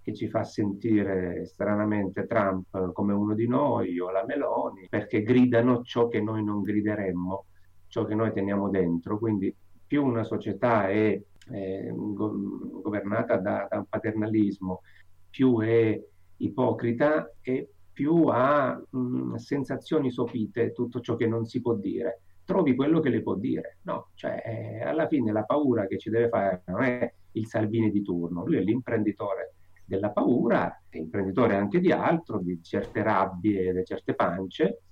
che 0.02 0.14
ci 0.14 0.28
fa 0.28 0.42
sentire 0.42 1.44
stranamente 1.44 2.26
Trump 2.26 2.92
come 2.92 3.12
uno 3.12 3.34
di 3.34 3.46
noi 3.46 3.98
o 4.00 4.10
la 4.10 4.24
Meloni, 4.24 4.86
perché 4.88 5.22
gridano 5.22 5.82
ciò 5.82 6.08
che 6.08 6.22
noi 6.22 6.42
non 6.42 6.62
grideremmo, 6.62 7.44
ciò 7.88 8.04
che 8.06 8.14
noi 8.14 8.32
teniamo 8.32 8.70
dentro. 8.70 9.18
Quindi 9.18 9.54
più 9.86 10.02
una 10.02 10.24
società 10.24 10.88
è 10.88 11.20
eh, 11.52 11.92
go- 11.94 12.80
governata 12.80 13.36
da, 13.36 13.66
da, 13.68 13.78
un 13.78 13.86
paternalismo, 13.86 14.80
più 15.28 15.60
è 15.60 16.00
ipocrita 16.38 17.30
e 17.42 17.68
più 17.92 18.26
ha 18.26 18.80
mh, 18.90 19.34
sensazioni 19.36 20.10
sopite 20.10 20.72
tutto 20.72 21.00
ciò 21.00 21.16
che 21.16 21.26
non 21.26 21.44
si 21.44 21.60
può 21.60 21.74
dire. 21.74 22.22
Trovi 22.44 22.74
quello 22.74 23.00
che 23.00 23.10
le 23.10 23.22
può 23.22 23.34
dire. 23.34 23.78
No, 23.82 24.10
cioè 24.14 24.42
eh, 24.44 24.82
alla 24.82 25.06
fine 25.06 25.32
la 25.32 25.44
paura 25.44 25.86
che 25.86 25.98
ci 25.98 26.10
deve 26.10 26.28
fare 26.28 26.62
non 26.66 26.82
è 26.82 27.12
il 27.32 27.46
Salvini 27.46 27.90
di 27.90 28.02
turno, 28.02 28.44
lui 28.44 28.56
è 28.56 28.60
l'imprenditore 28.60 29.54
della 29.84 30.10
paura, 30.10 30.82
è 30.88 30.96
imprenditore 30.98 31.56
anche 31.56 31.80
di 31.80 31.90
altro, 31.90 32.38
di 32.38 32.62
certe 32.62 33.02
rabbie, 33.02 33.72
di 33.72 33.84
certe 33.84 34.14
pance, 34.14 34.82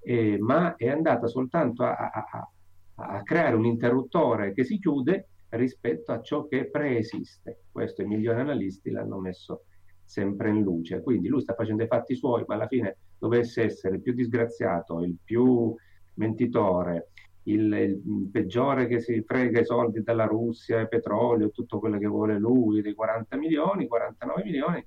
eh, 0.00 0.38
ma 0.38 0.74
è 0.76 0.88
andata 0.88 1.26
soltanto 1.26 1.82
a, 1.82 1.94
a, 1.94 2.50
a, 2.94 3.22
creare 3.22 3.56
un 3.56 3.66
interruttore 3.66 4.52
che 4.52 4.64
si 4.64 4.78
chiude 4.78 5.28
rispetto 5.50 6.12
a 6.12 6.22
ciò 6.22 6.46
che 6.46 6.70
preesiste. 6.70 7.64
Questo 7.70 8.02
i 8.02 8.06
migliori 8.06 8.40
analisti 8.40 8.90
l'hanno 8.90 9.18
messo 9.18 9.64
sempre 10.08 10.48
in 10.48 10.62
luce. 10.62 11.02
Quindi 11.02 11.28
lui 11.28 11.42
sta 11.42 11.54
facendo 11.54 11.82
i 11.82 11.86
fatti 11.86 12.16
suoi, 12.16 12.44
ma 12.46 12.54
alla 12.54 12.66
fine 12.66 12.96
dovesse 13.18 13.64
essere 13.64 13.96
il 13.96 14.02
più 14.02 14.14
disgraziato, 14.14 15.02
il 15.04 15.16
più 15.22 15.74
mentitore, 16.14 17.10
il, 17.42 17.72
il, 17.72 18.28
peggiore 18.32 18.86
che 18.86 19.00
si 19.00 19.22
frega 19.22 19.60
i 19.60 19.64
soldi 19.66 20.02
dalla 20.02 20.24
Russia, 20.24 20.80
il 20.80 20.88
petrolio, 20.88 21.50
tutto 21.50 21.78
quello 21.78 21.98
che 21.98 22.06
vuole 22.06 22.38
lui, 22.38 22.80
dei 22.80 22.94
40 22.94 23.36
milioni, 23.36 23.86
49 23.86 24.42
milioni, 24.42 24.84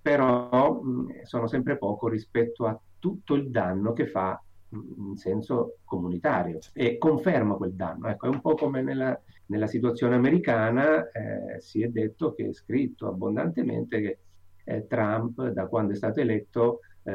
però 0.00 0.80
mh, 0.80 1.22
sono 1.24 1.46
sempre 1.46 1.76
poco 1.76 2.08
rispetto 2.08 2.64
a 2.66 2.78
tutto 2.98 3.34
il 3.34 3.50
danno 3.50 3.92
che 3.92 4.06
fa 4.06 4.40
in 4.68 5.16
senso 5.16 5.78
comunitario 5.84 6.58
e 6.72 6.96
conferma 6.98 7.54
quel 7.54 7.74
danno. 7.74 8.08
Ecco, 8.08 8.26
è 8.26 8.30
un 8.30 8.40
po' 8.40 8.54
come 8.54 8.82
nella, 8.82 9.18
nella 9.46 9.66
situazione 9.66 10.14
americana 10.14 11.08
eh, 11.10 11.60
si 11.60 11.82
è 11.82 11.88
detto 11.88 12.34
che 12.34 12.48
è 12.48 12.52
scritto 12.52 13.06
abbondantemente 13.06 14.00
che 14.00 14.18
eh, 14.66 14.86
Trump, 14.86 15.48
da 15.48 15.66
quando 15.66 15.92
è 15.92 15.96
stato 15.96 16.20
eletto, 16.20 16.80
eh, 17.04 17.12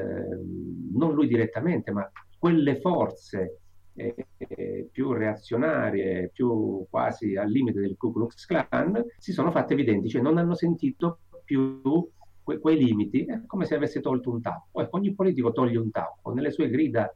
non 0.94 1.14
lui 1.14 1.28
direttamente, 1.28 1.92
ma 1.92 2.10
quelle 2.38 2.80
forze 2.80 3.60
eh, 3.94 4.88
più 4.92 5.12
reazionarie, 5.12 6.30
più 6.34 6.86
quasi 6.90 7.36
al 7.36 7.50
limite 7.50 7.82
del 7.82 7.98
Ku 7.98 8.12
Klux 8.12 8.46
Klan, 8.46 9.04
si 9.18 9.34
sono 9.34 9.52
fatte 9.52 9.74
evidenti, 9.74 10.10
cioè 10.10 10.22
non 10.22 10.38
hanno 10.38 10.56
sentito 10.56 11.20
più 11.44 12.10
que- 12.42 12.60
quei 12.60 12.78
limiti, 12.78 13.26
è 13.26 13.46
come 13.46 13.66
se 13.66 13.76
avesse 13.76 14.00
tolto 14.00 14.32
un 14.32 14.42
tappo. 14.42 14.82
Ecco, 14.82 14.98
ogni 14.98 15.14
politico 15.14 15.52
toglie 15.52 15.78
un 15.78 15.92
tappo, 15.92 16.34
nelle 16.34 16.52
sue 16.52 16.70
grida 16.70 17.14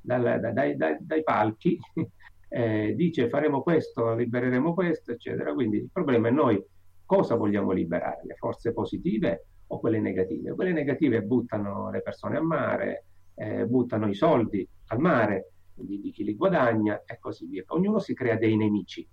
dal, 0.00 0.40
da, 0.40 0.52
dai, 0.52 0.76
dai, 0.76 0.96
dai, 1.00 1.22
palchi 1.22 1.78
eh, 2.48 2.94
dice 2.94 3.28
faremo 3.28 3.62
questo, 3.62 4.14
libereremo 4.14 4.74
questo, 4.74 5.12
eccetera. 5.12 5.52
Quindi 5.54 5.78
il 5.78 5.90
problema 5.92 6.28
è 6.28 6.30
noi 6.30 6.62
cosa 7.04 7.34
vogliamo 7.34 7.72
liberare, 7.72 8.22
le 8.24 8.34
forze 8.36 8.72
positive 8.72 9.46
o 9.72 9.80
quelle 9.80 10.00
negative? 10.00 10.52
Quelle 10.52 10.72
negative 10.72 11.22
buttano 11.22 11.90
le 11.90 12.02
persone 12.02 12.36
a 12.36 12.42
mare, 12.42 13.04
eh, 13.34 13.66
buttano 13.66 14.08
i 14.08 14.14
soldi 14.14 14.66
al 14.86 14.98
mare, 14.98 15.52
di, 15.74 16.00
di, 16.00 16.10
chi 16.10 16.24
li 16.24 16.34
guadagna 16.34 17.02
e 17.04 17.18
così 17.18 17.46
via. 17.46 17.64
Ognuno 17.68 17.98
si 17.98 18.14
crea 18.14 18.36
dei 18.36 18.56
nemici. 18.56 19.06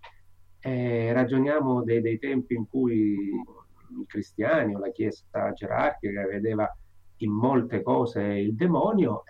Eh, 0.60 1.14
ragioniamo 1.14 1.84
dei, 1.84 2.02
dei, 2.02 2.18
tempi 2.18 2.56
in 2.56 2.68
cui 2.68 3.30
i 3.30 4.06
cristiani 4.06 4.76
o 4.76 4.80
la 4.80 4.92
Chiesa 4.92 5.52
gerarchica 5.54 6.26
vedeva 6.26 6.70
in 7.18 7.32
molte 7.32 7.82
cose 7.82 8.22
il 8.22 8.56
demonio, 8.56 9.24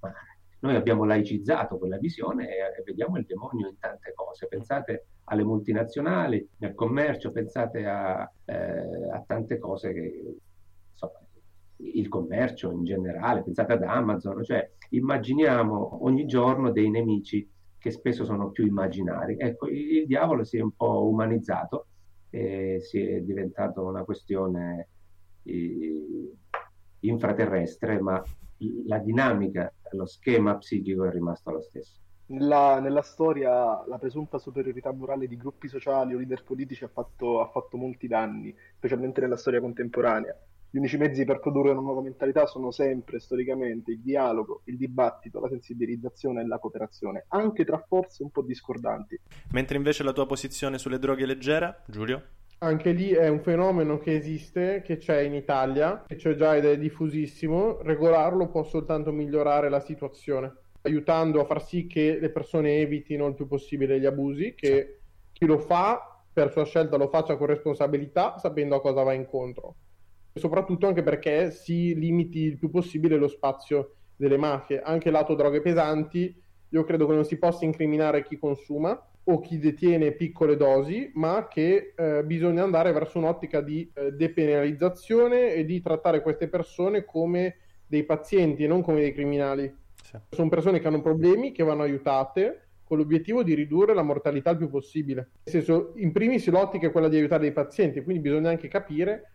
ma 0.00 0.12
noi 0.60 0.76
abbiamo 0.76 1.04
laicizzato 1.04 1.78
quella 1.78 1.98
visione 1.98 2.48
e, 2.48 2.82
vediamo 2.84 3.16
il 3.18 3.24
demonio 3.26 3.68
in 3.68 3.78
tante 3.78 4.12
cose. 4.14 4.46
Pensate 4.46 5.06
alle 5.24 5.42
multinazionali, 5.42 6.46
nel 6.58 6.74
commercio, 6.74 7.32
pensate 7.32 7.86
a, 7.86 8.30
eh, 8.44 9.10
a 9.10 9.24
tante 9.26 9.58
cose 9.58 9.92
che 9.92 10.36
il 11.76 12.08
commercio 12.08 12.70
in 12.70 12.84
generale, 12.84 13.42
pensate 13.42 13.74
ad 13.74 13.82
Amazon, 13.82 14.42
cioè 14.44 14.70
immaginiamo 14.90 16.04
ogni 16.04 16.26
giorno 16.26 16.70
dei 16.70 16.90
nemici 16.90 17.48
che 17.78 17.90
spesso 17.90 18.24
sono 18.24 18.50
più 18.50 18.66
immaginari. 18.66 19.36
Ecco, 19.38 19.68
il 19.68 20.06
diavolo 20.06 20.44
si 20.44 20.56
è 20.56 20.60
un 20.60 20.72
po' 20.72 21.06
umanizzato 21.06 21.86
e 22.30 22.78
si 22.80 22.98
è 22.98 23.20
diventato 23.20 23.84
una 23.84 24.04
questione 24.04 24.88
eh, 25.42 26.32
infraterrestre, 27.00 28.00
ma 28.00 28.22
la 28.86 28.98
dinamica, 28.98 29.72
lo 29.90 30.06
schema 30.06 30.56
psichico 30.56 31.04
è 31.04 31.10
rimasto 31.10 31.50
lo 31.50 31.60
stesso. 31.60 32.00
Nella, 32.26 32.80
nella, 32.80 33.02
storia 33.02 33.84
la 33.86 33.98
presunta 33.98 34.38
superiorità 34.38 34.90
morale 34.92 35.28
di 35.28 35.36
gruppi 35.36 35.68
sociali 35.68 36.14
o 36.14 36.16
leader 36.16 36.42
politici 36.42 36.84
ha 36.84 36.88
fatto, 36.88 37.42
ha 37.42 37.48
fatto 37.48 37.76
molti 37.76 38.08
danni, 38.08 38.54
specialmente 38.76 39.20
nella 39.20 39.36
storia 39.36 39.60
contemporanea. 39.60 40.34
Gli 40.74 40.78
unici 40.78 40.96
mezzi 40.96 41.24
per 41.24 41.38
produrre 41.38 41.70
una 41.70 41.82
nuova 41.82 42.00
mentalità 42.00 42.46
sono 42.46 42.72
sempre, 42.72 43.20
storicamente, 43.20 43.92
il 43.92 44.00
dialogo, 44.00 44.62
il 44.64 44.76
dibattito, 44.76 45.38
la 45.38 45.48
sensibilizzazione 45.48 46.40
e 46.40 46.46
la 46.48 46.58
cooperazione, 46.58 47.26
anche 47.28 47.64
tra 47.64 47.78
forze 47.78 48.24
un 48.24 48.30
po' 48.30 48.42
discordanti. 48.42 49.20
Mentre 49.52 49.76
invece 49.76 50.02
la 50.02 50.12
tua 50.12 50.26
posizione 50.26 50.78
sulle 50.78 50.98
droghe 50.98 51.26
leggere, 51.26 51.82
Giulio? 51.86 52.22
Anche 52.58 52.90
lì 52.90 53.10
è 53.10 53.28
un 53.28 53.38
fenomeno 53.38 54.00
che 54.00 54.16
esiste, 54.16 54.82
che 54.84 54.96
c'è 54.96 55.20
in 55.20 55.34
Italia, 55.34 56.02
che 56.08 56.16
c'è 56.16 56.34
già 56.34 56.56
ed 56.56 56.64
è 56.64 56.76
diffusissimo. 56.76 57.80
Regolarlo 57.82 58.48
può 58.48 58.64
soltanto 58.64 59.12
migliorare 59.12 59.68
la 59.68 59.78
situazione, 59.78 60.52
aiutando 60.82 61.40
a 61.40 61.44
far 61.44 61.64
sì 61.64 61.86
che 61.86 62.18
le 62.20 62.30
persone 62.30 62.78
evitino 62.78 63.28
il 63.28 63.36
più 63.36 63.46
possibile 63.46 64.00
gli 64.00 64.06
abusi, 64.06 64.56
che 64.56 64.98
chi 65.30 65.46
lo 65.46 65.58
fa 65.58 66.20
per 66.32 66.50
sua 66.50 66.64
scelta 66.64 66.96
lo 66.96 67.06
faccia 67.06 67.36
con 67.36 67.46
responsabilità, 67.46 68.38
sapendo 68.38 68.74
a 68.74 68.80
cosa 68.80 69.04
va 69.04 69.12
incontro 69.12 69.76
soprattutto 70.34 70.86
anche 70.86 71.02
perché 71.02 71.50
si 71.50 71.94
limiti 71.94 72.40
il 72.40 72.58
più 72.58 72.70
possibile 72.70 73.16
lo 73.16 73.28
spazio 73.28 73.94
delle 74.16 74.36
mafie. 74.36 74.80
Anche 74.80 75.10
lato 75.10 75.34
droghe 75.34 75.60
pesanti, 75.60 76.34
io 76.68 76.84
credo 76.84 77.06
che 77.06 77.14
non 77.14 77.24
si 77.24 77.38
possa 77.38 77.64
incriminare 77.64 78.24
chi 78.24 78.36
consuma 78.36 79.00
o 79.26 79.40
chi 79.40 79.58
detiene 79.58 80.12
piccole 80.12 80.56
dosi, 80.56 81.10
ma 81.14 81.46
che 81.48 81.94
eh, 81.96 82.24
bisogna 82.24 82.62
andare 82.62 82.92
verso 82.92 83.18
un'ottica 83.18 83.60
di 83.60 83.90
eh, 83.94 84.12
depenalizzazione 84.12 85.54
e 85.54 85.64
di 85.64 85.80
trattare 85.80 86.20
queste 86.20 86.48
persone 86.48 87.04
come 87.04 87.56
dei 87.86 88.04
pazienti 88.04 88.64
e 88.64 88.66
non 88.66 88.82
come 88.82 89.00
dei 89.00 89.14
criminali. 89.14 89.72
Sì. 90.02 90.18
Sono 90.30 90.48
persone 90.48 90.80
che 90.80 90.88
hanno 90.88 91.00
problemi, 91.00 91.52
che 91.52 91.62
vanno 91.62 91.82
aiutate 91.82 92.60
con 92.84 92.98
l'obiettivo 92.98 93.42
di 93.42 93.54
ridurre 93.54 93.94
la 93.94 94.02
mortalità 94.02 94.50
il 94.50 94.58
più 94.58 94.68
possibile. 94.68 95.30
Nel 95.44 95.54
senso, 95.54 95.92
in 95.96 96.12
primis 96.12 96.46
l'ottica 96.48 96.88
è 96.88 96.92
quella 96.92 97.08
di 97.08 97.16
aiutare 97.16 97.46
i 97.46 97.52
pazienti, 97.52 98.02
quindi 98.02 98.20
bisogna 98.20 98.50
anche 98.50 98.68
capire 98.68 99.30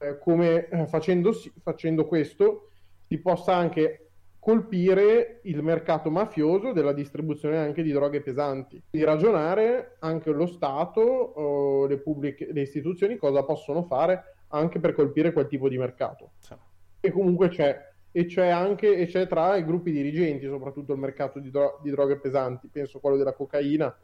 eh, 0.00 0.18
come 0.18 0.68
eh, 0.68 0.86
facendo, 0.86 1.32
facendo 1.62 2.06
questo 2.06 2.70
si 3.06 3.18
possa 3.18 3.54
anche 3.54 4.06
colpire 4.38 5.40
il 5.44 5.62
mercato 5.62 6.10
mafioso 6.10 6.72
della 6.72 6.94
distribuzione 6.94 7.58
anche 7.58 7.82
di 7.82 7.92
droghe 7.92 8.22
pesanti, 8.22 8.82
di 8.90 9.04
ragionare 9.04 9.96
anche 9.98 10.30
lo 10.30 10.46
Stato 10.46 11.86
le, 11.86 11.98
pubbliche, 11.98 12.50
le 12.50 12.62
istituzioni 12.62 13.16
cosa 13.16 13.44
possono 13.44 13.82
fare 13.82 14.36
anche 14.48 14.80
per 14.80 14.94
colpire 14.94 15.32
quel 15.32 15.46
tipo 15.46 15.68
di 15.68 15.76
mercato. 15.76 16.30
Sì. 16.38 16.54
E 17.00 17.10
comunque 17.10 17.48
c'è, 17.48 17.88
e 18.10 18.24
c'è 18.24 18.48
anche 18.48 18.96
e 18.96 19.06
c'è 19.06 19.26
tra 19.26 19.56
i 19.56 19.64
gruppi 19.64 19.92
dirigenti, 19.92 20.46
soprattutto 20.46 20.94
il 20.94 20.98
mercato 20.98 21.38
di, 21.38 21.50
dro- 21.50 21.78
di 21.82 21.90
droghe 21.90 22.18
pesanti, 22.18 22.68
penso 22.68 22.98
quello 22.98 23.16
della 23.16 23.34
cocaina, 23.34 23.94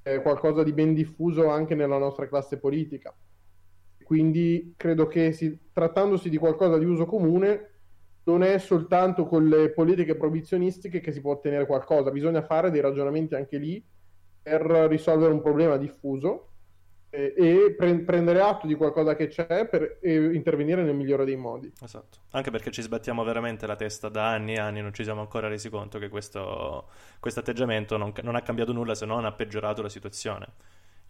è 0.00 0.22
qualcosa 0.22 0.62
di 0.62 0.72
ben 0.72 0.94
diffuso 0.94 1.48
anche 1.48 1.74
nella 1.74 1.98
nostra 1.98 2.28
classe 2.28 2.58
politica. 2.58 3.12
Quindi 4.12 4.74
credo 4.76 5.06
che 5.06 5.32
si, 5.32 5.58
trattandosi 5.72 6.28
di 6.28 6.36
qualcosa 6.36 6.76
di 6.76 6.84
uso 6.84 7.06
comune, 7.06 7.70
non 8.24 8.42
è 8.42 8.58
soltanto 8.58 9.24
con 9.24 9.48
le 9.48 9.70
politiche 9.70 10.16
proibizionistiche 10.16 11.00
che 11.00 11.12
si 11.12 11.22
può 11.22 11.32
ottenere 11.32 11.64
qualcosa, 11.64 12.10
bisogna 12.10 12.42
fare 12.42 12.70
dei 12.70 12.82
ragionamenti 12.82 13.36
anche 13.36 13.56
lì 13.56 13.82
per 14.42 14.60
risolvere 14.60 15.32
un 15.32 15.40
problema 15.40 15.78
diffuso 15.78 16.48
eh, 17.08 17.32
e 17.34 17.74
pre- 17.74 18.00
prendere 18.00 18.42
atto 18.42 18.66
di 18.66 18.74
qualcosa 18.74 19.16
che 19.16 19.28
c'è 19.28 19.66
per, 19.66 19.96
e 20.02 20.34
intervenire 20.34 20.82
nel 20.82 20.94
migliore 20.94 21.24
dei 21.24 21.36
modi. 21.36 21.72
Esatto, 21.80 22.18
anche 22.32 22.50
perché 22.50 22.70
ci 22.70 22.82
sbattiamo 22.82 23.24
veramente 23.24 23.66
la 23.66 23.76
testa 23.76 24.10
da 24.10 24.28
anni 24.28 24.52
e 24.52 24.58
anni, 24.58 24.82
non 24.82 24.92
ci 24.92 25.04
siamo 25.04 25.22
ancora 25.22 25.48
resi 25.48 25.70
conto 25.70 25.98
che 25.98 26.10
questo 26.10 26.86
atteggiamento 27.18 27.96
non, 27.96 28.12
non 28.22 28.34
ha 28.34 28.42
cambiato 28.42 28.74
nulla 28.74 28.94
se 28.94 29.06
non 29.06 29.24
ha 29.24 29.32
peggiorato 29.32 29.80
la 29.80 29.88
situazione. 29.88 30.48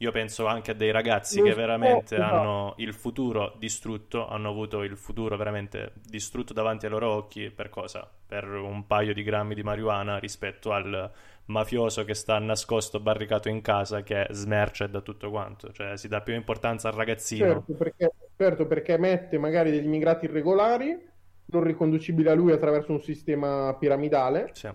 Io 0.03 0.11
penso 0.11 0.47
anche 0.47 0.73
a 0.73 0.75
dei 0.75 0.91
ragazzi 0.91 1.41
che 1.41 1.55
veramente 1.55 2.17
esatto. 2.17 2.35
hanno 2.35 2.75
il 2.79 2.93
futuro 2.93 3.55
distrutto, 3.57 4.27
hanno 4.27 4.49
avuto 4.49 4.83
il 4.83 4.97
futuro 4.97 5.37
veramente 5.37 5.93
distrutto 6.05 6.53
davanti 6.53 6.87
ai 6.87 6.91
loro 6.91 7.09
occhi 7.13 7.51
per 7.51 7.69
cosa? 7.69 8.11
Per 8.27 8.45
un 8.49 8.85
paio 8.89 9.15
di 9.15 9.23
grammi 9.23 9.55
di 9.55 9.63
marijuana 9.63 10.19
rispetto 10.19 10.73
al 10.73 11.09
mafioso 11.45 12.03
che 12.03 12.15
sta 12.15 12.37
nascosto, 12.41 12.99
barricato 12.99 13.49
in 13.49 13.61
casa, 13.61 14.03
che 14.03 14.27
smercia 14.31 14.89
da 14.89 15.03
tutto 15.03 15.31
quanto. 15.31 15.71
Cioè 15.71 15.97
si 15.97 16.09
dà 16.09 16.21
più 16.21 16.35
importanza 16.35 16.89
al 16.89 16.95
ragazzino. 16.95 17.47
Certo 17.47 17.73
perché, 17.75 18.13
certo, 18.37 18.67
perché 18.67 18.99
mette 18.99 19.39
magari 19.39 19.71
degli 19.71 19.85
immigrati 19.85 20.25
irregolari, 20.25 20.99
non 21.45 21.63
riconducibili 21.63 22.29
a 22.29 22.35
lui 22.35 22.51
attraverso 22.51 22.91
un 22.91 23.01
sistema 23.01 23.77
piramidale. 23.79 24.51
Sì. 24.53 24.69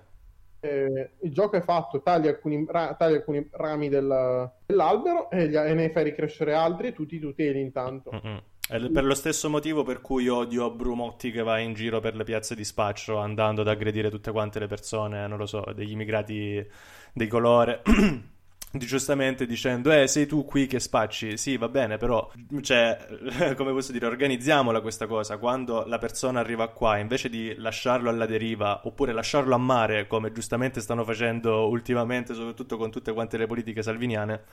Eh, 0.60 1.12
il 1.22 1.32
gioco 1.32 1.56
è 1.56 1.62
fatto, 1.62 2.02
tagli 2.02 2.28
alcuni, 2.28 2.66
ra- 2.68 2.96
tagli 2.98 3.16
alcuni 3.16 3.48
rami 3.52 3.90
del- 3.90 4.52
dell'albero 4.66 5.30
e, 5.30 5.48
gli- 5.48 5.56
e 5.56 5.74
ne 5.74 5.92
fai 5.92 6.04
ricrescere 6.04 6.54
altri 6.54 6.88
e 6.88 6.94
tu 6.94 7.06
ti 7.06 7.20
tuteli 7.20 7.62
intanto. 7.62 8.12
Mm-mm. 8.12 8.42
È 8.70 8.90
per 8.90 9.06
lo 9.06 9.14
stesso 9.14 9.50
motivo 9.50 9.84
per 9.84 10.02
cui 10.02 10.28
odio 10.28 10.70
Brumotti 10.72 11.32
che 11.32 11.42
va 11.42 11.58
in 11.60 11.74
giro 11.74 12.02
per 12.02 12.18
le 12.18 12.26
piazze 12.26 12.54
di 12.54 12.66
spaccio 12.66 13.18
andando 13.18 13.62
ad 13.62 13.70
aggredire 13.70 14.10
tutte 14.10 14.32
quante 14.32 14.60
le 14.60 14.68
persone, 14.68 15.26
non 15.26 15.38
lo 15.38 15.46
so, 15.46 15.64
degli 15.74 15.92
immigrati 15.92 16.68
di 17.14 17.28
colore. 17.28 17.82
Giustamente 18.70 19.46
dicendo, 19.46 19.92
eh, 19.92 20.08
sei 20.08 20.26
tu 20.26 20.44
qui 20.44 20.68
che 20.68 20.80
spacci. 20.80 21.38
Sì, 21.38 21.58
va 21.58 21.70
bene, 21.70 21.98
però, 21.98 22.30
cioè, 22.62 22.98
come 23.56 23.72
posso 23.72 23.92
dire, 23.92 24.06
organizziamola 24.06 24.82
questa 24.82 25.08
cosa. 25.08 25.38
Quando 25.38 25.86
la 25.86 25.98
persona 25.98 26.42
arriva 26.42 26.68
qua, 26.68 26.98
invece 26.98 27.30
di 27.30 27.56
lasciarlo 27.58 28.10
alla 28.10 28.26
deriva, 28.26 28.82
oppure 28.84 29.14
lasciarlo 29.14 29.56
a 29.56 29.58
mare, 29.58 30.06
come 30.08 30.32
giustamente 30.32 30.82
stanno 30.82 31.06
facendo 31.06 31.68
ultimamente, 31.70 32.34
soprattutto 32.34 32.78
con 32.78 32.92
tutte 32.92 33.14
quante 33.14 33.38
le 33.38 33.48
politiche 33.48 33.82
salviniane, 33.82 34.44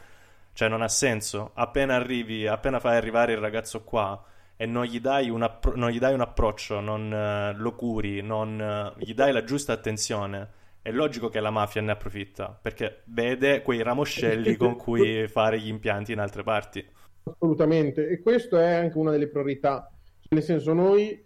cioè 0.52 0.68
non 0.68 0.82
ha 0.82 0.88
senso. 0.88 1.50
Appena 1.54 1.96
arrivi, 1.96 2.46
appena 2.46 2.78
fai 2.78 2.96
arrivare 2.96 3.32
il 3.32 3.38
ragazzo 3.38 3.82
qua 3.82 4.22
e 4.56 4.66
non 4.66 4.84
gli 4.84 5.00
dai 5.00 5.28
un, 5.28 5.42
appro- 5.42 5.74
non 5.76 5.90
gli 5.90 5.98
dai 5.98 6.14
un 6.14 6.20
approccio, 6.20 6.80
non 6.80 7.12
eh, 7.12 7.54
lo 7.56 7.74
curi, 7.74 8.22
non 8.22 8.60
eh, 8.60 9.04
gli 9.04 9.14
dai 9.14 9.32
la 9.32 9.42
giusta 9.44 9.72
attenzione, 9.72 10.48
è 10.84 10.92
logico 10.92 11.30
che 11.30 11.40
la 11.40 11.48
mafia 11.48 11.80
ne 11.80 11.92
approfitta, 11.92 12.58
perché 12.60 13.04
vede 13.06 13.62
quei 13.62 13.82
ramoscelli 13.82 14.54
con 14.54 14.76
cui 14.76 15.26
fare 15.28 15.58
gli 15.58 15.68
impianti 15.68 16.12
in 16.12 16.18
altre 16.18 16.42
parti. 16.42 16.86
Assolutamente, 17.22 18.06
e 18.06 18.20
questo 18.20 18.58
è 18.58 18.74
anche 18.74 18.98
una 18.98 19.10
delle 19.10 19.28
priorità. 19.28 19.90
Nel 20.28 20.42
senso, 20.42 20.74
noi, 20.74 21.24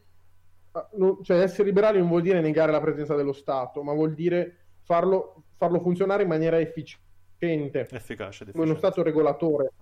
ah, 0.70 0.88
cioè 1.24 1.40
essere 1.40 1.64
liberali 1.64 1.98
non 1.98 2.06
vuol 2.06 2.22
dire 2.22 2.40
negare 2.40 2.70
la 2.70 2.80
presenza 2.80 3.16
dello 3.16 3.32
Stato, 3.32 3.82
ma 3.82 3.92
vuol 3.94 4.14
dire 4.14 4.58
farlo, 4.84 5.42
farlo 5.56 5.80
funzionare 5.80 6.22
in 6.22 6.28
maniera 6.28 6.60
efficiente, 6.60 7.88
Efficace, 7.90 8.52
come 8.52 8.64
uno. 8.64 8.76
Stato 8.76 9.02
regolatore. 9.02 9.72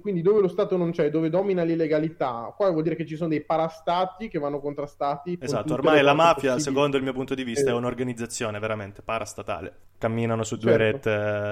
Quindi 0.00 0.22
dove 0.22 0.40
lo 0.40 0.48
Stato 0.48 0.76
non 0.76 0.90
c'è, 0.90 1.08
dove 1.08 1.30
domina 1.30 1.62
l'illegalità, 1.62 2.52
qua 2.56 2.70
vuol 2.70 2.82
dire 2.82 2.96
che 2.96 3.06
ci 3.06 3.16
sono 3.16 3.28
dei 3.30 3.42
parastati 3.42 4.28
che 4.28 4.38
vanno 4.38 4.60
contrastati. 4.60 5.36
con 5.36 5.46
Esatto, 5.46 5.72
ormai 5.74 6.02
la 6.02 6.14
mafia, 6.14 6.52
possibili. 6.54 6.60
secondo 6.62 6.96
il 6.96 7.02
mio 7.02 7.12
punto 7.12 7.34
di 7.34 7.44
vista, 7.44 7.70
è 7.70 7.72
Eh. 7.72 7.76
un'organizzazione 7.76 8.58
veramente 8.58 9.02
parastatale. 9.02 9.72
Camminano 9.98 10.42
su 10.42 10.56
due 10.56 10.72
Certo. 10.72 10.84
rette 11.08 11.10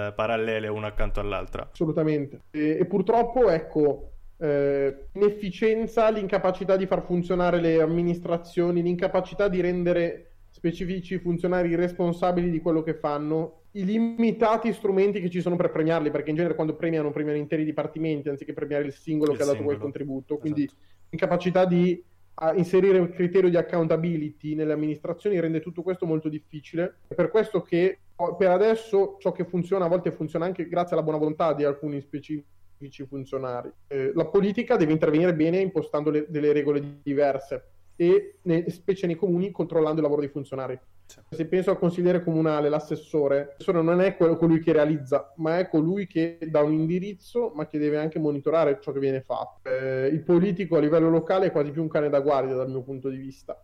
eh, 0.08 0.12
parallele 0.12 0.68
una 0.68 0.88
accanto 0.88 1.20
all'altra. 1.20 1.68
Assolutamente. 1.72 2.40
E, 2.50 2.78
e 2.80 2.84
purtroppo, 2.86 3.48
ecco, 3.48 4.10
eh, 4.38 5.06
l'inefficienza, 5.12 6.10
l'incapacità 6.10 6.76
di 6.76 6.86
far 6.86 7.02
funzionare 7.04 7.60
le 7.60 7.80
amministrazioni, 7.80 8.82
l'incapacità 8.82 9.48
di 9.48 9.60
rendere 9.60 10.31
specifici 10.62 11.18
funzionari 11.18 11.74
responsabili 11.74 12.48
di 12.48 12.60
quello 12.60 12.84
che 12.84 12.94
fanno, 12.94 13.62
i 13.72 13.84
limitati 13.84 14.72
strumenti 14.72 15.20
che 15.20 15.28
ci 15.28 15.40
sono 15.40 15.56
per 15.56 15.72
premiarli, 15.72 16.12
perché 16.12 16.30
in 16.30 16.36
genere 16.36 16.54
quando 16.54 16.76
premiano, 16.76 17.10
premiano 17.10 17.36
interi 17.36 17.64
dipartimenti 17.64 18.28
anziché 18.28 18.52
premiare 18.52 18.84
il 18.84 18.92
singolo 18.92 19.32
Il 19.32 19.38
che 19.38 19.42
ha 19.42 19.46
dato 19.46 19.64
quel 19.64 19.78
contributo. 19.78 20.38
Quindi 20.38 20.62
Esatto. 20.62 20.80
l'incapacità 21.08 21.64
di 21.64 22.00
inserire 22.54 22.98
un 23.00 23.10
criterio 23.10 23.50
di 23.50 23.56
accountability 23.56 24.54
nelle 24.54 24.72
amministrazioni 24.72 25.40
rende 25.40 25.58
tutto 25.60 25.82
questo 25.82 26.06
molto 26.06 26.28
difficile. 26.28 26.98
È 27.08 27.14
per 27.14 27.30
questo 27.30 27.60
che 27.62 27.98
per 28.38 28.50
adesso 28.50 29.16
ciò 29.18 29.32
che 29.32 29.44
funziona 29.44 29.86
a 29.86 29.88
volte 29.88 30.12
funziona 30.12 30.44
anche 30.44 30.68
grazie 30.68 30.94
alla 30.94 31.02
buona 31.02 31.18
volontà 31.18 31.54
di 31.54 31.64
alcuni 31.64 32.00
specifici 32.00 33.04
funzionari. 33.08 33.68
Eh, 33.88 34.12
la 34.14 34.26
politica 34.26 34.76
deve 34.76 34.92
intervenire 34.92 35.34
bene 35.34 35.58
impostando 35.58 36.10
le- 36.10 36.26
delle 36.28 36.52
regole 36.52 37.00
diverse 37.02 37.71
e 37.96 38.38
ne- 38.42 38.68
specie 38.70 39.06
nei 39.06 39.16
comuni 39.16 39.50
controllando 39.50 39.96
il 39.96 40.02
lavoro 40.02 40.20
dei 40.20 40.30
funzionari. 40.30 40.78
Sì. 41.04 41.20
Se 41.28 41.46
penso 41.46 41.70
al 41.70 41.78
consigliere 41.78 42.22
comunale, 42.22 42.68
l'assessore, 42.70 43.48
l'assessore 43.50 43.82
non 43.82 44.00
è 44.00 44.16
quello- 44.16 44.36
colui 44.36 44.60
che 44.60 44.72
realizza, 44.72 45.32
ma 45.36 45.58
è 45.58 45.68
colui 45.68 46.06
che 46.06 46.38
dà 46.48 46.62
un 46.62 46.72
indirizzo, 46.72 47.52
ma 47.54 47.66
che 47.66 47.78
deve 47.78 47.98
anche 47.98 48.18
monitorare 48.18 48.78
ciò 48.80 48.92
che 48.92 48.98
viene 48.98 49.20
fatto. 49.20 49.68
Eh, 49.68 50.06
il 50.06 50.22
politico 50.22 50.76
a 50.76 50.80
livello 50.80 51.10
locale 51.10 51.46
è 51.46 51.52
quasi 51.52 51.70
più 51.70 51.82
un 51.82 51.88
cane 51.88 52.08
da 52.08 52.20
guardia 52.20 52.54
dal 52.54 52.70
mio 52.70 52.82
punto 52.82 53.10
di 53.10 53.18
vista, 53.18 53.60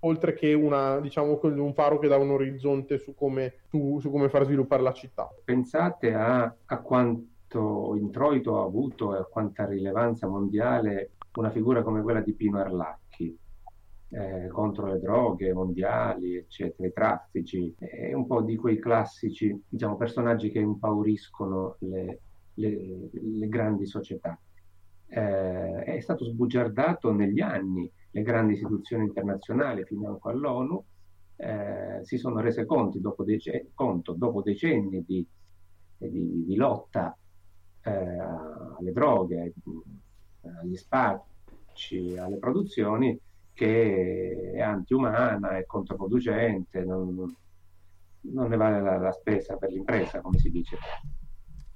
oltre 0.00 0.32
che 0.32 0.54
una, 0.54 1.00
diciamo, 1.00 1.38
un 1.42 1.74
faro 1.74 1.98
che 1.98 2.08
dà 2.08 2.16
un 2.16 2.30
orizzonte 2.30 2.96
su 2.98 3.14
come, 3.14 3.56
su- 3.68 3.98
su 4.00 4.10
come 4.10 4.30
far 4.30 4.44
sviluppare 4.44 4.82
la 4.82 4.92
città. 4.92 5.28
Pensate 5.44 6.14
a, 6.14 6.54
a 6.64 6.78
quanto 6.78 7.94
introito 7.96 8.58
ha 8.58 8.64
avuto 8.64 9.14
e 9.14 9.18
a 9.18 9.24
quanta 9.24 9.66
rilevanza 9.66 10.26
mondiale 10.28 11.10
una 11.34 11.50
figura 11.50 11.82
come 11.82 12.00
quella 12.00 12.20
di 12.20 12.32
Pino 12.32 12.58
Arlacchi 12.58 13.36
eh, 14.10 14.48
contro 14.48 14.86
le 14.86 14.98
droghe 14.98 15.52
mondiali, 15.52 16.36
eccetera, 16.36 16.88
i 16.88 16.92
traffici, 16.92 17.74
è 17.78 18.12
un 18.12 18.26
po' 18.26 18.42
di 18.42 18.56
quei 18.56 18.78
classici, 18.78 19.56
diciamo, 19.68 19.96
personaggi 19.96 20.50
che 20.50 20.58
impauriscono 20.58 21.76
le, 21.80 22.20
le- 22.54 23.08
le 23.12 23.48
grandi 23.48 23.86
società. 23.86 24.38
Eh, 25.06 25.82
è 25.84 26.00
stato 26.00 26.24
sbugiardato 26.24 27.12
negli 27.12 27.40
anni, 27.40 27.90
le 28.10 28.22
grandi 28.22 28.54
istituzioni 28.54 29.04
internazionali, 29.04 29.84
fino 29.84 30.08
anche 30.08 30.28
all'ONU, 30.28 30.84
eh, 31.36 32.00
si 32.02 32.18
sono 32.18 32.40
rese 32.40 32.64
dopo, 32.66 33.24
dece- 33.24 33.70
conto, 33.74 34.12
dopo 34.12 34.42
decenni 34.42 35.04
di, 35.04 35.26
di- 35.96 36.44
di 36.46 36.54
lotta 36.56 37.16
eh, 37.82 37.90
alle 37.90 38.92
droghe, 38.92 39.52
agli 40.60 40.76
spacci, 40.76 42.16
alle 42.16 42.38
produzioni, 42.38 43.18
che 43.60 44.52
è 44.54 44.62
antiumana, 44.62 45.58
è 45.58 45.66
controproducente, 45.66 46.82
non, 46.82 47.14
non 48.20 48.48
ne 48.48 48.56
vale 48.56 48.80
la, 48.80 48.96
la 48.96 49.12
spesa 49.12 49.58
per 49.58 49.68
l'impresa, 49.70 50.22
come 50.22 50.38
si 50.38 50.48
dice. 50.48 50.78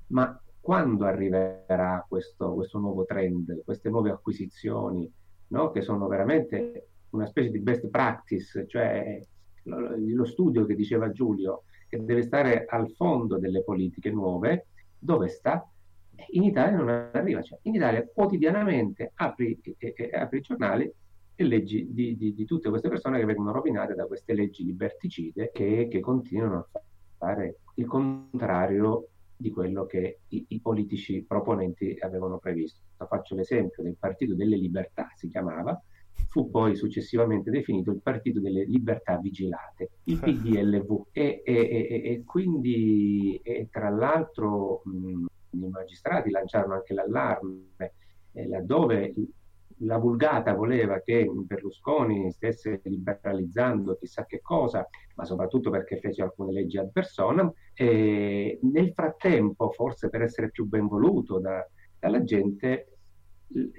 Ma 0.06 0.40
quando 0.58 1.04
arriverà 1.04 2.02
questo, 2.08 2.54
questo 2.54 2.78
nuovo 2.78 3.04
trend, 3.04 3.62
queste 3.64 3.90
nuove 3.90 4.08
acquisizioni, 4.08 5.12
no? 5.48 5.70
che 5.72 5.82
sono 5.82 6.06
veramente 6.06 6.88
una 7.10 7.26
specie 7.26 7.50
di 7.50 7.58
best 7.58 7.86
practice, 7.88 8.66
cioè 8.66 9.20
lo, 9.64 9.94
lo 9.94 10.24
studio 10.24 10.64
che 10.64 10.74
diceva 10.74 11.10
Giulio, 11.10 11.64
che 11.86 12.02
deve 12.02 12.22
stare 12.22 12.64
al 12.64 12.92
fondo 12.92 13.36
delle 13.36 13.62
politiche 13.62 14.10
nuove, 14.10 14.68
dove 14.98 15.28
sta? 15.28 15.70
In 16.30 16.44
Italia 16.44 16.78
non 16.78 17.10
arriva. 17.12 17.42
Cioè, 17.42 17.58
in 17.64 17.74
Italia 17.74 18.08
quotidianamente 18.10 19.12
apri, 19.16 19.60
e, 19.76 19.92
e, 19.94 20.10
apri 20.14 20.38
i 20.38 20.40
giornali 20.40 20.90
e 21.36 21.44
leggi 21.44 21.92
di, 21.92 22.16
di, 22.16 22.34
di, 22.34 22.44
tutte 22.44 22.68
queste 22.68 22.88
persone 22.88 23.18
che 23.18 23.24
vengono 23.24 23.52
rovinate 23.52 23.94
da 23.94 24.06
queste 24.06 24.34
leggi 24.34 24.64
liberticide 24.64 25.50
che, 25.52 25.88
che 25.90 26.00
continuano 26.00 26.68
a 26.70 26.80
fare 27.16 27.58
il 27.74 27.86
contrario 27.86 29.08
di 29.36 29.50
quello 29.50 29.84
che 29.84 30.20
i, 30.28 30.44
i, 30.48 30.60
politici 30.60 31.24
proponenti 31.26 31.96
avevano 32.00 32.38
previsto. 32.38 32.80
Faccio 32.96 33.34
l'esempio 33.34 33.82
del 33.82 33.96
Partito 33.98 34.34
delle 34.34 34.56
Libertà, 34.56 35.08
si 35.14 35.28
chiamava, 35.28 35.78
fu 36.28 36.50
poi 36.50 36.76
successivamente 36.76 37.50
definito 37.50 37.90
il 37.90 38.00
Partito 38.00 38.40
delle 38.40 38.64
Libertà 38.64 39.18
Vigilate, 39.18 39.90
il 40.04 40.18
PDLV. 40.18 41.06
E, 41.16 41.42
e, 41.44 41.54
e, 41.54 42.10
e 42.10 42.22
quindi, 42.24 43.40
tra 43.70 43.88
l'altro, 43.88 44.82
mh, 44.84 45.26
i 45.50 45.68
magistrati 45.68 46.30
lanciarono 46.30 46.74
anche 46.74 46.94
l'allarme, 46.94 47.92
eh, 48.32 48.48
laddove 48.48 49.14
la 49.78 49.98
vulgata 49.98 50.54
voleva 50.54 51.00
che 51.00 51.28
Berlusconi 51.30 52.30
stesse 52.30 52.80
liberalizzando 52.84 53.96
chissà 53.96 54.24
che 54.24 54.40
cosa, 54.40 54.86
ma 55.16 55.24
soprattutto 55.24 55.70
perché 55.70 55.98
fece 55.98 56.22
alcune 56.22 56.52
leggi 56.52 56.78
ad 56.78 56.90
personam, 56.90 57.52
e 57.74 58.58
nel 58.62 58.92
frattempo, 58.92 59.70
forse 59.70 60.08
per 60.08 60.22
essere 60.22 60.50
più 60.50 60.66
ben 60.66 60.86
voluto 60.86 61.38
da, 61.38 61.66
dalla 61.98 62.22
gente, 62.22 62.88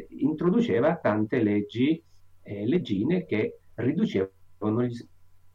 introduceva 0.09 0.95
tante 0.97 1.41
leggi, 1.41 2.01
eh, 2.43 2.67
leggine 2.67 3.25
che 3.25 3.59
riducevano 3.75 4.83
gli 4.83 4.95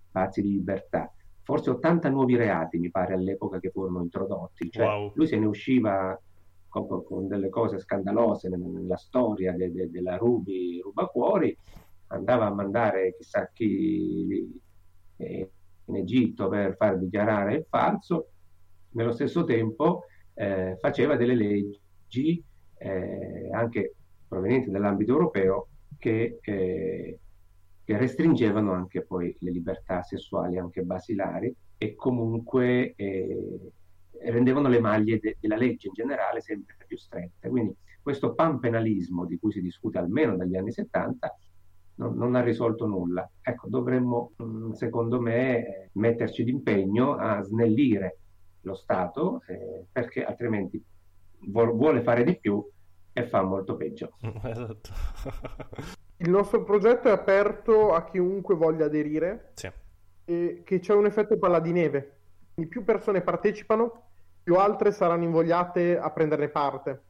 spazi 0.08 0.42
di 0.42 0.50
libertà. 0.50 1.12
Forse 1.42 1.70
80 1.70 2.08
nuovi 2.10 2.36
reati, 2.36 2.78
mi 2.78 2.90
pare, 2.90 3.14
all'epoca 3.14 3.58
che 3.58 3.70
furono 3.70 4.02
introdotti. 4.02 4.70
Cioè, 4.70 4.84
wow. 4.84 5.12
Lui 5.14 5.26
se 5.26 5.38
ne 5.38 5.46
usciva 5.46 6.20
con, 6.70 7.04
con, 7.04 7.26
delle 7.28 7.50
cose 7.50 7.78
scandalose 7.78 8.48
nella 8.48 8.96
storia 8.96 9.52
de, 9.52 9.70
de, 9.70 9.90
della 9.90 10.16
Rubi 10.16 10.80
Rubacuori, 10.80 11.54
andava 12.06 12.46
a 12.46 12.54
mandare 12.54 13.14
chissà 13.16 13.50
chi 13.52 14.58
eh, 15.16 15.50
in 15.84 15.96
Egitto 15.96 16.48
per 16.48 16.76
far 16.76 16.98
dichiarare 16.98 17.56
il 17.56 17.66
falso, 17.68 18.30
nello 18.92 19.12
stesso 19.12 19.44
tempo 19.44 20.04
eh, 20.34 20.76
faceva 20.80 21.16
delle 21.16 21.34
leggi 21.34 22.42
eh, 22.78 23.50
anche 23.52 23.94
provenienti 24.26 24.70
dall'ambito 24.70 25.12
europeo 25.12 25.68
che, 25.98 26.38
eh, 26.40 27.18
che, 27.84 27.96
restringevano 27.98 28.72
anche 28.72 29.02
poi 29.02 29.36
le 29.40 29.50
libertà 29.50 30.02
sessuali 30.02 30.56
anche 30.56 30.82
basilari 30.82 31.54
e 31.76 31.94
comunque 31.94 32.94
eh, 32.96 33.72
rendevano 34.24 34.68
le 34.68 34.80
maglie 34.80 35.18
de- 35.18 35.36
della 35.40 35.56
legge 35.56 35.88
in 35.88 35.94
generale 35.94 36.40
sempre 36.40 36.76
più 36.86 36.96
strette. 36.96 37.48
Quindi 37.48 37.74
questo 38.02 38.34
panpenalismo 38.34 39.26
di 39.26 39.38
cui 39.38 39.52
si 39.52 39.60
discute 39.60 39.98
almeno 39.98 40.36
dagli 40.36 40.56
anni 40.56 40.72
70 40.72 41.36
non, 41.96 42.14
non 42.14 42.34
ha 42.34 42.42
risolto 42.42 42.86
nulla. 42.86 43.28
Ecco, 43.40 43.68
dovremmo, 43.68 44.32
mm, 44.42 44.72
secondo 44.72 45.20
me, 45.20 45.90
metterci 45.92 46.44
d'impegno 46.44 47.14
a 47.14 47.42
snellire 47.42 48.18
lo 48.62 48.74
Stato 48.74 49.42
eh, 49.46 49.86
perché 49.90 50.24
altrimenti 50.24 50.82
vu- 51.46 51.74
vuole 51.74 52.02
fare 52.02 52.24
di 52.24 52.38
più 52.38 52.66
e 53.12 53.26
fa 53.26 53.42
molto 53.42 53.76
peggio. 53.76 54.16
Esatto. 54.42 54.90
Il 56.18 56.28
nostro 56.28 56.62
progetto 56.64 57.08
è 57.08 57.12
aperto 57.12 57.94
a 57.94 58.04
chiunque 58.04 58.54
voglia 58.54 58.84
aderire 58.84 59.52
sì. 59.54 59.70
e 60.26 60.62
che 60.64 60.78
c'è 60.78 60.92
un 60.92 61.06
effetto 61.06 61.38
palla 61.38 61.60
di 61.60 61.72
neve. 61.72 62.16
Più 62.68 62.84
persone 62.84 63.22
partecipano, 63.22 64.09
più 64.42 64.56
altre 64.56 64.92
saranno 64.92 65.24
invogliate 65.24 65.98
a 65.98 66.10
prenderne 66.10 66.48
parte. 66.48 67.02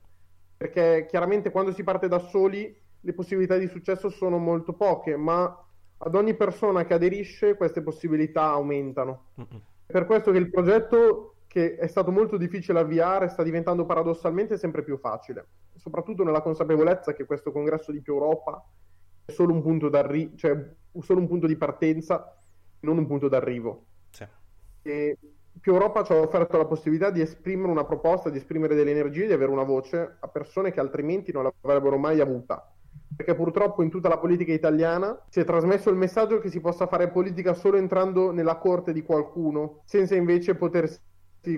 Perché 0.57 1.07
chiaramente 1.09 1.51
quando 1.51 1.72
si 1.72 1.83
parte 1.83 2.09
da 2.09 2.18
soli 2.18 2.76
le 3.01 3.12
possibilità 3.14 3.57
di 3.57 3.66
successo 3.66 4.11
sono 4.11 4.39
molto 4.39 4.74
poche, 4.74 5.16
ma 5.16 5.64
ad 6.03 6.14
ogni 6.14 6.35
persona 6.35 6.85
che 6.85 6.95
aderisce 6.95 7.57
queste 7.57 7.83
possibilità 7.83 8.51
aumentano. 8.51 9.28
Mm-hmm. 9.41 9.61
Per 9.87 10.07
questo 10.07 10.31
che 10.31 10.39
il 10.39 10.51
progetto, 10.51 11.37
che 11.47 11.76
è 11.76 11.87
stato 11.87 12.11
molto 12.11 12.37
difficile 12.37 12.78
avviare, 12.78 13.28
sta 13.28 13.43
diventando 13.43 13.85
paradossalmente 13.85 14.57
sempre 14.57 14.83
più 14.83 14.99
facile, 14.99 15.47
soprattutto 15.74 16.24
nella 16.24 16.43
consapevolezza 16.43 17.12
che 17.12 17.24
questo 17.24 17.53
congresso 17.53 17.91
di 17.91 18.01
più 18.01 18.14
Europa 18.14 18.64
è 19.24 19.33
solo 19.33 19.53
un 19.53 19.62
punto, 19.62 19.91
cioè, 20.37 20.74
solo 21.01 21.20
un 21.20 21.26
punto 21.26 21.47
di 21.47 21.57
partenza, 21.57 22.39
non 22.81 22.99
un 22.99 23.07
punto 23.07 23.28
d'arrivo. 23.28 23.85
Sì. 24.11 24.26
E 24.83 25.18
più 25.61 25.72
Europa 25.74 26.02
ci 26.02 26.12
ha 26.12 26.16
offerto 26.16 26.56
la 26.56 26.64
possibilità 26.64 27.11
di 27.11 27.20
esprimere 27.20 27.70
una 27.70 27.84
proposta, 27.84 28.30
di 28.30 28.38
esprimere 28.38 28.74
delle 28.74 28.92
energie, 28.92 29.26
di 29.26 29.32
avere 29.32 29.50
una 29.50 29.62
voce 29.62 30.16
a 30.18 30.28
persone 30.28 30.72
che 30.72 30.80
altrimenti 30.80 31.32
non 31.32 31.50
l'avrebbero 31.61 31.98
mai 31.98 32.20
avuta. 32.20 32.72
Perché 33.14 33.34
purtroppo 33.34 33.82
in 33.82 33.90
tutta 33.90 34.08
la 34.08 34.18
politica 34.18 34.52
italiana 34.52 35.20
si 35.28 35.40
è 35.40 35.44
trasmesso 35.44 35.90
il 35.90 35.96
messaggio 35.96 36.38
che 36.38 36.48
si 36.48 36.61
possa 36.61 36.86
fare 36.86 37.11
politica 37.11 37.52
solo 37.52 37.76
entrando 37.76 38.30
nella 38.30 38.56
corte 38.56 38.92
di 38.94 39.02
qualcuno, 39.02 39.82
senza 39.84 40.14
invece 40.14 40.54
potersi 40.54 40.98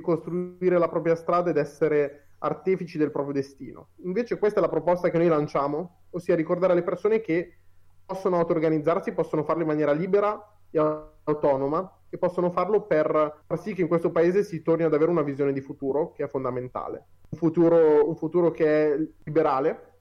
costruire 0.00 0.78
la 0.78 0.88
propria 0.88 1.14
strada 1.14 1.50
ed 1.50 1.57
essere 1.57 2.30
artefici 2.38 2.98
del 2.98 3.12
proprio 3.12 3.34
destino. 3.34 3.90
Invece 4.03 4.38
questa 4.38 4.59
è 4.59 4.62
la 4.62 4.68
proposta 4.68 5.11
che 5.11 5.18
noi 5.18 5.28
lanciamo, 5.28 6.07
ossia 6.11 6.34
ricordare 6.34 6.72
alle 6.72 6.82
persone 6.82 7.20
che 7.20 7.59
possono 8.05 8.38
auto-organizzarsi, 8.38 9.12
possono 9.12 9.44
farlo 9.44 9.62
in 9.62 9.68
maniera 9.68 9.92
libera 9.92 10.44
e 10.70 10.78
autonoma 11.24 12.01
e 12.15 12.19
possono 12.19 12.51
farlo 12.51 12.83
per 12.83 13.41
far 13.47 13.59
sì 13.59 13.73
che 13.73 13.81
in 13.81 13.89
questo 13.89 14.11
paese 14.11 14.45
si 14.45 14.61
torni 14.61 14.85
ad 14.85 14.93
avere 14.93 15.11
una 15.11 15.23
visione 15.23 15.51
di 15.51 15.63
futuro 15.63 16.13
che 16.13 16.25
è 16.25 16.29
fondamentale. 16.29 17.07
Un 17.31 17.39
futuro, 17.39 18.07
un 18.07 18.15
futuro 18.17 18.51
che 18.51 18.67
è 18.67 18.99
liberale, 19.25 19.93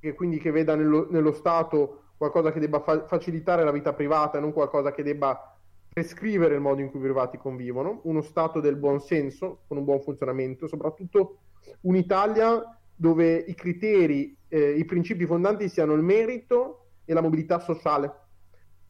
che 0.00 0.14
quindi 0.14 0.38
che 0.38 0.50
veda 0.50 0.74
nello, 0.74 1.08
nello 1.10 1.32
Stato 1.32 2.04
qualcosa 2.16 2.52
che 2.52 2.58
debba 2.58 2.80
fa- 2.80 3.04
facilitare 3.04 3.64
la 3.64 3.70
vita 3.70 3.92
privata 3.92 4.38
e 4.38 4.40
non 4.40 4.54
qualcosa 4.54 4.92
che 4.92 5.02
debba 5.02 5.58
prescrivere 5.92 6.54
il 6.54 6.62
modo 6.62 6.80
in 6.80 6.88
cui 6.88 7.00
i 7.00 7.02
privati 7.02 7.36
convivono, 7.36 8.00
uno 8.04 8.22
Stato 8.22 8.60
del 8.60 8.76
buon 8.76 9.00
senso, 9.00 9.64
con 9.68 9.76
un 9.76 9.84
buon 9.84 10.00
funzionamento, 10.00 10.68
soprattutto 10.68 11.40
un'Italia 11.82 12.78
dove 12.94 13.34
i 13.34 13.54
criteri, 13.54 14.34
eh, 14.48 14.70
i 14.70 14.86
principi 14.86 15.26
fondanti 15.26 15.68
siano 15.68 15.92
il 15.92 16.02
merito 16.02 16.86
e 17.04 17.12
la 17.12 17.20
mobilità 17.20 17.58
sociale 17.58 18.27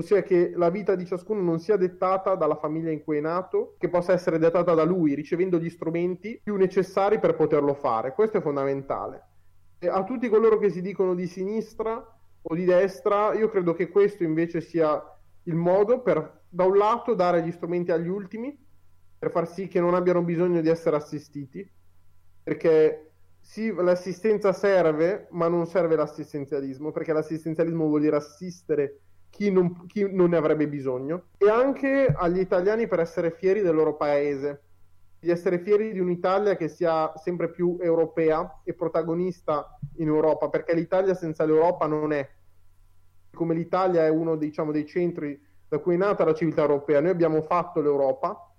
ossia 0.00 0.22
che 0.22 0.52
la 0.54 0.70
vita 0.70 0.94
di 0.94 1.04
ciascuno 1.04 1.42
non 1.42 1.58
sia 1.58 1.76
dettata 1.76 2.36
dalla 2.36 2.54
famiglia 2.54 2.92
in 2.92 3.02
cui 3.02 3.16
è 3.16 3.20
nato, 3.20 3.74
che 3.78 3.88
possa 3.88 4.12
essere 4.12 4.38
dettata 4.38 4.72
da 4.72 4.84
lui, 4.84 5.14
ricevendo 5.14 5.58
gli 5.58 5.68
strumenti 5.68 6.40
più 6.42 6.54
necessari 6.54 7.18
per 7.18 7.34
poterlo 7.34 7.74
fare. 7.74 8.12
Questo 8.12 8.38
è 8.38 8.40
fondamentale. 8.40 9.26
E 9.80 9.88
a 9.88 10.04
tutti 10.04 10.28
coloro 10.28 10.58
che 10.58 10.70
si 10.70 10.82
dicono 10.82 11.14
di 11.14 11.26
sinistra 11.26 12.16
o 12.40 12.54
di 12.54 12.64
destra, 12.64 13.34
io 13.34 13.48
credo 13.48 13.74
che 13.74 13.88
questo 13.88 14.22
invece 14.22 14.60
sia 14.60 15.02
il 15.44 15.54
modo 15.56 16.00
per, 16.00 16.42
da 16.48 16.64
un 16.64 16.76
lato, 16.76 17.14
dare 17.14 17.42
gli 17.42 17.50
strumenti 17.50 17.90
agli 17.90 18.08
ultimi, 18.08 18.56
per 19.18 19.32
far 19.32 19.48
sì 19.48 19.66
che 19.66 19.80
non 19.80 19.94
abbiano 19.94 20.22
bisogno 20.22 20.60
di 20.60 20.68
essere 20.68 20.94
assistiti, 20.94 21.68
perché 22.44 23.10
sì, 23.40 23.74
l'assistenza 23.74 24.52
serve, 24.52 25.26
ma 25.30 25.48
non 25.48 25.66
serve 25.66 25.96
l'assistenzialismo, 25.96 26.92
perché 26.92 27.12
l'assistenzialismo 27.12 27.86
vuol 27.86 28.02
dire 28.02 28.16
assistere 28.16 29.00
chi 29.30 29.50
non, 29.50 29.86
chi 29.86 30.06
non 30.10 30.30
ne 30.30 30.36
avrebbe 30.36 30.68
bisogno, 30.68 31.28
e 31.38 31.48
anche 31.48 32.06
agli 32.06 32.38
italiani 32.38 32.86
per 32.86 33.00
essere 33.00 33.30
fieri 33.30 33.60
del 33.60 33.74
loro 33.74 33.96
paese, 33.96 34.62
di 35.20 35.30
essere 35.30 35.58
fieri 35.58 35.92
di 35.92 35.98
un'Italia 35.98 36.56
che 36.56 36.68
sia 36.68 37.12
sempre 37.16 37.50
più 37.50 37.76
europea 37.80 38.60
e 38.64 38.74
protagonista 38.74 39.78
in 39.96 40.08
Europa, 40.08 40.48
perché 40.48 40.74
l'Italia 40.74 41.14
senza 41.14 41.44
l'Europa 41.44 41.86
non 41.86 42.12
è. 42.12 42.28
Come 43.34 43.54
l'Italia 43.54 44.04
è 44.04 44.08
uno 44.08 44.36
diciamo, 44.36 44.72
dei 44.72 44.86
centri 44.86 45.40
da 45.68 45.78
cui 45.78 45.94
è 45.94 45.98
nata 45.98 46.24
la 46.24 46.34
civiltà 46.34 46.62
europea, 46.62 47.00
noi 47.00 47.10
abbiamo 47.10 47.42
fatto 47.42 47.80
l'Europa, 47.80 48.52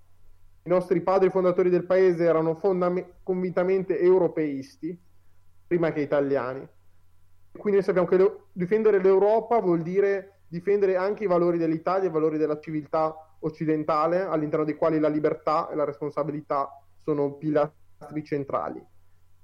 i 0.64 0.70
nostri 0.70 1.02
padri 1.02 1.30
fondatori 1.30 1.70
del 1.70 1.86
paese 1.86 2.24
erano 2.26 2.54
fondam- 2.56 3.14
convintamente 3.24 4.00
europeisti, 4.00 4.98
prima 5.66 5.92
che 5.92 6.02
italiani. 6.02 6.68
Quindi 7.52 7.82
sappiamo 7.82 8.08
che 8.08 8.18
le- 8.18 8.38
difendere 8.52 9.02
l'Europa 9.02 9.60
vuol 9.60 9.82
dire 9.82 10.39
difendere 10.50 10.98
anche 10.98 11.24
i 11.24 11.28
valori 11.28 11.58
dell'Italia, 11.58 12.10
i 12.10 12.12
valori 12.12 12.38
della 12.38 12.60
civiltà 12.60 13.16
occidentale, 13.42 14.22
all'interno 14.22 14.66
dei 14.66 14.76
quali 14.76 15.00
la 15.00 15.08
libertà 15.08 15.70
e 15.70 15.76
la 15.76 15.86
responsabilità 15.86 16.70
sono 17.04 17.34
pilastri 17.34 18.24
centrali. 18.24 18.84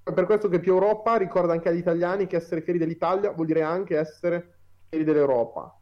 È 0.03 0.12
per 0.12 0.26
questo 0.26 0.49
che 0.49 0.60
più 0.60 0.74
Europa 0.74 1.16
ricorda 1.16 1.53
anche 1.53 1.70
agli 1.70 1.78
italiani 1.78 2.28
che 2.28 2.36
essere 2.36 2.62
fieri 2.62 2.80
dell'Italia 2.80 3.32
vuol 3.32 3.47
dire 3.47 3.62
anche 3.62 3.97
essere 3.97 4.58
fieri 4.89 5.06
dell'Europa. 5.06 5.80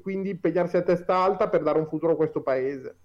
Quindi 0.00 0.30
impegnarsi 0.30 0.76
a 0.76 0.82
testa 0.82 1.16
alta 1.16 1.48
per 1.48 1.62
dare 1.62 1.78
un 1.78 1.88
futuro 1.88 2.12
a 2.12 2.16
questo 2.16 2.42
paese 2.42 2.96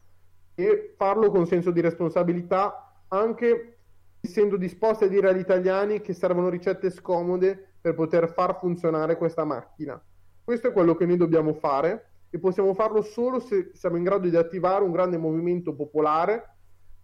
e 0.55 0.93
farlo 0.95 1.31
con 1.31 1.47
senso 1.47 1.71
di 1.71 1.81
responsabilità 1.81 3.03
anche 3.07 3.77
essendo 4.21 4.55
disposti 4.55 5.05
a 5.05 5.07
dire 5.07 5.29
agli 5.29 5.39
italiani 5.39 6.01
che 6.01 6.13
servono 6.13 6.49
ricette 6.49 6.91
scomode 6.91 7.73
per 7.81 7.95
poter 7.95 8.31
far 8.31 8.59
funzionare 8.59 9.17
questa 9.17 9.43
macchina 9.43 10.01
questo 10.43 10.67
è 10.67 10.73
quello 10.73 10.95
che 10.95 11.05
noi 11.05 11.17
dobbiamo 11.17 11.53
fare 11.53 12.09
e 12.29 12.39
possiamo 12.39 12.73
farlo 12.73 13.01
solo 13.01 13.39
se 13.39 13.71
siamo 13.73 13.97
in 13.97 14.03
grado 14.03 14.27
di 14.27 14.35
attivare 14.35 14.83
un 14.83 14.91
grande 14.91 15.17
movimento 15.17 15.73
popolare 15.75 16.55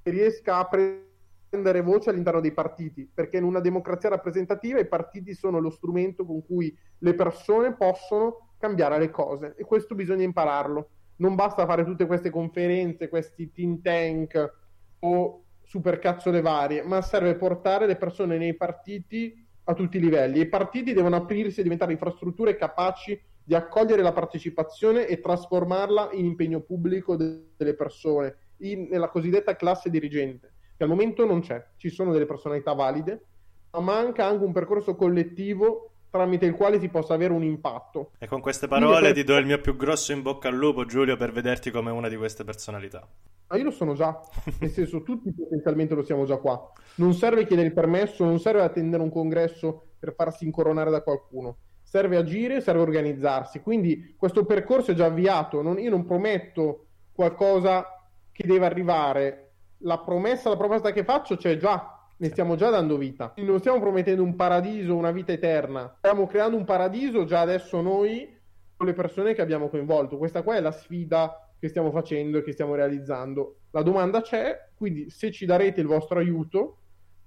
che 0.02 0.12
riesca 0.12 0.58
a 0.58 0.68
prendere 0.68 1.82
voce 1.82 2.10
all'interno 2.10 2.40
dei 2.40 2.52
partiti, 2.52 3.10
perché 3.12 3.38
in 3.38 3.44
una 3.44 3.60
democrazia 3.60 4.10
rappresentativa 4.10 4.80
i 4.80 4.88
partiti 4.88 5.34
sono 5.34 5.60
lo 5.60 5.70
strumento 5.70 6.26
con 6.26 6.44
cui 6.44 6.76
le 7.00 7.14
persone 7.14 7.76
possono 7.76 8.54
cambiare 8.58 9.00
le 9.00 9.10
cose 9.10 9.56
e 9.56 9.64
questo 9.64 9.96
bisogna 9.96 10.24
impararlo. 10.24 10.90
Non 11.18 11.36
basta 11.36 11.66
fare 11.66 11.84
tutte 11.86 12.06
queste 12.06 12.30
conferenze, 12.30 13.10
questi 13.10 13.52
think 13.52 13.82
tank 13.82 14.54
o 15.00 15.44
supercazzole 15.62 16.42
varie, 16.42 16.82
ma 16.82 17.02
serve 17.02 17.36
portare 17.36 17.86
le 17.86 17.96
persone 17.96 18.38
nei 18.38 18.56
partiti 18.56 19.48
a 19.70 19.74
tutti 19.76 19.97
i 19.97 19.99
livelli. 19.99 20.39
I 20.39 20.47
partiti 20.47 20.93
devono 20.93 21.15
aprirsi 21.15 21.59
e 21.59 21.63
diventare 21.63 21.91
infrastrutture 21.91 22.55
capaci 22.55 23.20
di 23.43 23.53
accogliere 23.53 24.01
la 24.01 24.11
partecipazione 24.11 25.05
e 25.05 25.20
trasformarla 25.20 26.09
in 26.13 26.26
impegno 26.26 26.61
pubblico 26.61 27.15
de- 27.15 27.51
delle 27.55 27.76
persone, 27.76 28.36
in- 28.57 28.88
nella 28.89 29.09
cosiddetta 29.09 29.55
classe 29.55 29.91
dirigente, 29.91 30.53
che 30.76 30.84
al 30.84 30.89
momento 30.89 31.24
non 31.24 31.41
c'è. 31.41 31.63
Ci 31.78 31.89
sono 31.89 32.11
delle 32.11 32.26
personalità 32.26 32.74
valide, 32.74 33.26
ma 33.72 33.80
manca 33.80 34.26
anche 34.26 34.43
un 34.43 34.51
percorso 34.51 34.95
collettivo 34.95 35.91
tramite 36.10 36.45
il 36.45 36.53
quale 36.53 36.80
si 36.80 36.89
possa 36.89 37.14
avere 37.14 37.34
un 37.34 37.43
impatto. 37.43 38.12
E 38.18 38.28
con 38.28 38.41
queste 38.41 38.68
parole 38.68 39.07
per- 39.07 39.14
ti 39.14 39.24
do 39.24 39.38
il 39.38 39.45
mio 39.45 39.60
più 39.62 39.76
grosso 39.76 40.12
in 40.12 40.22
bocca 40.22 40.47
al 40.47 40.55
lupo, 40.55 40.86
Giulio, 40.86 41.16
per 41.18 41.32
vederti 41.32 41.72
come 41.72 41.91
una 41.91 42.07
di 42.07 42.16
queste 42.18 42.43
personalità. 42.43 43.07
Ma 43.47 43.57
io 43.57 43.64
lo 43.64 43.72
sono 43.72 43.93
già, 43.93 44.20
nel 44.60 44.70
senso 44.70 45.01
tutti 45.03 45.32
potenzialmente 45.34 45.95
lo 45.95 46.03
siamo 46.03 46.26
già 46.26 46.38
qua. 46.38 46.72
Non 46.95 47.14
serve 47.14 47.45
chiedere 47.45 47.68
il 47.68 47.74
permesso, 47.74 48.24
non 48.26 48.39
serve 48.39 48.62
attendere 48.62 49.01
un 49.03 49.10
congresso 49.12 49.84
per 49.99 50.14
farsi 50.14 50.45
incoronare 50.45 50.89
da 50.91 51.01
qualcuno. 51.01 51.57
Serve 51.84 52.18
agire, 52.18 52.62
serve 52.62 52.82
organizzarsi. 52.82 53.62
Quindi 53.62 54.14
questo 54.18 54.45
percorso 54.45 54.91
è 54.91 54.93
già 54.93 55.05
avviato. 55.05 55.62
Non- 55.62 55.80
io 55.80 55.89
non 55.89 56.05
prometto 56.05 56.86
qualcosa 57.12 57.86
che 58.32 58.45
deve 58.47 58.66
arrivare. 58.66 59.45
La 59.84 59.97
promessa, 59.99 60.49
la 60.49 60.57
proposta 60.57 60.91
che 60.91 61.03
faccio 61.03 61.36
c'è 61.38 61.57
già, 61.57 61.99
ne 62.22 62.30
stiamo 62.30 62.55
già 62.55 62.70
dando 62.70 62.97
vita. 62.97 63.34
Non 63.38 63.59
stiamo 63.59 63.80
promettendo 63.80 64.24
un 64.24 64.36
paradiso, 64.36 64.95
una 64.95 65.11
vita 65.11 65.32
eterna. 65.32 65.93
Stiamo 65.97 66.28
creando 66.28 66.57
un 66.57 66.65
paradiso 66.65 67.24
già 67.24 67.41
adesso 67.41 67.82
noi 67.82 68.38
con 68.76 68.88
le 68.88 68.93
persone 68.93 69.34
che 69.34 69.41
abbiamo 69.41 69.70
coinvolto. 69.70 70.17
Questa 70.17 70.41
qua 70.41 70.55
è 70.55 70.61
la 70.61 70.72
sfida 70.72 71.49
che 71.57 71.70
stiamo 71.70 71.91
facendo 71.91 72.38
e 72.38 72.43
che 72.43 72.51
stiamo 72.51 72.76
realizzando. 72.76 73.59
La 73.72 73.84
domanda 73.84 74.22
c'è, 74.22 74.70
quindi 74.76 75.09
se 75.09 75.32
ci 75.32 75.45
darete 75.45 75.80
il 75.80 75.88
vostro 75.88 76.20
aiuto, 76.20 76.78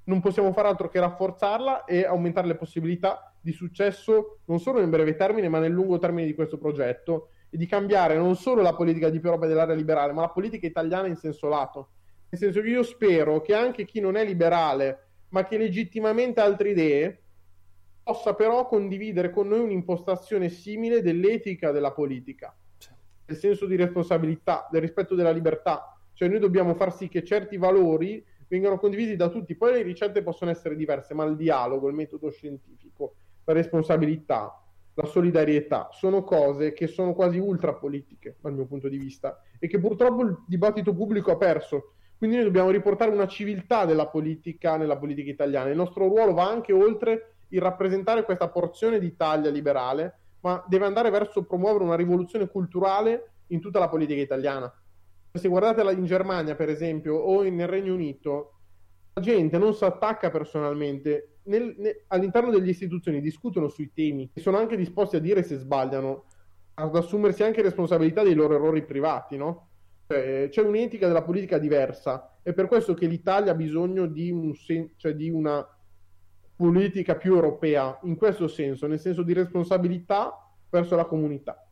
non 0.05 0.21
possiamo 0.21 0.53
fare 0.53 0.69
altro 0.69 0.89
che 0.89 1.01
rafforzarla 1.01 1.85
e 1.85 2.05
aumentare 2.05 2.47
le 2.47 2.57
possibilità 2.57 3.35
di 3.41 3.53
successo 3.53 4.41
non 4.47 4.61
solo 4.61 4.81
nel 4.81 4.89
breve 4.89 5.15
termine, 5.15 5.49
ma 5.49 5.59
nel 5.59 5.73
lungo 5.73 5.99
termine 5.99 6.27
di 6.27 6.35
questo 6.35 6.59
progetto 6.59 7.29
e 7.49 7.57
di 7.57 7.67
cambiare 7.67 8.17
non 8.17 8.37
solo 8.37 8.63
la 8.63 8.75
politica 8.75 9.09
di 9.09 9.21
roba 9.21 9.47
dell'area 9.47 9.75
liberale, 9.75 10.13
ma 10.13 10.23
la 10.23 10.31
politica 10.31 10.67
italiana 10.67 11.07
in 11.07 11.17
senso 11.17 11.49
lato. 11.49 11.89
Nel 12.33 12.41
senso 12.41 12.63
che 12.63 12.71
io 12.71 12.83
spero 12.83 13.43
che 13.43 13.55
anche 13.55 13.85
chi 13.85 14.01
non 14.01 14.17
è 14.17 14.25
liberale, 14.25 15.09
ma 15.29 15.45
che 15.45 15.59
legittimamente 15.59 16.41
ha 16.41 16.45
altre 16.45 16.71
idee, 16.71 17.23
possa 18.03 18.33
però 18.35 18.67
condividere 18.67 19.29
con 19.29 19.49
noi 19.49 19.61
un'impostazione 19.61 20.49
simile 20.49 21.03
dell'etica 21.03 21.73
della 21.73 21.93
politica, 21.93 22.57
del 23.27 23.37
senso 23.37 23.67
di 23.67 23.77
responsabilità, 23.77 24.67
del 24.71 24.81
rispetto 24.81 25.15
della 25.15 25.31
libertà. 25.31 25.95
Cioè 26.15 26.27
noi 26.29 26.39
dobbiamo 26.39 26.75
far 26.75 26.95
sì 26.97 27.09
che 27.09 27.23
certi 27.23 27.59
valori 27.59 28.25
vengano 28.49 28.79
condivisi 28.79 29.15
da 29.15 29.29
tutti. 29.29 29.55
Poi 29.55 29.75
le 29.75 29.83
ricette 29.83 30.23
possono 30.23 30.51
essere 30.51 30.75
diverse, 30.75 31.13
ma 31.13 31.25
il 31.25 31.37
dialogo, 31.37 31.89
il 31.89 31.95
metodo 31.95 32.31
scientifico, 32.31 33.17
la 33.45 33.53
responsabilità, 33.53 34.59
la 34.95 35.05
solidarietà 35.05 35.91
sono 35.93 36.25
cose 36.25 36.73
che 36.73 36.87
sono 36.87 37.13
quasi 37.13 37.37
ultrapolitiche 37.37 38.37
dal 38.41 38.55
mio 38.55 38.65
punto 38.65 38.89
di 38.89 38.97
vista 38.97 39.39
e 39.59 39.69
che 39.69 39.79
purtroppo 39.79 40.23
il 40.23 40.45
dibattito 40.47 40.95
pubblico 40.95 41.31
ha 41.31 41.37
perso. 41.37 41.93
Quindi 42.23 42.39
noi 42.39 42.49
dobbiamo 42.51 42.71
riportare 42.71 43.11
una 43.11 43.27
civiltà 43.27 43.85
della 43.85 44.07
politica 44.07 44.77
nella 44.77 44.97
politica 44.97 45.29
italiana. 45.29 45.71
Il 45.71 45.77
nostro 45.77 46.07
ruolo 46.07 46.33
va 46.33 46.49
anche 46.49 46.73
oltre 46.73 47.35
il 47.49 47.61
rappresentare 47.61 48.23
questa 48.23 48.49
porzione 48.49 49.01
d'Italia 49.01 49.51
liberale, 49.51 50.21
ma 50.43 50.65
deve 50.69 50.85
andare 50.85 51.11
verso 51.11 51.43
promuovere 51.43 51.83
una 51.83 51.97
rivoluzione 51.97 52.47
culturale 52.47 53.33
in 53.49 53.61
tutta 53.61 53.81
la 53.81 53.89
politica 53.89 54.21
italiana. 54.21 54.73
Se 55.33 55.49
guardate 55.49 55.83
in 55.91 56.05
Germania, 56.05 56.55
per 56.55 56.69
esempio, 56.69 57.17
o 57.17 57.43
nel 57.43 57.67
Regno 57.67 57.93
Unito, 57.93 58.53
la 59.15 59.21
gente 59.21 59.59
non 59.59 59.75
si 59.75 59.83
attacca 59.83 60.31
personalmente, 60.31 61.39
nel- 61.47 61.75
ne- 61.77 62.05
all'interno 62.07 62.53
delle 62.53 62.71
istituzioni 62.71 63.21
discutono 63.21 63.67
sui 63.67 63.91
temi 63.93 64.31
e 64.33 64.41
sono 64.41 64.59
anche 64.59 64.77
disposti 64.77 65.17
a 65.17 65.21
dire 65.21 65.43
se 65.43 65.57
sbagliano, 65.57 66.27
ad 66.75 66.95
assumersi 66.95 67.43
anche 67.43 67.63
responsabilità 67.63 68.23
dei 68.23 68.35
loro 68.35 68.55
errori 68.55 68.85
privati, 68.85 69.37
no? 69.37 69.71
Cioè, 70.13 70.49
c'è 70.51 70.61
un'etica 70.61 71.07
della 71.07 71.23
politica 71.23 71.57
diversa, 71.57 72.37
è 72.43 72.53
per 72.53 72.69
questo 72.69 72.93
che 72.93 73.07
l'Italia 73.07 73.53
ha 73.53 73.55
bisogno 73.55 74.05
di, 74.05 74.31
un 74.31 74.55
sen- 74.55 74.93
cioè 74.97 75.15
di 75.15 75.31
una 75.31 75.67
politica 76.55 77.17
più 77.17 77.35
europea, 77.35 77.99
in 78.03 78.17
questo 78.17 78.47
senso, 78.47 78.87
nel 78.87 79.01
senso 79.01 79.23
di 79.23 79.33
responsabilità 79.33 80.55
verso 80.69 80.97
la 80.97 81.07
comunità. 81.07 81.67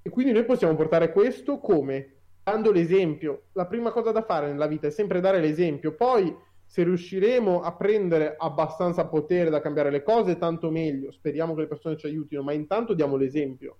E 0.00 0.08
quindi 0.08 0.30
noi 0.30 0.44
possiamo 0.44 0.76
portare 0.76 1.10
questo 1.10 1.58
come? 1.58 2.18
Dando 2.44 2.70
l'esempio. 2.70 3.46
La 3.54 3.66
prima 3.66 3.90
cosa 3.90 4.12
da 4.12 4.22
fare 4.22 4.46
nella 4.46 4.68
vita 4.68 4.86
è 4.86 4.90
sempre 4.90 5.20
dare 5.20 5.40
l'esempio. 5.40 5.96
Poi, 5.96 6.32
se 6.64 6.84
riusciremo 6.84 7.60
a 7.62 7.74
prendere 7.74 8.36
abbastanza 8.38 9.04
potere 9.08 9.50
da 9.50 9.60
cambiare 9.60 9.90
le 9.90 10.04
cose, 10.04 10.38
tanto 10.38 10.70
meglio. 10.70 11.10
Speriamo 11.10 11.54
che 11.54 11.62
le 11.62 11.66
persone 11.66 11.96
ci 11.96 12.06
aiutino, 12.06 12.42
ma 12.44 12.52
intanto 12.52 12.94
diamo 12.94 13.16
l'esempio. 13.16 13.78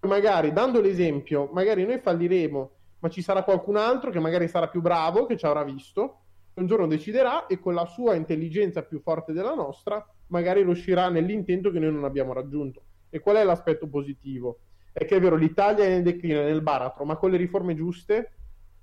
Magari 0.00 0.50
dando 0.52 0.80
l'esempio, 0.80 1.50
magari 1.52 1.84
noi 1.84 1.98
falliremo, 1.98 2.77
ma 3.00 3.08
ci 3.08 3.22
sarà 3.22 3.42
qualcun 3.42 3.76
altro 3.76 4.10
che 4.10 4.20
magari 4.20 4.48
sarà 4.48 4.68
più 4.68 4.80
bravo, 4.80 5.26
che 5.26 5.36
ci 5.36 5.46
avrà 5.46 5.62
visto, 5.64 6.22
un 6.54 6.66
giorno 6.66 6.86
deciderà 6.86 7.46
e 7.46 7.58
con 7.58 7.74
la 7.74 7.86
sua 7.86 8.14
intelligenza 8.14 8.82
più 8.82 9.00
forte 9.00 9.32
della 9.32 9.54
nostra, 9.54 10.04
magari 10.28 10.62
riuscirà 10.62 11.08
nell'intento 11.08 11.70
che 11.70 11.78
noi 11.78 11.92
non 11.92 12.04
abbiamo 12.04 12.32
raggiunto. 12.32 12.82
E 13.10 13.20
qual 13.20 13.36
è 13.36 13.44
l'aspetto 13.44 13.88
positivo? 13.88 14.60
È 14.92 15.04
che 15.04 15.16
è 15.16 15.20
vero, 15.20 15.36
l'Italia 15.36 15.84
è 15.84 15.88
nel 15.88 16.02
declino, 16.02 16.40
è 16.40 16.44
nel 16.44 16.62
baratro, 16.62 17.04
ma 17.04 17.16
con 17.16 17.30
le 17.30 17.36
riforme 17.36 17.76
giuste 17.76 18.32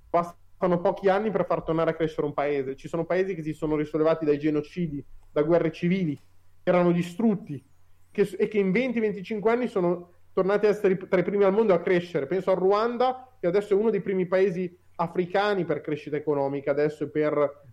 bastano 0.08 0.80
pochi 0.80 1.08
anni 1.08 1.30
per 1.30 1.44
far 1.44 1.62
tornare 1.62 1.90
a 1.90 1.94
crescere 1.94 2.26
un 2.26 2.32
paese. 2.32 2.76
Ci 2.76 2.88
sono 2.88 3.04
paesi 3.04 3.34
che 3.34 3.42
si 3.42 3.52
sono 3.52 3.76
risollevati 3.76 4.24
dai 4.24 4.38
genocidi, 4.38 5.04
da 5.30 5.42
guerre 5.42 5.70
civili, 5.70 6.14
che 6.14 6.70
erano 6.70 6.90
distrutti 6.92 7.62
che- 8.10 8.34
e 8.38 8.48
che 8.48 8.58
in 8.58 8.72
20-25 8.72 9.50
anni 9.50 9.68
sono 9.68 10.12
tornati 10.32 10.66
a 10.66 10.70
essere 10.70 10.96
tra 10.96 11.20
i 11.20 11.22
primi 11.22 11.44
al 11.44 11.52
mondo 11.52 11.74
a 11.74 11.80
crescere. 11.80 12.26
Penso 12.26 12.50
al 12.50 12.56
Ruanda, 12.56 13.25
che 13.40 13.46
adesso 13.46 13.74
è 13.74 13.76
uno 13.76 13.90
dei 13.90 14.00
primi 14.00 14.26
paesi 14.26 14.74
africani 14.96 15.64
per 15.64 15.80
crescita 15.80 16.16
economica, 16.16 16.70
adesso 16.70 17.04
e 17.04 17.08
per, 17.08 17.64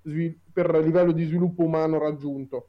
per 0.52 0.76
livello 0.84 1.12
di 1.12 1.24
sviluppo 1.24 1.64
umano 1.64 1.98
raggiunto. 1.98 2.68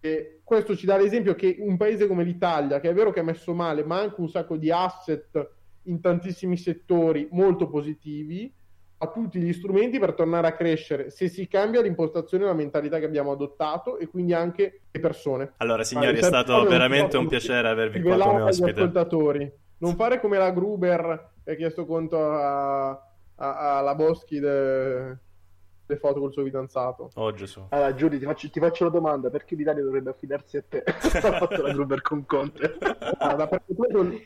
E 0.00 0.40
questo 0.44 0.76
ci 0.76 0.86
dà 0.86 0.96
l'esempio 0.96 1.34
che 1.34 1.56
un 1.58 1.76
paese 1.76 2.06
come 2.06 2.24
l'Italia, 2.24 2.80
che 2.80 2.88
è 2.88 2.94
vero 2.94 3.12
che 3.12 3.20
è 3.20 3.24
messo 3.24 3.52
male, 3.52 3.84
ma 3.84 3.98
ha 3.98 4.02
anche 4.02 4.20
un 4.20 4.28
sacco 4.28 4.56
di 4.56 4.70
asset 4.70 5.50
in 5.84 6.00
tantissimi 6.00 6.56
settori 6.56 7.28
molto 7.32 7.68
positivi, 7.68 8.52
ha 9.02 9.08
tutti 9.08 9.40
gli 9.40 9.52
strumenti 9.52 9.98
per 9.98 10.12
tornare 10.12 10.46
a 10.46 10.52
crescere 10.52 11.10
se 11.10 11.28
si 11.28 11.48
cambia 11.48 11.80
l'impostazione 11.80 12.44
e 12.44 12.46
la 12.48 12.54
mentalità 12.54 12.98
che 12.98 13.06
abbiamo 13.06 13.32
adottato 13.32 13.98
e 13.98 14.06
quindi 14.06 14.34
anche 14.34 14.82
le 14.90 15.00
persone. 15.00 15.52
Allora, 15.56 15.84
signori, 15.84 16.18
è 16.18 16.22
stato 16.22 16.62
veramente 16.64 17.16
un 17.16 17.26
piacere 17.26 17.68
avervi 17.68 18.02
qua 18.02 18.18
come 18.18 18.42
ospite. 18.42 18.70
ascoltatori. 18.72 19.52
Non 19.80 19.96
fare 19.96 20.20
come 20.20 20.38
la 20.38 20.50
Gruber 20.50 21.30
che 21.44 21.52
ha 21.52 21.54
chiesto 21.54 21.84
conto 21.86 22.18
a- 22.22 22.90
a- 22.90 23.78
alla 23.78 23.94
Boschi 23.94 24.38
de- 24.38 25.16
le 25.86 25.96
foto 25.96 26.20
col 26.20 26.32
suo 26.32 26.44
fidanzato. 26.44 27.10
Oh 27.14 27.32
Gesù. 27.32 27.64
Allora, 27.70 27.94
Giulia, 27.94 28.18
ti 28.18 28.24
faccio, 28.24 28.48
ti 28.50 28.60
faccio 28.60 28.84
la 28.84 28.90
domanda: 28.90 29.28
perché 29.30 29.54
l'Italia 29.56 29.82
dovrebbe 29.82 30.10
affidarsi 30.10 30.56
a 30.58 30.62
te? 30.68 30.82
ha 30.86 30.92
fatto 31.38 31.62
la 31.62 31.72
Gruber 31.72 32.00
con 32.02 32.24
Conte. 32.26 32.76
Guarda, 33.18 33.48
perché 33.48 33.74
poi 33.74 33.88
non- 33.90 34.20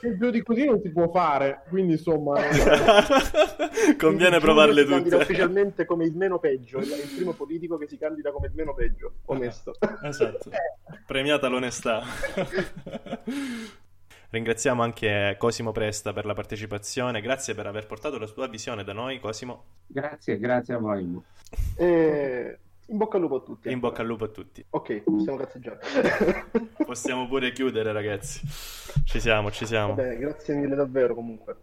più 0.00 0.30
di 0.30 0.42
così 0.42 0.64
non 0.64 0.80
si 0.80 0.90
può 0.90 1.10
fare, 1.10 1.62
quindi 1.68 1.92
insomma... 1.92 2.40
Conviene 3.98 4.38
Giulio 4.38 4.40
provarle 4.40 4.82
si 4.84 4.88
candida 4.88 5.18
tutte. 5.18 5.22
ufficialmente 5.30 5.84
come 5.84 6.06
il 6.06 6.16
meno 6.16 6.38
peggio, 6.38 6.78
è 6.78 6.82
il 6.82 7.12
primo 7.14 7.32
politico 7.34 7.76
che 7.76 7.86
si 7.86 7.98
candida 7.98 8.32
come 8.32 8.46
il 8.46 8.54
meno 8.54 8.72
peggio, 8.72 9.12
onesto. 9.26 9.74
Esatto. 10.02 10.50
Premiata 11.06 11.48
l'onestà. 11.48 12.00
Ringraziamo 14.30 14.80
anche 14.80 15.34
Cosimo 15.38 15.72
Presta 15.72 16.12
per 16.12 16.24
la 16.24 16.34
partecipazione. 16.34 17.20
Grazie 17.20 17.54
per 17.54 17.66
aver 17.66 17.86
portato 17.86 18.16
la 18.16 18.26
sua 18.26 18.46
visione 18.46 18.84
da 18.84 18.92
noi, 18.92 19.18
Cosimo. 19.18 19.64
Grazie, 19.86 20.38
grazie 20.38 20.74
a 20.74 20.78
voi. 20.78 21.20
E... 21.76 22.58
In 22.86 22.96
bocca 22.96 23.16
al 23.16 23.22
lupo 23.22 23.36
a 23.36 23.40
tutti. 23.40 23.70
In 23.70 23.80
bocca 23.80 24.02
al 24.02 24.06
lupo 24.06 24.24
a 24.24 24.28
tutti. 24.28 24.64
Ok, 24.70 25.02
possiamo 25.02 25.36
cazzeggiare. 25.36 25.80
Possiamo 26.90 27.28
pure 27.28 27.52
chiudere, 27.52 27.92
ragazzi. 27.92 28.40
Ci 29.04 29.20
siamo, 29.20 29.50
ci 29.50 29.66
siamo. 29.66 29.94
Vabbè, 29.94 30.18
grazie 30.18 30.54
mille 30.54 30.74
davvero 30.74 31.14
comunque. 31.14 31.56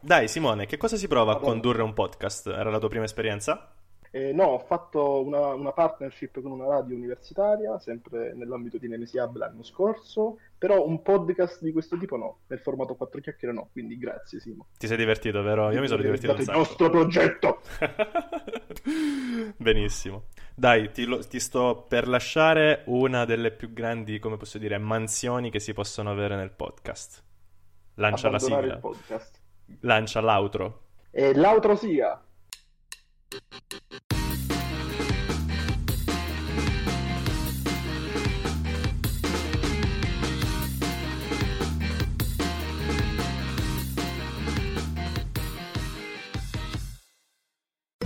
Dai, 0.00 0.28
Simone, 0.28 0.66
che 0.66 0.76
cosa 0.76 0.96
si 0.96 1.08
prova 1.08 1.32
a 1.32 1.36
condurre 1.36 1.82
un 1.82 1.92
podcast? 1.92 2.46
Era 2.46 2.70
la 2.70 2.78
tua 2.78 2.88
prima 2.88 3.04
esperienza? 3.04 3.70
Eh, 4.14 4.30
no, 4.34 4.44
ho 4.44 4.58
fatto 4.58 5.24
una, 5.24 5.54
una 5.54 5.72
partnership 5.72 6.42
con 6.42 6.50
una 6.52 6.66
radio 6.66 6.94
universitaria, 6.94 7.78
sempre 7.78 8.34
nell'ambito 8.34 8.76
di 8.76 8.86
Nemesiab 8.86 9.34
l'anno 9.36 9.62
scorso, 9.62 10.36
però 10.58 10.86
un 10.86 11.00
podcast 11.00 11.62
di 11.62 11.72
questo 11.72 11.96
tipo 11.96 12.18
no, 12.18 12.40
nel 12.48 12.58
formato 12.58 12.94
4 12.94 13.22
chiacchiere 13.22 13.54
no, 13.54 13.70
quindi 13.72 13.96
grazie 13.96 14.38
Simo. 14.38 14.66
Ti 14.76 14.86
sei 14.86 14.98
divertito, 14.98 15.40
vero? 15.42 15.70
Io 15.72 15.80
mi 15.80 15.88
sono 15.88 16.02
divertito 16.02 16.34
il 16.34 16.46
nostro 16.46 16.90
progetto! 16.90 17.60
Benissimo. 19.56 20.24
Dai, 20.54 20.90
ti, 20.92 21.04
lo- 21.06 21.26
ti 21.26 21.40
sto 21.40 21.86
per 21.88 22.06
lasciare 22.06 22.82
una 22.88 23.24
delle 23.24 23.50
più 23.50 23.72
grandi, 23.72 24.18
come 24.18 24.36
posso 24.36 24.58
dire, 24.58 24.76
mansioni 24.76 25.50
che 25.50 25.58
si 25.58 25.72
possono 25.72 26.10
avere 26.10 26.36
nel 26.36 26.50
podcast. 26.50 27.24
Lancia 27.94 28.28
la 28.28 28.36
Abbandonare 28.36 28.62
sigla. 28.62 28.74
il 28.74 28.80
podcast. 28.80 29.40
Lancia 29.80 30.20
l'outro. 30.20 30.80
E 31.10 31.34
l'altro 31.34 31.76
sia... 31.76 32.22
Thank 33.32 34.12
you. 34.12 34.21